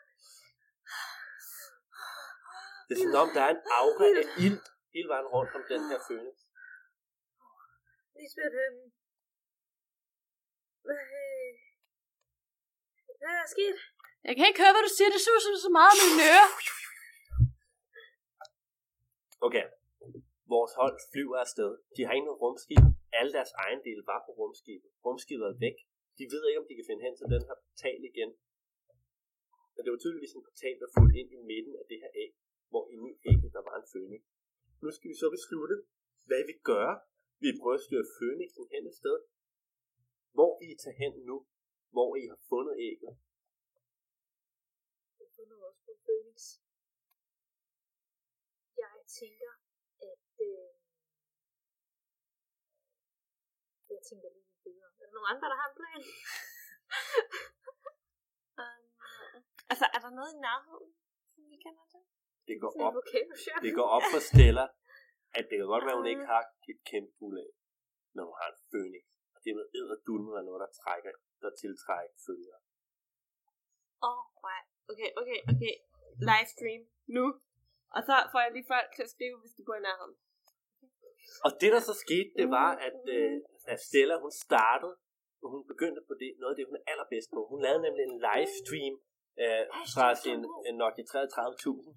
Det 2.87 2.93
er 2.95 3.01
sådan 3.03 3.21
om, 3.25 3.31
der 3.37 3.43
er 3.47 3.53
en 3.57 3.63
aura 3.79 4.07
af 4.23 4.27
ild 4.45 4.61
hele 4.95 5.09
vejen 5.13 5.29
rundt 5.35 5.53
om 5.59 5.63
den 5.73 5.83
her 5.91 5.99
fønix. 6.09 6.37
Lisbeth, 8.19 8.57
øhm... 8.65 8.85
Hvad, 10.87 11.03
øh... 11.23 11.53
hvad 13.19 13.31
er 13.35 13.39
der 13.43 13.51
sket? 13.57 13.77
Jeg 14.27 14.35
kan 14.37 14.45
ikke 14.49 14.63
høre, 14.63 14.75
hvad 14.75 14.85
du 14.89 14.93
siger. 14.97 15.11
Det 15.15 15.23
suser 15.27 15.51
så 15.67 15.71
meget 15.79 15.95
med 15.99 16.07
mine 16.11 16.25
ører. 16.33 16.51
Okay. 19.47 19.65
Vores 20.55 20.73
hold 20.81 20.97
flyver 21.13 21.39
afsted. 21.45 21.71
De 21.97 22.01
har 22.05 22.13
ikke 22.15 22.29
noget 22.29 22.43
rumskib. 22.45 22.85
Alle 23.19 23.33
deres 23.37 23.53
ejendele 23.63 24.03
var 24.11 24.21
på 24.27 24.31
rumskibet. 24.39 24.91
Rumskibet 25.07 25.47
er 25.53 25.57
væk. 25.67 25.79
De 26.19 26.25
ved 26.33 26.43
ikke, 26.49 26.61
om 26.63 26.67
de 26.69 26.75
kan 26.79 26.89
finde 26.89 27.05
hen 27.07 27.15
til 27.17 27.27
den 27.35 27.43
her 27.49 27.57
portal 27.65 28.01
igen. 28.11 28.31
Men 29.75 29.81
det 29.83 29.91
var 29.93 30.01
tydeligvis 30.01 30.35
en 30.35 30.47
portal, 30.49 30.77
der 30.83 30.89
fulgte 30.97 31.19
ind 31.21 31.31
i 31.37 31.41
midten 31.51 31.75
af 31.81 31.85
det 31.91 31.99
her 32.03 32.13
æg, 32.25 32.33
hvor 32.73 32.85
inde 32.93 33.07
i 33.13 33.15
ægget 33.31 33.51
der 33.57 33.63
var 33.69 33.77
en 33.81 33.89
fønix. 33.93 34.23
Nu 34.83 34.89
skal 34.97 35.09
vi 35.13 35.17
så 35.23 35.29
beslutte, 35.37 35.77
hvad 36.29 36.43
vi 36.51 36.55
gør. 36.71 36.89
Vi 37.45 37.49
prøver 37.61 37.79
at 37.81 37.85
styre 37.87 38.07
fønixen 38.19 38.65
hen 38.73 38.83
et 38.91 38.97
sted. 39.01 39.17
Hvor 40.37 40.53
vi 40.61 40.69
tager 40.83 40.99
hen 41.03 41.15
nu, 41.31 41.37
hvor 41.95 42.11
I 42.21 42.25
har 42.33 42.41
fundet 42.51 42.75
ægget. 42.91 43.13
Jeg 45.21 45.29
fundet 45.37 45.59
også 45.69 45.81
på 45.89 45.93
Phoenix. 46.05 46.39
Jeg 48.83 48.95
tænker, 49.19 49.53
at... 50.11 50.29
Øh... 50.49 50.71
Jeg 53.93 54.01
tænker 54.09 54.29
lige 54.37 54.51
videre. 54.65 54.91
Er 55.01 55.05
der 55.07 55.15
nogen 55.17 55.31
andre, 55.33 55.47
der 55.53 55.59
har 55.61 55.69
en 55.71 55.77
plan? 55.81 56.01
Um, 58.63 58.85
altså, 59.73 59.87
er 59.97 60.01
der 60.05 60.11
noget 60.19 60.31
i 60.37 60.39
nærheden, 60.49 60.91
som 61.35 61.43
vi 61.51 61.57
kender 61.65 61.85
til? 61.93 62.03
Det 62.49 62.57
går 62.63 62.73
op. 62.87 62.95
Det 63.67 63.73
går 63.79 63.89
op 63.97 64.07
for 64.13 64.21
Stella, 64.29 64.67
at 65.37 65.45
det 65.49 65.57
kan 65.59 65.69
godt 65.75 65.85
være, 65.87 65.97
at 65.97 66.03
hun 66.03 66.13
ikke 66.15 66.27
har 66.33 66.43
et 66.71 66.81
kæmpe 66.91 67.13
guldæg, 67.21 67.53
når 68.15 68.25
hun 68.29 68.37
har 68.41 68.49
en 68.55 68.61
fønix. 68.71 69.05
Og 69.35 69.39
det 69.45 69.53
med 69.59 69.67
æderdulmen 69.79 70.35
er 70.41 70.45
noget, 70.49 70.61
der 70.65 70.71
trækker, 70.81 71.13
der 71.43 71.51
tiltrækker 71.63 72.15
følgere. 72.27 72.61
Åh, 74.07 74.11
oh, 74.11 74.23
nej. 74.49 74.63
Okay, 74.91 75.11
okay, 75.21 75.41
okay. 75.53 75.75
Livestream. 76.31 76.83
Nu. 77.17 77.25
Og 77.97 78.01
så 78.09 78.15
får 78.33 78.41
jeg 78.45 78.51
lige 78.53 78.71
folk 78.75 78.89
til 78.97 79.05
at 79.07 79.11
skrive, 79.17 79.37
hvis 79.43 79.55
de 79.57 79.63
bor 79.67 79.77
i 79.81 79.85
nærheden. 79.89 80.17
Og 81.47 81.51
det 81.61 81.71
der 81.75 81.83
så 81.91 81.95
skete, 82.05 82.31
det 82.41 82.49
var, 82.59 82.71
at, 82.89 83.01
øh, 83.17 83.35
at 83.73 83.79
Stella, 83.87 84.17
hun 84.25 84.33
startede, 84.47 84.95
og 85.43 85.49
hun 85.55 85.63
begyndte 85.73 86.01
på 86.09 86.15
det, 86.21 86.31
noget 86.41 86.53
af 86.55 86.59
det, 86.59 86.67
hun 86.71 86.77
er 86.81 86.85
allerbedst 86.93 87.31
på. 87.37 87.41
Hun 87.53 87.61
lavede 87.65 87.83
nemlig 87.87 88.05
en 88.05 88.19
livestream 88.29 88.95
øh, 89.43 89.65
fra 89.95 90.07
sin 90.23 90.41
øh, 90.67 90.73
Nokia 90.81 91.05
33.000. 91.05 91.91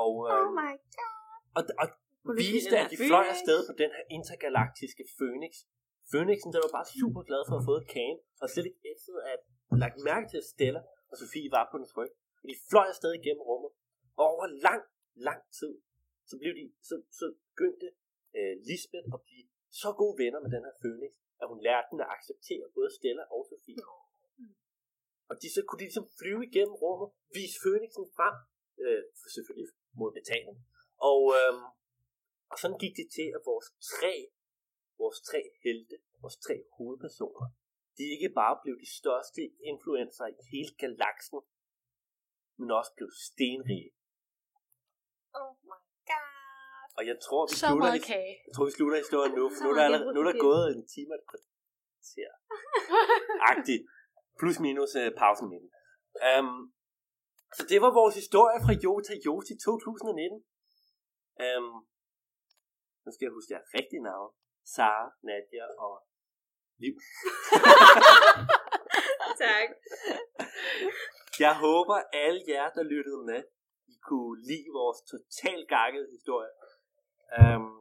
Og, 0.00 0.12
øh, 0.28 0.40
Oh 0.40 0.50
my 0.60 0.72
god. 0.98 1.12
og, 1.58 1.62
og 1.82 1.88
Her 2.26 2.88
de 2.94 2.98
fløj 3.10 3.26
afsted 3.34 3.58
på 3.68 3.74
den 3.82 3.90
her 3.96 4.04
intergalaktiske 4.18 5.04
Phoenix. 5.18 5.52
Phoenixen, 6.10 6.50
der 6.54 6.60
var 6.64 6.72
bare 6.78 6.88
super 7.00 7.22
glad 7.28 7.42
for 7.48 7.54
at 7.56 7.60
have 7.60 7.70
fået 7.72 7.84
kagen, 7.96 8.18
og 8.42 8.46
slet 8.52 8.66
ikke 8.70 8.82
efter 8.92 9.12
at 9.32 9.40
lagt 9.84 9.98
mærke 10.10 10.26
til, 10.30 10.38
at 10.42 10.48
Stella 10.52 10.80
og 11.10 11.16
Sofie 11.20 11.50
var 11.56 11.64
på 11.72 11.76
den 11.80 11.88
tryk. 11.94 12.12
Og 12.40 12.44
de 12.50 12.56
fløj 12.70 12.86
afsted 12.92 13.12
igennem 13.20 13.42
rummet, 13.50 13.70
og 14.18 14.24
over 14.32 14.46
lang, 14.66 14.82
lang 15.28 15.40
tid, 15.58 15.72
så, 16.28 16.34
blev 16.40 16.52
de, 16.58 16.64
så, 16.88 16.94
så 17.18 17.24
begyndte 17.50 17.86
øh, 18.38 18.54
Lisbeth 18.68 19.08
at 19.16 19.20
blive 19.26 19.46
så 19.82 19.90
gode 20.00 20.14
venner 20.22 20.40
med 20.44 20.50
den 20.54 20.62
her 20.66 20.76
Phoenix, 20.82 21.12
at 21.42 21.46
hun 21.50 21.58
lærte 21.66 21.88
den 21.92 22.00
at 22.04 22.10
acceptere 22.16 22.64
både 22.76 22.90
Stella 22.98 23.24
og 23.34 23.42
Sofie. 23.50 23.84
Og 25.30 25.34
de, 25.42 25.48
så 25.56 25.60
kunne 25.66 25.80
de 25.80 25.88
ligesom 25.90 26.06
flyve 26.20 26.42
igennem 26.50 26.76
rummet, 26.82 27.08
vise 27.36 27.56
Phoenixen 27.62 28.06
frem, 28.16 28.34
øh, 28.84 29.02
selvfølgelig 29.34 29.68
mod 30.00 30.10
betaling. 30.20 30.56
Og, 31.10 31.20
øh, 31.38 31.54
og 32.52 32.56
sådan 32.62 32.78
gik 32.84 32.94
det 33.00 33.08
til, 33.16 33.28
at 33.36 33.42
vores 33.50 33.68
tre, 33.92 34.14
vores 35.02 35.18
tre 35.28 35.40
helte, 35.64 35.96
vores 36.22 36.36
tre 36.46 36.56
hovedpersoner, 36.76 37.46
de 37.98 38.04
ikke 38.14 38.30
bare 38.40 38.54
blev 38.62 38.74
de 38.84 38.88
største 39.00 39.42
influencer 39.72 40.26
i 40.34 40.42
hele 40.52 40.72
galaksen, 40.82 41.40
men 42.58 42.68
også 42.80 42.92
blev 42.98 43.10
stenrige. 43.26 43.90
Oh 45.40 45.52
my 45.70 45.78
god. 46.10 46.88
Og 46.98 47.02
jeg 47.10 47.16
tror, 47.26 47.42
vi 47.50 47.54
Så 47.62 47.66
slutter, 47.68 47.92
kage. 48.12 48.34
jeg 48.46 48.52
tror, 48.54 48.66
vi 48.70 48.74
slutter 48.78 48.96
historien 49.04 49.32
nu, 49.40 49.44
for 49.54 49.60
nu 49.64 49.68
er 49.72 49.76
der, 49.78 49.84
allerede, 49.88 50.12
nu 50.14 50.18
er 50.22 50.28
der 50.30 50.38
gået 50.48 50.66
en 50.76 50.84
time 50.94 51.10
og 51.14 51.18
et 51.20 51.26
kvarter. 51.30 52.32
Agtigt. 53.52 53.82
Plus 54.40 54.56
minus 54.64 54.92
uh, 55.02 55.08
pausen 55.20 55.46
med 55.52 55.58
den. 55.62 55.70
Um, 56.30 56.58
så 57.56 57.62
det 57.70 57.78
var 57.84 57.92
vores 58.00 58.14
historie 58.22 58.58
fra 58.64 58.72
Jota 58.84 59.14
Joti 59.26 59.54
2019. 59.64 60.44
Um, 61.46 61.68
nu 63.04 63.08
skal 63.12 63.24
jeg 63.26 63.32
huske 63.36 63.50
deres 63.54 63.68
rigtige 63.78 64.02
navn. 64.10 64.30
Sara, 64.74 65.06
Nadia 65.28 65.66
og 65.86 65.94
Liv. 66.82 66.94
Tak. 69.46 69.68
Jeg 71.44 71.54
håber, 71.66 71.96
alle 72.24 72.42
jer, 72.52 72.68
der 72.76 72.82
lyttede 72.94 73.22
med, 73.30 73.40
I 73.94 73.96
kunne 74.08 74.36
lide 74.50 74.68
vores 74.80 75.00
totalt 75.12 75.66
gakkede 75.76 76.06
historie. 76.16 76.52
Um, 77.40 77.72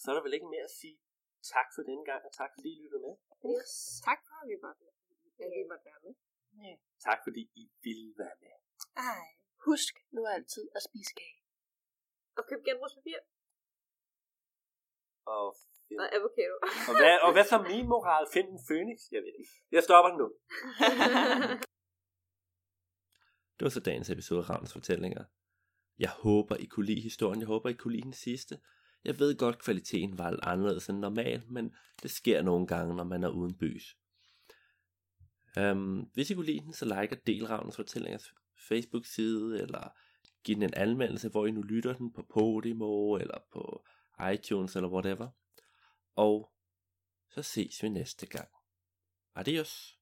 så 0.00 0.04
er 0.10 0.14
der 0.14 0.24
vel 0.26 0.36
ikke 0.38 0.52
mere 0.54 0.66
at 0.70 0.76
sige 0.80 0.96
tak 1.52 1.68
for 1.74 1.82
denne 1.88 2.04
gang, 2.10 2.20
og 2.28 2.32
tak 2.40 2.50
fordi 2.56 2.68
I 2.76 2.78
lyttede 2.82 3.02
med. 3.06 3.14
Yes. 3.52 3.72
Tak 4.08 4.20
for, 4.26 4.36
at 4.42 4.48
vi 4.52 4.56
måtte, 4.64 4.84
at 5.44 5.50
vi 5.58 5.64
måtte 5.70 5.84
være 5.90 6.00
med. 6.04 6.14
Tak 7.06 7.18
fordi 7.26 7.42
I 7.62 7.64
ville 7.86 8.10
være 8.22 8.36
med. 8.42 8.54
Ej. 9.12 9.26
Husk 9.66 9.94
nu 10.16 10.20
altid 10.36 10.64
at 10.76 10.82
spise 10.88 11.12
kage. 11.20 11.40
Og 12.38 12.42
køb 12.48 12.60
genbrugspapir 12.66 13.18
Og, 15.36 15.46
og 16.02 16.08
avocado. 16.16 16.54
og, 16.88 16.94
hvad, 17.00 17.14
og 17.26 17.30
hvad 17.32 17.44
så 17.52 17.56
min 17.70 17.86
moral? 17.94 18.24
Find 18.34 18.48
en 18.54 18.60
Phoenix? 18.68 18.98
Jeg 19.14 19.20
ved 19.24 19.34
ikke. 19.40 19.52
Jeg 19.76 19.82
stopper 19.88 20.10
nu. 20.20 20.26
Det 23.56 23.64
var 23.64 23.70
så 23.70 23.80
dagens 23.80 24.10
episode 24.10 24.40
af 24.40 24.50
Ravns 24.50 24.72
Fortællinger. 24.72 25.24
Jeg 25.98 26.10
håber, 26.10 26.56
I 26.56 26.64
kunne 26.64 26.86
lide 26.86 27.00
historien. 27.00 27.40
Jeg 27.40 27.46
håber, 27.46 27.68
I 27.68 27.72
kunne 27.72 27.92
lide 27.92 28.02
den 28.02 28.12
sidste. 28.12 28.58
Jeg 29.04 29.18
ved 29.18 29.38
godt, 29.38 29.62
kvaliteten 29.62 30.18
var 30.18 30.30
lidt 30.30 30.40
anderledes 30.42 30.88
end 30.88 30.98
normal, 30.98 31.42
men 31.48 31.74
det 32.02 32.10
sker 32.10 32.42
nogle 32.42 32.66
gange, 32.66 32.96
når 32.96 33.04
man 33.04 33.22
er 33.22 33.28
uden 33.28 33.58
bys. 33.58 33.96
Um, 35.60 36.10
hvis 36.14 36.30
I 36.30 36.34
kunne 36.34 36.46
lide 36.46 36.60
den, 36.60 36.72
så 36.72 36.84
like 36.84 37.16
og 37.16 37.26
del 37.26 37.46
Ravns 37.46 37.76
Fortællingers 37.76 38.32
Facebook-side, 38.68 39.62
eller 39.62 39.88
giv 40.44 40.54
den 40.54 40.62
en 40.62 40.74
anmeldelse, 40.74 41.28
hvor 41.28 41.46
I 41.46 41.50
nu 41.50 41.62
lytter 41.62 41.94
den 41.96 42.12
på 42.12 42.26
Podimo, 42.34 43.16
eller 43.16 43.38
på 43.52 43.84
iTunes, 44.28 44.76
eller 44.76 44.88
whatever. 44.88 45.28
Og 46.14 46.52
så 47.28 47.42
ses 47.42 47.82
vi 47.82 47.88
næste 47.88 48.26
gang. 48.26 48.48
Adios. 49.34 49.99